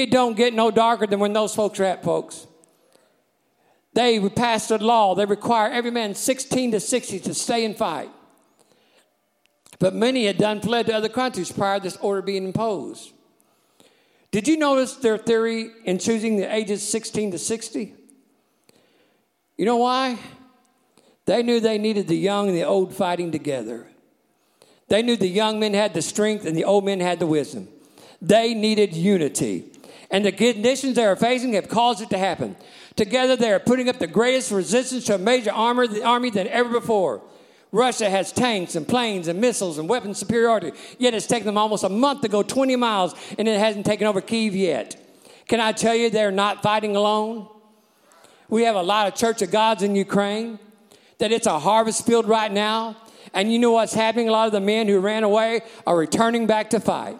It 0.00 0.10
don't 0.10 0.38
get 0.38 0.54
no 0.54 0.70
darker 0.70 1.06
than 1.06 1.18
when 1.18 1.34
those 1.34 1.54
folks 1.54 1.78
are 1.78 1.84
at, 1.84 2.02
folks. 2.02 2.46
They 3.92 4.26
passed 4.30 4.70
a 4.70 4.78
law. 4.78 5.14
They 5.14 5.26
require 5.26 5.70
every 5.70 5.90
man 5.90 6.14
16 6.14 6.70
to 6.70 6.80
60 6.80 7.20
to 7.20 7.34
stay 7.34 7.62
and 7.66 7.76
fight. 7.76 8.08
But 9.78 9.94
many 9.94 10.24
had 10.24 10.38
done 10.38 10.62
fled 10.62 10.86
to 10.86 10.94
other 10.94 11.10
countries 11.10 11.52
prior 11.52 11.78
to 11.78 11.82
this 11.82 11.98
order 11.98 12.22
being 12.22 12.44
imposed. 12.44 13.12
Did 14.30 14.48
you 14.48 14.56
notice 14.56 14.94
their 14.94 15.18
theory 15.18 15.70
in 15.84 15.98
choosing 15.98 16.38
the 16.38 16.50
ages 16.50 16.88
16 16.88 17.32
to 17.32 17.38
60? 17.38 17.94
You 19.58 19.66
know 19.66 19.76
why? 19.76 20.18
They 21.26 21.42
knew 21.42 21.60
they 21.60 21.76
needed 21.76 22.08
the 22.08 22.16
young 22.16 22.48
and 22.48 22.56
the 22.56 22.64
old 22.64 22.94
fighting 22.94 23.30
together. 23.30 23.88
They 24.88 25.02
knew 25.02 25.18
the 25.18 25.28
young 25.28 25.60
men 25.60 25.74
had 25.74 25.92
the 25.92 26.00
strength 26.00 26.46
and 26.46 26.56
the 26.56 26.64
old 26.64 26.86
men 26.86 27.00
had 27.00 27.18
the 27.18 27.26
wisdom. 27.26 27.68
They 28.22 28.54
needed 28.54 28.96
unity. 28.96 29.71
And 30.12 30.24
the 30.24 30.30
conditions 30.30 30.94
they 30.94 31.06
are 31.06 31.16
facing 31.16 31.54
have 31.54 31.68
caused 31.68 32.02
it 32.02 32.10
to 32.10 32.18
happen. 32.18 32.54
Together, 32.96 33.34
they 33.34 33.50
are 33.50 33.58
putting 33.58 33.88
up 33.88 33.98
the 33.98 34.06
greatest 34.06 34.52
resistance 34.52 35.06
to 35.06 35.14
a 35.14 35.18
major 35.18 35.50
army 35.50 36.30
than 36.30 36.46
ever 36.48 36.68
before. 36.68 37.22
Russia 37.72 38.10
has 38.10 38.30
tanks 38.30 38.76
and 38.76 38.86
planes 38.86 39.26
and 39.28 39.40
missiles 39.40 39.78
and 39.78 39.88
weapon 39.88 40.14
superiority, 40.14 40.72
yet 40.98 41.14
it's 41.14 41.26
taken 41.26 41.46
them 41.46 41.56
almost 41.56 41.84
a 41.84 41.88
month 41.88 42.20
to 42.20 42.28
go 42.28 42.42
20 42.42 42.76
miles 42.76 43.14
and 43.38 43.48
it 43.48 43.58
hasn't 43.58 43.86
taken 43.86 44.06
over 44.06 44.20
Kiev 44.20 44.54
yet. 44.54 44.94
Can 45.48 45.58
I 45.58 45.72
tell 45.72 45.94
you 45.94 46.10
they're 46.10 46.30
not 46.30 46.62
fighting 46.62 46.94
alone? 46.94 47.48
We 48.50 48.64
have 48.64 48.76
a 48.76 48.82
lot 48.82 49.08
of 49.08 49.14
Church 49.14 49.40
of 49.40 49.50
Gods 49.50 49.82
in 49.82 49.96
Ukraine, 49.96 50.58
that 51.16 51.32
it's 51.32 51.46
a 51.46 51.58
harvest 51.58 52.04
field 52.04 52.28
right 52.28 52.52
now. 52.52 52.96
And 53.32 53.50
you 53.50 53.58
know 53.58 53.72
what's 53.72 53.94
happening? 53.94 54.28
A 54.28 54.32
lot 54.32 54.46
of 54.46 54.52
the 54.52 54.60
men 54.60 54.86
who 54.88 54.98
ran 55.00 55.24
away 55.24 55.62
are 55.86 55.96
returning 55.96 56.46
back 56.46 56.68
to 56.70 56.80
fight. 56.80 57.18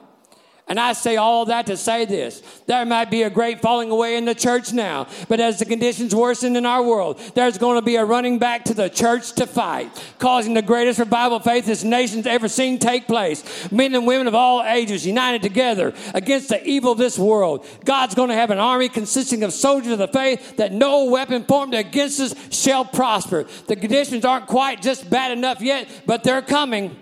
And 0.68 0.78
I 0.78 0.92
say 0.92 1.16
all 1.16 1.44
that 1.46 1.66
to 1.66 1.76
say 1.76 2.04
this. 2.04 2.40
There 2.66 2.86
might 2.86 3.10
be 3.10 3.22
a 3.22 3.30
great 3.30 3.60
falling 3.60 3.90
away 3.90 4.16
in 4.16 4.24
the 4.24 4.34
church 4.34 4.72
now, 4.72 5.08
but 5.28 5.40
as 5.40 5.58
the 5.58 5.64
conditions 5.64 6.14
worsen 6.14 6.54
in 6.54 6.64
our 6.64 6.82
world, 6.82 7.20
there's 7.34 7.58
going 7.58 7.76
to 7.76 7.84
be 7.84 7.96
a 7.96 8.04
running 8.04 8.38
back 8.38 8.64
to 8.64 8.74
the 8.74 8.88
church 8.88 9.32
to 9.32 9.46
fight, 9.46 9.90
causing 10.20 10.54
the 10.54 10.62
greatest 10.62 11.00
revival 11.00 11.38
of 11.38 11.44
faith 11.44 11.66
this 11.66 11.82
nation's 11.82 12.26
ever 12.26 12.48
seen 12.48 12.78
take 12.78 13.08
place. 13.08 13.70
Men 13.72 13.94
and 13.94 14.06
women 14.06 14.28
of 14.28 14.36
all 14.36 14.62
ages 14.62 15.04
united 15.04 15.42
together 15.42 15.92
against 16.14 16.48
the 16.48 16.64
evil 16.64 16.92
of 16.92 16.98
this 16.98 17.18
world. 17.18 17.66
God's 17.84 18.14
going 18.14 18.28
to 18.28 18.36
have 18.36 18.50
an 18.50 18.58
army 18.58 18.88
consisting 18.88 19.42
of 19.42 19.52
soldiers 19.52 19.92
of 19.92 19.98
the 19.98 20.08
faith 20.08 20.56
that 20.58 20.72
no 20.72 21.06
weapon 21.06 21.44
formed 21.44 21.74
against 21.74 22.20
us 22.20 22.34
shall 22.54 22.84
prosper. 22.84 23.46
The 23.66 23.76
conditions 23.76 24.24
aren't 24.24 24.46
quite 24.46 24.80
just 24.80 25.10
bad 25.10 25.32
enough 25.32 25.60
yet, 25.60 25.88
but 26.06 26.22
they're 26.22 26.40
coming. 26.40 27.01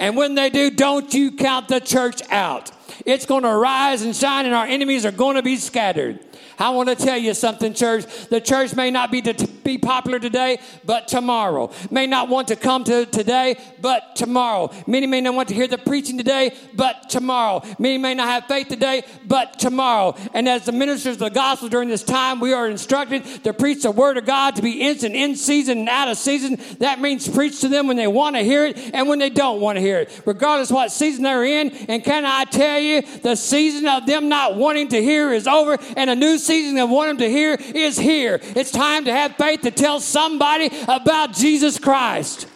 And 0.00 0.16
when 0.16 0.34
they 0.34 0.48
do, 0.48 0.70
don't 0.70 1.12
you 1.12 1.30
count 1.30 1.68
the 1.68 1.78
church 1.78 2.22
out. 2.30 2.72
It's 3.06 3.26
going 3.26 3.42
to 3.42 3.54
rise 3.54 4.02
and 4.02 4.14
shine, 4.14 4.46
and 4.46 4.54
our 4.54 4.66
enemies 4.66 5.04
are 5.04 5.12
going 5.12 5.36
to 5.36 5.42
be 5.42 5.56
scattered. 5.56 6.18
I 6.60 6.70
want 6.70 6.90
to 6.90 6.94
tell 6.94 7.16
you 7.16 7.32
something, 7.32 7.72
church. 7.72 8.04
The 8.28 8.40
church 8.40 8.74
may 8.74 8.90
not 8.90 9.10
be, 9.10 9.22
to 9.22 9.46
be 9.64 9.78
popular 9.78 10.18
today, 10.18 10.58
but 10.84 11.08
tomorrow. 11.08 11.72
May 11.90 12.06
not 12.06 12.28
want 12.28 12.48
to 12.48 12.56
come 12.56 12.84
to 12.84 13.06
today, 13.06 13.56
but 13.80 14.14
tomorrow. 14.14 14.70
Many 14.86 15.06
may 15.06 15.22
not 15.22 15.34
want 15.34 15.48
to 15.48 15.54
hear 15.54 15.66
the 15.66 15.78
preaching 15.78 16.18
today, 16.18 16.54
but 16.74 17.08
tomorrow. 17.08 17.62
Many 17.78 17.96
may 17.96 18.14
not 18.14 18.28
have 18.28 18.44
faith 18.44 18.68
today, 18.68 19.04
but 19.26 19.58
tomorrow. 19.58 20.14
And 20.34 20.46
as 20.46 20.66
the 20.66 20.72
ministers 20.72 21.14
of 21.14 21.20
the 21.20 21.30
gospel 21.30 21.70
during 21.70 21.88
this 21.88 22.02
time, 22.02 22.40
we 22.40 22.52
are 22.52 22.68
instructed 22.68 23.24
to 23.44 23.54
preach 23.54 23.84
the 23.84 23.90
word 23.90 24.18
of 24.18 24.26
God 24.26 24.56
to 24.56 24.62
be 24.62 24.82
instant, 24.82 25.14
in 25.14 25.36
season, 25.36 25.78
and 25.78 25.88
out 25.88 26.08
of 26.08 26.18
season. 26.18 26.58
That 26.80 27.00
means 27.00 27.26
preach 27.26 27.60
to 27.62 27.68
them 27.68 27.86
when 27.86 27.96
they 27.96 28.06
want 28.06 28.36
to 28.36 28.42
hear 28.42 28.66
it 28.66 28.76
and 28.92 29.08
when 29.08 29.18
they 29.18 29.30
don't 29.30 29.62
want 29.62 29.76
to 29.76 29.80
hear 29.80 30.00
it, 30.00 30.22
regardless 30.26 30.70
what 30.70 30.92
season 30.92 31.22
they're 31.22 31.44
in. 31.44 31.70
And 31.88 32.04
can 32.04 32.26
I 32.26 32.44
tell 32.44 32.78
you, 32.80 33.02
the 33.02 33.36
season 33.36 33.86
of 33.86 34.06
them 34.06 34.28
not 34.28 34.56
wanting 34.56 34.88
to 34.88 35.02
hear 35.02 35.32
is 35.32 35.46
over, 35.46 35.78
and 35.96 36.10
a 36.10 36.14
new 36.14 36.38
season 36.38 36.78
of 36.78 36.90
wanting 36.90 37.18
to 37.18 37.28
hear 37.28 37.54
is 37.54 37.98
here. 37.98 38.40
It's 38.42 38.70
time 38.70 39.04
to 39.04 39.12
have 39.12 39.36
faith 39.36 39.62
to 39.62 39.70
tell 39.70 40.00
somebody 40.00 40.70
about 40.88 41.32
Jesus 41.32 41.78
Christ. 41.78 42.46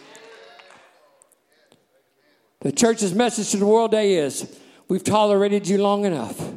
The 2.61 2.71
church's 2.71 3.13
message 3.13 3.51
to 3.51 3.57
the 3.57 3.65
world 3.65 3.91
today 3.91 4.15
is 4.15 4.59
we've 4.87 5.03
tolerated 5.03 5.67
you 5.67 5.77
long 5.77 6.05
enough. 6.05 6.51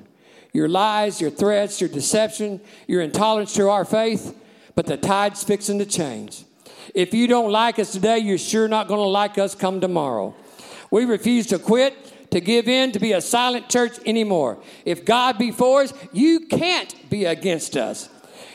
Your 0.54 0.68
lies, 0.68 1.20
your 1.20 1.31
threats, 1.31 1.81
your 1.81 1.90
deception, 1.90 2.61
your 2.87 3.02
intolerance 3.02 3.52
to 3.54 3.68
our 3.68 3.85
faith, 3.85 4.35
but 4.74 4.87
the 4.87 4.96
tide's 4.96 5.44
fixing 5.44 5.78
to 5.81 5.87
change. 5.87 6.44
If 6.94 7.12
you 7.12 7.26
don't 7.26 7.52
like 7.52 7.78
us 7.78 7.92
today, 7.92 8.18
you're 8.18 8.38
sure 8.38 8.68
not 8.68 8.88
going 8.88 9.00
to 9.00 9.09
like 9.09 9.37
us 9.37 9.54
come 9.54 9.81
tomorrow. 9.81 10.35
We 10.90 11.04
refuse 11.04 11.46
to 11.48 11.59
quit 11.59 11.94
to 12.31 12.41
give 12.41 12.69
in 12.69 12.93
to 12.93 12.99
be 12.99 13.12
a 13.12 13.21
silent 13.21 13.69
church 13.69 13.99
anymore. 14.05 14.59
If 14.85 15.05
God 15.05 15.38
be 15.38 15.51
for 15.51 15.83
us, 15.83 15.93
you 16.12 16.41
can't 16.41 16.95
be 17.11 17.25
against 17.25 17.77
us. 17.77 18.09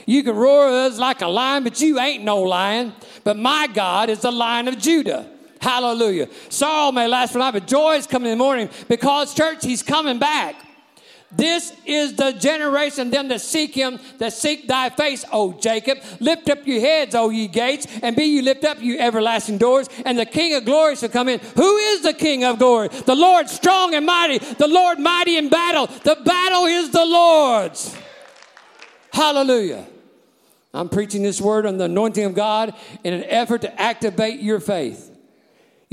You 0.06 0.24
can 0.24 0.36
roar 0.36 0.68
at 0.68 0.92
us 0.92 1.00
like 1.00 1.22
a 1.22 1.28
lion, 1.28 1.64
but 1.64 1.80
you 1.82 2.00
ain't 2.00 2.24
no 2.24 2.42
lion. 2.42 2.94
But 3.24 3.38
my 3.38 3.68
God 3.74 4.10
is 4.10 4.20
the 4.20 4.32
lion 4.32 4.68
of 4.68 4.78
Judah. 4.78 5.30
Hallelujah. 5.62 6.28
Sorrow 6.50 6.92
may 6.92 7.08
last 7.08 7.32
for 7.32 7.40
night, 7.40 7.52
but 7.52 7.68
joy 7.68 7.96
is 7.96 8.06
coming 8.06 8.32
in 8.32 8.38
the 8.38 8.44
morning 8.44 8.70
because, 8.90 9.34
church, 9.34 9.64
he's 9.64 9.82
coming 9.82 10.20
back. 10.20 10.56
This 11.36 11.74
is 11.86 12.15
the 12.15 12.32
generation, 12.32 13.10
them 13.10 13.28
that 13.30 13.41
seek 13.41 13.74
him, 13.74 14.00
that 14.19 14.34
seek 14.34 14.67
thy 14.67 14.89
face, 14.89 15.26
O 15.32 15.54
Jacob. 15.54 16.00
Lift 16.19 16.50
up 16.50 16.65
your 16.65 16.80
heads, 16.80 17.15
O 17.15 17.30
ye 17.30 17.48
gates, 17.48 17.88
and 18.02 18.15
be 18.15 18.26
ye 18.26 18.41
lift 18.41 18.63
up, 18.63 18.82
you 18.82 19.00
everlasting 19.00 19.58
doors, 19.58 19.89
and 20.06 20.17
the 20.17 20.26
King 20.26 20.56
of 20.56 20.65
glory 20.65 20.96
shall 20.96 21.10
come 21.10 21.30
in. 21.30 21.39
Who 21.56 21.78
is 21.78 22.02
the 22.02 22.13
King 22.13 22.43
of 22.43 22.60
glory? 22.60 22.89
The 22.89 23.15
Lord 23.15 23.50
strong 23.50 23.96
and 23.96 24.06
mighty, 24.06 24.38
the 24.38 24.67
Lord 24.67 25.00
mighty 25.00 25.38
in 25.38 25.50
battle. 25.50 25.88
The 25.88 26.17
battle 26.24 26.65
is 26.65 26.91
the 26.91 27.06
Lord's. 27.06 27.96
Hallelujah. 29.12 29.86
I'm 30.74 30.89
preaching 30.89 31.22
this 31.22 31.39
word 31.39 31.65
on 31.65 31.78
the 31.78 31.86
anointing 31.86 32.26
of 32.26 32.34
God 32.34 32.74
in 33.04 33.13
an 33.13 33.24
effort 33.26 33.62
to 33.62 33.82
activate 33.82 34.39
your 34.39 34.60
faith. 34.60 35.12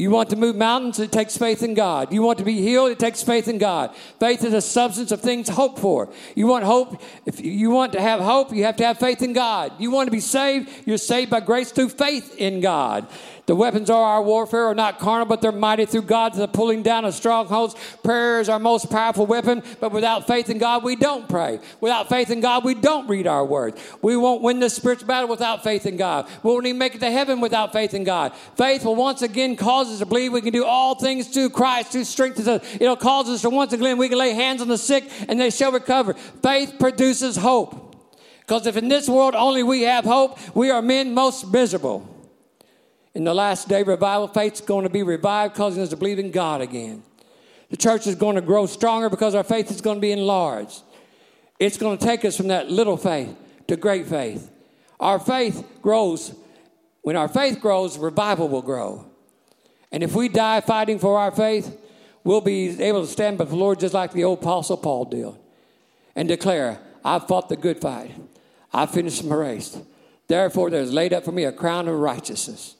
You 0.01 0.11
want 0.11 0.31
to 0.31 0.37
move 0.37 0.57
mountains? 0.57 0.99
It 0.99 1.13
takes 1.13 1.37
faith 1.37 1.63
in 1.63 1.75
God. 1.75 2.11
You 2.11 2.23
want 2.23 2.39
to 2.39 2.45
be 2.45 2.59
healed? 2.59 2.91
It 2.91 2.99
takes 2.99 3.23
faith 3.23 3.49
in 3.49 3.59
God. 3.59 3.95
Faith 4.19 4.43
is 4.45 4.55
a 4.55 4.63
substance 4.63 5.13
of 5.13 5.21
things 5.21 5.47
hoped 5.47 5.79
for. 5.79 6.09
You 6.35 6.47
want 6.47 6.65
hope? 6.65 7.03
If 7.27 7.45
you 7.45 7.69
want 7.69 7.93
to 7.93 8.01
have 8.01 8.19
hope, 8.19 8.51
you 8.51 8.65
have 8.65 8.77
to 8.77 8.87
have 8.87 8.99
faith 8.99 9.21
in 9.21 9.35
God. 9.35 9.73
You 9.79 9.91
want 9.91 10.07
to 10.07 10.11
be 10.11 10.21
saved? 10.21 10.71
You're 10.87 10.97
saved 10.97 11.31
by 11.31 11.41
grace 11.41 11.71
through 11.71 11.91
faith 11.91 12.35
in 12.39 12.63
God. 12.63 13.09
The 13.51 13.57
weapons 13.57 13.91
of 13.91 13.97
our 13.97 14.23
warfare 14.23 14.67
are 14.67 14.77
not 14.77 15.01
carnal, 15.01 15.27
but 15.27 15.41
they're 15.41 15.51
mighty 15.51 15.85
through 15.85 16.03
God 16.03 16.35
to 16.35 16.39
the 16.39 16.47
pulling 16.47 16.85
down 16.85 17.05
of 17.05 17.15
strongholds. 17.15 17.75
Prayer 18.05 18.39
is 18.39 18.49
our 18.49 18.61
most 18.61 18.89
powerful 18.93 19.27
weapon, 19.27 19.65
but 19.81 19.91
without 19.91 20.29
faith 20.29 20.51
in 20.51 20.59
God, 20.59 20.85
we 20.85 20.95
don't 20.95 21.29
pray. 21.29 21.59
Without 21.81 22.09
faith 22.09 22.31
in 22.31 22.41
God, 22.41 22.65
we 22.65 22.75
don't 22.75 23.09
read 23.09 23.27
our 23.27 23.45
word. 23.45 23.75
We 24.03 24.17
won't 24.17 24.41
win 24.41 24.61
this 24.61 24.75
spiritual 24.75 25.09
battle 25.09 25.29
without 25.29 25.65
faith 25.65 25.85
in 25.85 25.97
God. 25.97 26.29
We 26.45 26.53
won't 26.53 26.65
even 26.65 26.79
make 26.79 26.95
it 26.95 27.01
to 27.01 27.11
heaven 27.11 27.41
without 27.41 27.73
faith 27.73 27.93
in 27.93 28.05
God. 28.05 28.37
Faith 28.57 28.85
will 28.85 28.95
once 28.95 29.21
again 29.21 29.57
cause 29.57 29.91
us 29.91 29.99
to 29.99 30.07
believe 30.07 30.33
we 30.33 30.43
can 30.43 30.53
do 30.53 30.65
all 30.65 30.95
things 30.95 31.27
through 31.27 31.51
Christ 31.51 31.93
who 31.93 32.05
strengthens 32.05 32.47
us. 32.47 32.65
It'll 32.79 32.95
cause 32.95 33.29
us 33.29 33.43
to 33.43 33.51
once 33.51 33.73
again 33.73 33.99
we 33.99 34.09
can 34.09 34.19
lay 34.19 34.33
hands 34.33 34.63
on 34.63 34.69
the 34.69 34.79
sick 34.79 35.11
and 35.27 35.41
they 35.41 35.51
shall 35.51 35.73
recover. 35.73 36.15
Faith 36.15 36.77
produces 36.79 37.35
hope. 37.35 37.97
Because 38.39 38.69
if 38.69 38.77
in 38.77 38.87
this 38.87 39.09
world 39.09 39.35
only 39.35 39.65
we 39.65 39.83
have 39.83 40.05
hope, 40.05 40.39
we 40.55 40.71
are 40.71 40.81
men 40.81 41.15
most 41.15 41.53
miserable. 41.53 42.10
In 43.15 43.25
the 43.25 43.35
last 43.35 43.69
day 43.69 43.83
revival, 43.83 44.29
faith's 44.29 44.61
going 44.61 44.85
to 44.85 44.91
be 44.91 45.03
revived, 45.03 45.55
causing 45.55 45.83
us 45.83 45.89
to 45.91 45.97
believe 45.97 46.19
in 46.19 46.31
God 46.31 46.61
again. 46.61 47.03
The 47.71 47.77
church 47.77 48.07
is 48.07 48.15
going 48.15 48.37
to 48.37 48.43
grow 48.43 48.67
stronger 48.67 49.09
because 49.09 49.35
our 49.35 49.45
faith 49.45 49.71
is 49.71 49.81
going 49.81 49.97
to 49.97 50.01
be 50.01 50.13
enlarged. 50.13 50.83
It's 51.59 51.77
going 51.77 51.99
to 51.99 52.05
take 52.05 52.25
us 52.25 52.37
from 52.37 52.49
that 52.49 52.71
little 52.71 52.97
faith 52.97 53.35
to 53.69 53.77
great 53.77 54.07
faith. 54.07 54.51
Our 54.99 55.19
faith 55.19 55.65
grows. 55.83 56.35
When 57.03 57.17
our 57.17 57.29
faith 57.29 57.61
grows, 57.61 57.99
revival 57.99 58.49
will 58.49 58.63
grow. 58.63 59.07
And 59.93 60.03
if 60.03 60.15
we 60.15 60.29
die 60.29 60.61
fighting 60.61 60.99
for 60.99 61.19
our 61.19 61.31
faith, 61.31 61.77
we'll 62.23 62.41
be 62.41 62.81
able 62.83 63.03
to 63.03 63.11
stand 63.11 63.39
before 63.39 63.51
the 63.51 63.57
Lord 63.57 63.81
just 63.81 63.95
like 63.95 64.13
the 64.13 64.25
old 64.25 64.39
Apostle 64.41 64.77
Paul 64.77 65.07
did 65.07 65.33
and 66.15 66.29
declare, 66.29 66.79
I've 67.05 67.27
fought 67.27 67.49
the 67.49 67.57
good 67.57 67.81
fight. 67.81 68.13
I've 68.73 68.91
finished 68.91 69.25
my 69.25 69.35
race. 69.35 69.79
Therefore, 70.29 70.71
there's 70.71 70.93
laid 70.93 71.13
up 71.13 71.25
for 71.25 71.33
me 71.33 71.45
a 71.45 71.53
crown 71.53 71.89
of 71.89 71.99
righteousness 71.99 72.77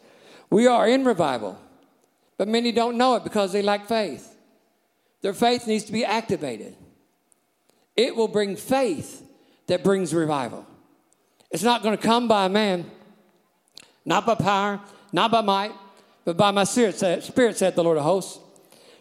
we 0.51 0.67
are 0.67 0.89
in 0.89 1.05
revival, 1.05 1.59
but 2.37 2.49
many 2.49 2.73
don't 2.73 2.99
know 2.99 3.15
it 3.15 3.25
because 3.25 3.53
they 3.53 3.63
lack 3.63 3.87
faith. 3.87 4.35
Their 5.23 5.35
faith 5.35 5.67
needs 5.67 5.85
to 5.85 5.93
be 5.93 6.05
activated. 6.05 6.75
It 7.97 8.17
will 8.17 8.29
bring 8.29 8.57
faith 8.57 9.23
that 9.67 9.85
brings 9.85 10.13
revival. 10.13 10.67
It's 11.51 11.63
not 11.63 11.83
going 11.83 11.97
to 11.97 12.03
come 12.03 12.29
by 12.29 12.47
a 12.47 12.49
man, 12.49 12.91
not 14.05 14.27
by 14.27 14.35
power, 14.35 14.81
not 15.13 15.31
by 15.31 15.41
might, 15.41 15.73
but 16.25 16.37
by 16.37 16.51
my 16.51 16.65
spirit, 16.65 16.99
said, 16.99 17.23
spirit, 17.23 17.57
said 17.57 17.75
the 17.75 17.85
Lord 17.85 17.99
of 17.99 18.05
hosts. 18.05 18.39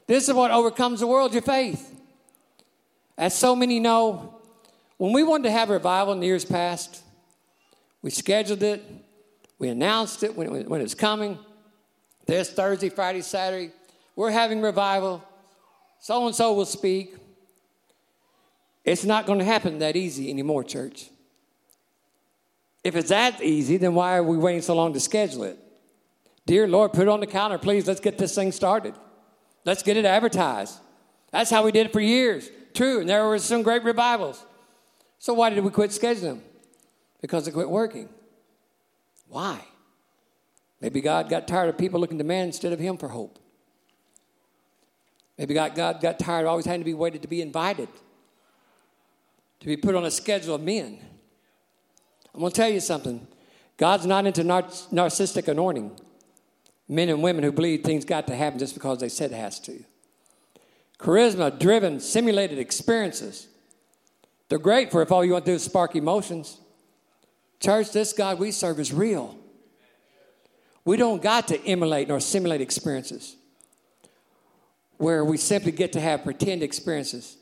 This 0.07 0.27
is 0.27 0.33
what 0.33 0.51
overcomes 0.51 0.99
the 0.99 1.07
world, 1.07 1.33
your 1.33 1.41
faith. 1.41 1.95
As 3.17 3.37
so 3.37 3.55
many 3.55 3.79
know, 3.79 4.35
when 4.97 5.13
we 5.13 5.23
wanted 5.23 5.43
to 5.43 5.51
have 5.51 5.69
revival 5.69 6.13
in 6.13 6.19
the 6.19 6.25
years 6.25 6.45
past, 6.45 7.03
we 8.01 8.09
scheduled 8.09 8.63
it, 8.63 8.83
we 9.59 9.67
announced 9.67 10.23
it 10.23 10.35
when 10.35 10.55
it, 10.55 10.69
when 10.69 10.79
it 10.79 10.83
was 10.83 10.95
coming. 10.95 11.37
This 12.25 12.49
Thursday, 12.49 12.89
Friday, 12.89 13.21
Saturday, 13.21 13.71
we're 14.15 14.31
having 14.31 14.61
revival. 14.61 15.23
So 15.99 16.25
and 16.25 16.35
so 16.35 16.53
will 16.53 16.65
speak. 16.65 17.15
It's 18.85 19.03
not 19.03 19.25
going 19.25 19.39
to 19.39 19.45
happen 19.45 19.79
that 19.79 19.95
easy 19.95 20.29
anymore, 20.29 20.63
church. 20.63 21.09
If 22.83 22.95
it's 22.95 23.09
that 23.09 23.41
easy, 23.43 23.77
then 23.77 23.93
why 23.93 24.15
are 24.15 24.23
we 24.23 24.37
waiting 24.37 24.61
so 24.61 24.73
long 24.73 24.93
to 24.93 24.99
schedule 24.99 25.43
it? 25.43 25.59
Dear 26.45 26.67
Lord, 26.67 26.93
put 26.93 27.03
it 27.03 27.07
on 27.09 27.19
the 27.19 27.27
counter, 27.27 27.57
please. 27.57 27.85
Let's 27.85 27.99
get 27.99 28.17
this 28.17 28.33
thing 28.33 28.51
started. 28.51 28.95
Let's 29.65 29.83
get 29.83 29.97
it 29.97 30.05
advertised. 30.05 30.79
That's 31.31 31.49
how 31.49 31.63
we 31.63 31.71
did 31.71 31.87
it 31.87 31.93
for 31.93 31.99
years. 31.99 32.49
True, 32.73 33.01
and 33.01 33.09
there 33.09 33.27
were 33.27 33.37
some 33.39 33.61
great 33.61 33.83
revivals. 33.83 34.43
So 35.19 35.33
why 35.33 35.49
did 35.49 35.63
we 35.63 35.69
quit 35.69 35.91
scheduling? 35.91 36.39
Because 37.21 37.47
it 37.47 37.51
quit 37.51 37.69
working. 37.69 38.09
Why? 39.29 39.63
Maybe 40.81 41.01
God 41.01 41.29
got 41.29 41.47
tired 41.47 41.69
of 41.69 41.77
people 41.77 41.99
looking 41.99 42.17
to 42.17 42.23
man 42.23 42.47
instead 42.47 42.73
of 42.73 42.79
Him 42.79 42.97
for 42.97 43.07
hope. 43.07 43.39
Maybe 45.37 45.53
God, 45.53 45.75
God 45.75 46.01
got 46.01 46.19
tired 46.19 46.41
of 46.41 46.47
always 46.47 46.65
having 46.65 46.81
to 46.81 46.85
be 46.85 46.93
waited 46.93 47.21
to 47.21 47.27
be 47.27 47.41
invited, 47.41 47.87
to 49.61 49.65
be 49.65 49.77
put 49.77 49.95
on 49.95 50.03
a 50.05 50.11
schedule 50.11 50.55
of 50.55 50.61
men. 50.61 50.99
I'm 52.33 52.41
going 52.41 52.51
to 52.51 52.55
tell 52.55 52.69
you 52.69 52.79
something. 52.79 53.25
God's 53.77 54.05
not 54.05 54.25
into 54.25 54.43
nar- 54.43 54.63
narcissistic 54.63 55.47
anointing. 55.47 55.97
Men 56.87 57.09
and 57.09 57.23
women 57.23 57.43
who 57.43 57.51
believe 57.51 57.83
things 57.83 58.03
got 58.03 58.27
to 58.27 58.35
happen 58.35 58.59
just 58.59 58.73
because 58.73 58.99
they 58.99 59.09
said 59.09 59.31
it 59.31 59.35
has 59.35 59.59
to. 59.61 59.83
Charisma 60.99 61.57
driven, 61.57 61.99
simulated 61.99 62.59
experiences. 62.59 63.47
They're 64.49 64.59
great 64.59 64.91
for 64.91 65.01
if 65.01 65.11
all 65.11 65.23
you 65.23 65.33
want 65.33 65.45
to 65.45 65.51
do 65.51 65.55
is 65.55 65.63
spark 65.63 65.95
emotions. 65.95 66.59
Church, 67.59 67.91
this 67.91 68.13
God 68.13 68.39
we 68.39 68.51
serve 68.51 68.79
is 68.79 68.93
real. 68.93 69.37
We 70.85 70.97
don't 70.97 71.21
got 71.21 71.49
to 71.49 71.59
emulate 71.65 72.07
nor 72.07 72.19
simulate 72.19 72.61
experiences 72.61 73.35
where 74.97 75.23
we 75.23 75.37
simply 75.37 75.71
get 75.71 75.93
to 75.93 75.99
have 75.99 76.23
pretend 76.23 76.61
experiences 76.63 77.37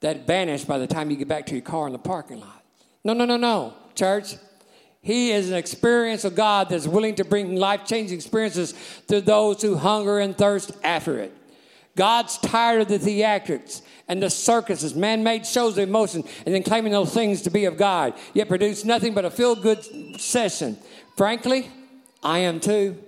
that 0.00 0.26
vanish 0.26 0.64
by 0.64 0.78
the 0.78 0.86
time 0.86 1.10
you 1.10 1.16
get 1.16 1.28
back 1.28 1.46
to 1.46 1.54
your 1.54 1.62
car 1.62 1.86
in 1.86 1.92
the 1.92 1.98
parking 1.98 2.40
lot. 2.40 2.64
No, 3.04 3.12
no, 3.12 3.24
no, 3.24 3.36
no, 3.36 3.74
church. 3.94 4.34
He 5.00 5.32
is 5.32 5.50
an 5.50 5.56
experience 5.56 6.24
of 6.24 6.36
God 6.36 6.68
that's 6.68 6.86
willing 6.86 7.16
to 7.16 7.24
bring 7.24 7.56
life 7.56 7.84
changing 7.84 8.16
experiences 8.16 8.74
to 9.08 9.20
those 9.20 9.60
who 9.62 9.76
hunger 9.76 10.20
and 10.20 10.36
thirst 10.36 10.70
after 10.84 11.18
it. 11.18 11.36
God's 11.96 12.38
tired 12.38 12.82
of 12.82 12.88
the 12.88 12.98
theatrics 12.98 13.82
and 14.08 14.22
the 14.22 14.30
circuses, 14.30 14.94
man 14.94 15.22
made 15.22 15.46
shows 15.46 15.78
of 15.78 15.88
emotion, 15.88 16.24
and 16.44 16.54
then 16.54 16.62
claiming 16.62 16.92
those 16.92 17.14
things 17.14 17.42
to 17.42 17.50
be 17.50 17.64
of 17.64 17.76
God, 17.76 18.14
yet 18.34 18.48
produce 18.48 18.84
nothing 18.84 19.14
but 19.14 19.24
a 19.24 19.30
feel 19.30 19.54
good 19.54 20.20
session. 20.20 20.76
Frankly, 21.16 21.70
I 22.22 22.40
am 22.40 22.60
too. 22.60 22.98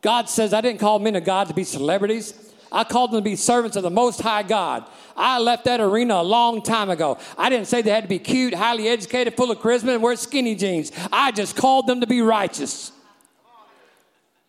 God 0.00 0.28
says, 0.28 0.52
I 0.52 0.60
didn't 0.60 0.80
call 0.80 0.98
men 0.98 1.16
of 1.16 1.24
God 1.24 1.48
to 1.48 1.54
be 1.54 1.64
celebrities. 1.64 2.34
I 2.72 2.84
called 2.84 3.12
them 3.12 3.20
to 3.20 3.24
be 3.24 3.36
servants 3.36 3.76
of 3.76 3.82
the 3.82 3.90
Most 3.90 4.20
High 4.20 4.42
God. 4.42 4.88
I 5.14 5.38
left 5.38 5.66
that 5.66 5.80
arena 5.80 6.14
a 6.14 6.22
long 6.22 6.62
time 6.62 6.88
ago. 6.90 7.18
I 7.36 7.50
didn't 7.50 7.66
say 7.66 7.82
they 7.82 7.90
had 7.90 8.04
to 8.04 8.08
be 8.08 8.18
cute, 8.18 8.54
highly 8.54 8.88
educated, 8.88 9.36
full 9.36 9.50
of 9.50 9.58
charisma, 9.58 9.94
and 9.94 10.02
wear 10.02 10.16
skinny 10.16 10.54
jeans. 10.54 10.90
I 11.12 11.32
just 11.32 11.54
called 11.54 11.86
them 11.86 12.00
to 12.00 12.06
be 12.06 12.22
righteous. 12.22 12.90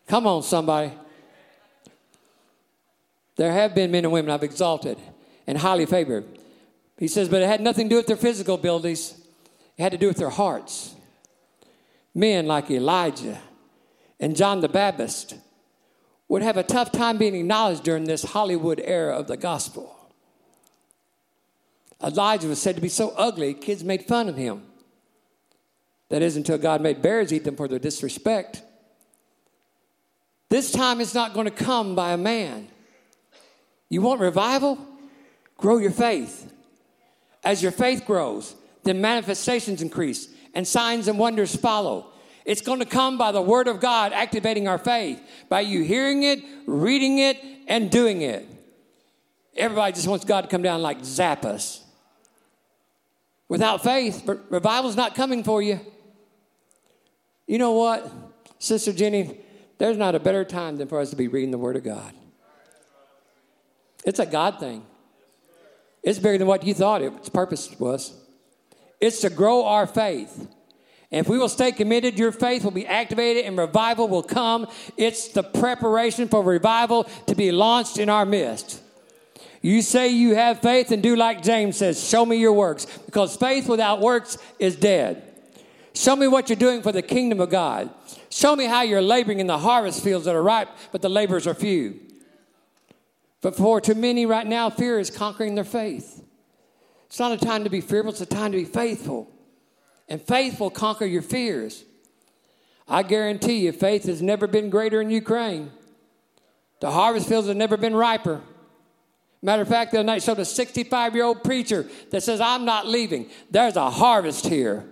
Come 0.07 0.25
on, 0.25 0.41
somebody. 0.41 0.93
There 3.35 3.51
have 3.51 3.75
been 3.75 3.91
men 3.91 4.05
and 4.05 4.13
women 4.13 4.31
I've 4.31 4.43
exalted 4.43 4.97
and 5.47 5.57
highly 5.57 5.85
favored. 5.85 6.25
He 6.97 7.07
says, 7.07 7.29
but 7.29 7.41
it 7.41 7.47
had 7.47 7.61
nothing 7.61 7.89
to 7.89 7.89
do 7.89 7.97
with 7.97 8.07
their 8.07 8.17
physical 8.17 8.55
abilities, 8.55 9.19
it 9.77 9.81
had 9.81 9.91
to 9.91 9.97
do 9.97 10.07
with 10.07 10.17
their 10.17 10.29
hearts. 10.29 10.95
Men 12.15 12.45
like 12.45 12.69
Elijah 12.69 13.39
and 14.19 14.35
John 14.35 14.61
the 14.61 14.69
Baptist 14.69 15.35
would 16.27 16.41
have 16.41 16.57
a 16.57 16.63
tough 16.63 16.91
time 16.91 17.17
being 17.17 17.35
acknowledged 17.35 17.83
during 17.83 18.05
this 18.05 18.23
Hollywood 18.23 18.81
era 18.83 19.17
of 19.17 19.27
the 19.27 19.37
gospel. 19.37 19.95
Elijah 22.03 22.47
was 22.47 22.61
said 22.61 22.75
to 22.75 22.81
be 22.81 22.89
so 22.89 23.13
ugly, 23.17 23.53
kids 23.53 23.83
made 23.83 24.03
fun 24.03 24.29
of 24.29 24.35
him. 24.35 24.63
That 26.09 26.21
is 26.21 26.35
until 26.35 26.57
God 26.57 26.81
made 26.81 27.01
bears 27.01 27.33
eat 27.33 27.43
them 27.43 27.55
for 27.55 27.67
their 27.67 27.79
disrespect. 27.79 28.61
This 30.49 30.71
time 30.71 31.01
it's 31.01 31.15
not 31.15 31.33
going 31.33 31.45
to 31.45 31.51
come 31.51 31.95
by 31.95 32.11
a 32.11 32.17
man. 32.17 32.67
You 33.89 34.01
want 34.01 34.21
revival? 34.21 34.77
Grow 35.63 35.77
your 35.77 35.91
faith. 35.91 36.53
As 37.41 37.63
your 37.63 37.71
faith 37.71 38.05
grows, 38.05 38.53
then 38.83 38.99
manifestations 38.99 39.81
increase 39.81 40.27
and 40.53 40.67
signs 40.67 41.07
and 41.07 41.17
wonders 41.17 41.55
follow. 41.55 42.11
It's 42.43 42.59
going 42.59 42.79
to 42.79 42.85
come 42.85 43.17
by 43.17 43.31
the 43.31 43.41
Word 43.41 43.69
of 43.69 43.79
God 43.79 44.11
activating 44.11 44.67
our 44.67 44.77
faith, 44.77 45.21
by 45.47 45.61
you 45.61 45.81
hearing 45.83 46.23
it, 46.23 46.43
reading 46.65 47.19
it, 47.19 47.41
and 47.69 47.89
doing 47.89 48.23
it. 48.23 48.45
Everybody 49.55 49.93
just 49.93 50.05
wants 50.05 50.25
God 50.25 50.41
to 50.41 50.47
come 50.49 50.63
down 50.63 50.81
like 50.81 50.97
zap 51.05 51.45
us. 51.45 51.81
Without 53.47 53.85
faith, 53.85 54.29
revival's 54.49 54.97
not 54.97 55.15
coming 55.15 55.45
for 55.45 55.61
you. 55.61 55.79
You 57.47 57.57
know 57.57 57.71
what, 57.71 58.11
Sister 58.59 58.91
Jenny? 58.91 59.39
There's 59.77 59.95
not 59.95 60.13
a 60.13 60.19
better 60.19 60.43
time 60.43 60.75
than 60.75 60.89
for 60.89 60.99
us 60.99 61.11
to 61.11 61.15
be 61.15 61.29
reading 61.29 61.51
the 61.51 61.57
Word 61.57 61.77
of 61.77 61.85
God. 61.85 62.13
It's 64.05 64.19
a 64.19 64.25
God 64.25 64.59
thing. 64.59 64.87
It's 66.03 66.19
bigger 66.19 66.37
than 66.37 66.47
what 66.47 66.65
you 66.65 66.73
thought 66.73 67.01
its 67.01 67.29
purpose 67.29 67.73
was. 67.79 68.13
It's 68.99 69.21
to 69.21 69.29
grow 69.29 69.65
our 69.65 69.87
faith. 69.87 70.47
And 71.11 71.25
if 71.25 71.29
we 71.29 71.37
will 71.37 71.49
stay 71.49 71.71
committed, 71.71 72.17
your 72.17 72.31
faith 72.31 72.63
will 72.63 72.71
be 72.71 72.87
activated 72.87 73.45
and 73.45 73.57
revival 73.57 74.07
will 74.07 74.23
come. 74.23 74.67
It's 74.97 75.27
the 75.29 75.43
preparation 75.43 76.27
for 76.27 76.41
revival 76.41 77.03
to 77.27 77.35
be 77.35 77.51
launched 77.51 77.99
in 77.99 78.09
our 78.09 78.25
midst. 78.25 78.81
You 79.61 79.81
say 79.81 80.09
you 80.09 80.35
have 80.35 80.59
faith 80.59 80.91
and 80.91 81.01
do 81.01 81.15
like 81.15 81.41
James 81.41 81.77
says, 81.77 82.03
show 82.03 82.25
me 82.25 82.37
your 82.37 82.51
works, 82.51 82.85
because 83.05 83.37
faith 83.37 83.69
without 83.69 84.01
works 84.01 84.37
is 84.59 84.75
dead. 84.75 85.23
Show 85.93 86.15
me 86.15 86.27
what 86.27 86.49
you're 86.49 86.57
doing 86.57 86.81
for 86.81 86.91
the 86.91 87.01
kingdom 87.01 87.39
of 87.39 87.49
God. 87.49 87.89
Show 88.29 88.55
me 88.55 88.65
how 88.65 88.81
you're 88.81 89.01
laboring 89.01 89.39
in 89.39 89.47
the 89.47 89.59
harvest 89.59 90.03
fields 90.03 90.25
that 90.25 90.35
are 90.35 90.43
ripe, 90.43 90.69
but 90.91 91.01
the 91.01 91.09
laborers 91.09 91.47
are 91.47 91.53
few. 91.53 91.99
But 93.43 93.55
for 93.55 93.79
too 93.79 93.93
many 93.93 94.25
right 94.25 94.47
now, 94.47 94.71
fear 94.71 94.99
is 94.99 95.11
conquering 95.11 95.53
their 95.53 95.63
faith. 95.63 96.23
It's 97.05 97.19
not 97.19 97.31
a 97.31 97.45
time 97.45 97.63
to 97.65 97.69
be 97.69 97.81
fearful, 97.81 98.11
it's 98.11 98.21
a 98.21 98.25
time 98.25 98.51
to 98.53 98.57
be 98.57 98.65
faithful 98.65 99.29
and 100.07 100.21
faith 100.21 100.59
will 100.59 100.69
conquer 100.69 101.05
your 101.05 101.21
fears. 101.21 101.83
I 102.87 103.03
guarantee 103.03 103.59
you, 103.59 103.71
faith 103.71 104.03
has 104.05 104.21
never 104.21 104.47
been 104.47 104.69
greater 104.69 105.01
in 105.01 105.09
Ukraine. 105.09 105.71
The 106.81 106.91
harvest 106.91 107.29
fields 107.29 107.47
have 107.47 107.57
never 107.57 107.77
been 107.77 107.95
riper. 107.95 108.41
Matter 109.41 109.61
of 109.61 109.67
fact, 109.67 109.91
the 109.91 109.99
other 109.99 110.05
night 110.05 110.23
showed 110.23 110.39
a 110.39 110.45
65 110.45 111.15
year 111.15 111.23
old 111.23 111.43
preacher 111.43 111.87
that 112.11 112.23
says, 112.23 112.39
I'm 112.41 112.65
not 112.65 112.87
leaving. 112.87 113.29
There's 113.49 113.75
a 113.75 113.89
harvest 113.89 114.47
here. 114.47 114.85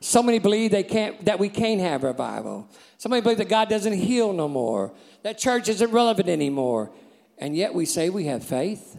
So 0.00 0.22
many 0.22 0.38
believe 0.38 0.70
they 0.70 0.82
can't, 0.82 1.24
that 1.24 1.38
we 1.38 1.48
can't 1.48 1.80
have 1.80 2.02
revival. 2.04 2.68
So 2.98 3.08
many 3.08 3.22
believe 3.22 3.38
that 3.38 3.48
God 3.48 3.68
doesn't 3.68 3.92
heal 3.92 4.32
no 4.32 4.48
more, 4.48 4.92
that 5.22 5.38
church 5.38 5.68
isn't 5.68 5.90
relevant 5.90 6.28
anymore. 6.28 6.90
And 7.38 7.56
yet 7.56 7.74
we 7.74 7.84
say 7.84 8.10
we 8.10 8.24
have 8.24 8.44
faith. 8.44 8.98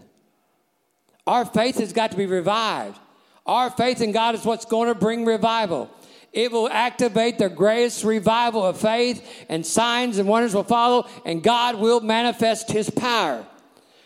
Our 1.25 1.45
faith 1.45 1.79
has 1.79 1.93
got 1.93 2.11
to 2.11 2.17
be 2.17 2.25
revived. 2.25 2.97
Our 3.45 3.69
faith 3.69 4.01
in 4.01 4.11
God 4.11 4.35
is 4.35 4.45
what's 4.45 4.65
going 4.65 4.89
to 4.89 4.95
bring 4.95 5.25
revival. 5.25 5.89
It 6.33 6.51
will 6.51 6.69
activate 6.69 7.37
the 7.37 7.49
greatest 7.49 8.03
revival 8.03 8.63
of 8.63 8.77
faith, 8.77 9.45
and 9.49 9.65
signs 9.65 10.17
and 10.17 10.27
wonders 10.27 10.53
will 10.53 10.63
follow, 10.63 11.07
and 11.25 11.41
God 11.41 11.75
will 11.75 12.01
manifest 12.01 12.69
His 12.69 12.89
power. 12.89 13.45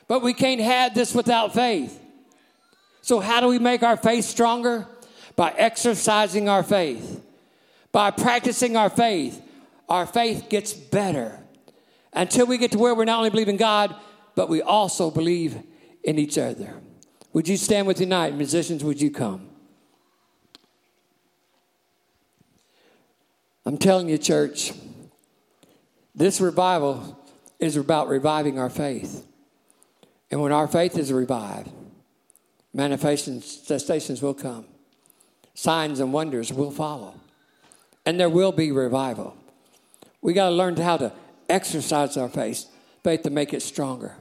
But 0.07 0.21
we 0.21 0.33
can't 0.33 0.61
have 0.61 0.93
this 0.93 1.13
without 1.13 1.53
faith. 1.53 1.99
So, 3.01 3.19
how 3.19 3.41
do 3.41 3.47
we 3.47 3.59
make 3.59 3.83
our 3.83 3.97
faith 3.97 4.25
stronger? 4.25 4.87
By 5.35 5.51
exercising 5.57 6.47
our 6.47 6.63
faith, 6.63 7.21
by 7.91 8.11
practicing 8.11 8.77
our 8.77 8.89
faith. 8.89 9.41
Our 9.89 10.05
faith 10.05 10.47
gets 10.47 10.71
better 10.73 11.37
until 12.13 12.45
we 12.45 12.57
get 12.57 12.71
to 12.71 12.77
where 12.77 12.93
we're 12.93 13.05
not 13.05 13.17
only 13.17 13.29
believe 13.29 13.49
in 13.49 13.57
God, 13.57 13.95
but 14.35 14.49
we 14.49 14.61
also 14.61 15.11
believe 15.11 15.61
in 16.03 16.17
each 16.17 16.37
other. 16.37 16.73
Would 17.33 17.47
you 17.47 17.57
stand 17.57 17.87
with 17.87 17.97
tonight? 17.97 18.35
Musicians, 18.35 18.83
would 18.83 19.01
you 19.01 19.11
come? 19.11 19.49
I'm 23.65 23.77
telling 23.77 24.09
you, 24.09 24.17
church, 24.17 24.73
this 26.15 26.41
revival 26.41 27.17
is 27.59 27.77
about 27.77 28.09
reviving 28.09 28.57
our 28.57 28.69
faith. 28.69 29.25
And 30.31 30.41
when 30.41 30.51
our 30.51 30.67
faith 30.67 30.97
is 30.97 31.13
revived, 31.13 31.69
manifestations 32.73 34.21
will 34.21 34.33
come, 34.33 34.65
signs 35.53 35.99
and 35.99 36.11
wonders 36.11 36.51
will 36.51 36.71
follow, 36.71 37.19
and 38.05 38.19
there 38.19 38.29
will 38.29 38.51
be 38.51 38.71
revival. 38.71 39.37
We 40.21 40.33
got 40.33 40.49
to 40.49 40.55
learn 40.55 40.75
how 40.77 40.97
to 40.97 41.13
exercise 41.51 42.17
our 42.17 42.29
faith, 42.29 42.65
faith 43.03 43.23
to 43.23 43.29
make 43.29 43.53
it 43.53 43.61
stronger 43.61 44.15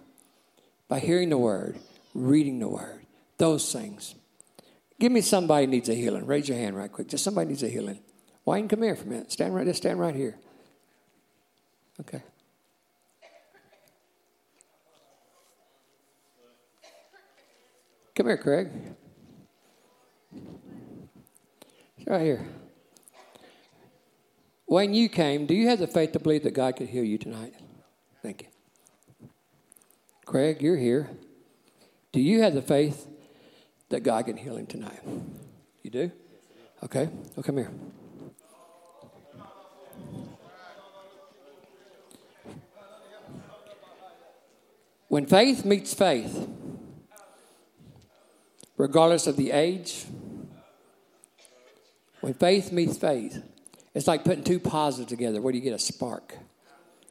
by 0.89 0.99
hearing 0.99 1.31
the 1.31 1.39
word, 1.39 1.79
reading 2.15 2.59
the 2.59 2.69
word. 2.69 3.07
Those 3.39 3.73
things. 3.73 4.15
Give 4.99 5.11
me 5.11 5.23
somebody 5.23 5.67
needs 5.67 5.89
a 5.89 5.95
healing. 5.95 6.27
Raise 6.27 6.49
your 6.49 6.59
hand 6.59 6.77
right 6.77 6.93
quick. 6.93 7.09
Just 7.09 7.25
somebody 7.25 7.49
needs 7.49 7.63
a 7.63 7.69
healing. 7.69 8.01
Wayne, 8.45 8.69
come 8.69 8.83
here 8.83 8.95
for 8.95 9.05
a 9.05 9.09
minute. 9.09 9.33
Stand 9.33 9.55
right, 9.55 9.67
just 9.67 9.79
stand 9.79 9.99
right 9.99 10.15
here. 10.15 10.37
Okay. 12.01 12.23
Come 18.15 18.27
here, 18.27 18.37
Craig. 18.37 18.69
Right 22.07 22.21
here. 22.21 22.47
When 24.71 24.95
you 24.95 25.09
came, 25.09 25.47
do 25.47 25.55
you 25.55 25.69
have 25.69 25.81
the 25.81 25.89
faith 25.89 26.13
to 26.13 26.21
believe 26.21 26.45
that 26.45 26.55
God 26.55 26.77
could 26.77 26.91
heal 26.91 27.03
you 27.03 27.19
tonight? 27.19 27.55
Thank 28.23 28.43
you. 28.43 29.29
Craig, 30.25 30.63
you're 30.63 30.77
here. 30.77 31.11
Do 32.13 32.21
you 32.21 32.43
have 32.43 32.55
the 32.55 32.63
faith 32.63 33.09
that 33.91 34.05
God 34.05 34.27
can 34.27 34.37
heal 34.37 34.57
him 34.57 34.67
tonight. 34.67 35.01
You 35.83 35.91
do? 35.91 36.13
Okay. 36.85 37.09
Oh, 37.37 37.43
come 37.43 37.57
here. 37.57 37.71
When 45.09 45.27
faith 45.27 45.65
meets 45.65 45.93
faith, 45.93 46.49
regardless 48.77 49.27
of 49.27 49.37
the 49.37 49.51
age, 49.51 50.07
when 52.21 52.35
faith 52.35 52.71
meets 52.71 52.97
faith, 52.97 53.43
it's 53.95 54.07
like 54.07 54.25
putting 54.25 54.45
two 54.45 54.61
positives 54.61 55.11
together. 55.11 55.41
Where 55.41 55.53
do 55.53 55.59
you 55.59 55.65
get 55.65 55.75
a 55.75 55.79
spark? 55.79 56.37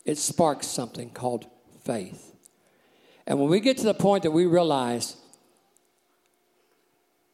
It 0.06 0.18
sparks 0.18 0.68
something 0.68 1.10
called 1.10 1.46
faith. 1.84 2.34
And 3.28 3.40
when 3.40 3.50
we 3.50 3.60
get 3.60 3.78
to 3.78 3.84
the 3.84 3.94
point 3.94 4.24
that 4.24 4.32
we 4.32 4.46
realize 4.46 5.18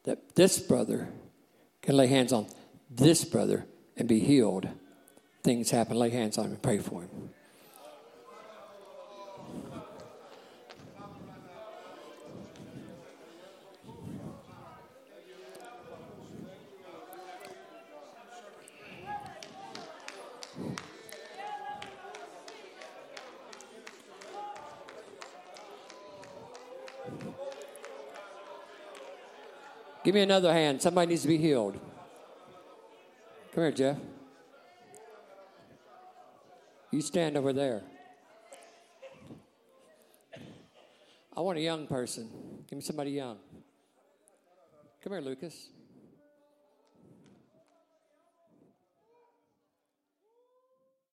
that 0.04 0.34
this 0.34 0.58
brother 0.58 1.08
can 1.82 1.96
lay 1.96 2.06
hands 2.06 2.32
on 2.32 2.46
this 2.90 3.24
brother 3.24 3.66
and 3.96 4.08
be 4.08 4.20
healed, 4.20 4.68
things 5.42 5.70
happen. 5.70 5.96
Lay 5.96 6.10
hands 6.10 6.38
on 6.38 6.46
him 6.46 6.52
and 6.52 6.62
pray 6.62 6.78
for 6.78 7.02
him. 7.02 7.30
Me 30.16 30.22
another 30.22 30.52
hand. 30.52 30.80
Somebody 30.80 31.10
needs 31.10 31.22
to 31.22 31.28
be 31.28 31.36
healed. 31.36 31.74
Come 33.52 33.64
here, 33.64 33.70
Jeff. 33.72 33.98
You 36.90 37.02
stand 37.02 37.36
over 37.36 37.52
there. 37.52 37.82
I 41.36 41.40
want 41.40 41.58
a 41.58 41.60
young 41.60 41.86
person. 41.86 42.30
Give 42.66 42.78
me 42.78 42.82
somebody 42.82 43.10
young. 43.10 43.36
Come 45.02 45.12
here, 45.12 45.20
Lucas. 45.20 45.68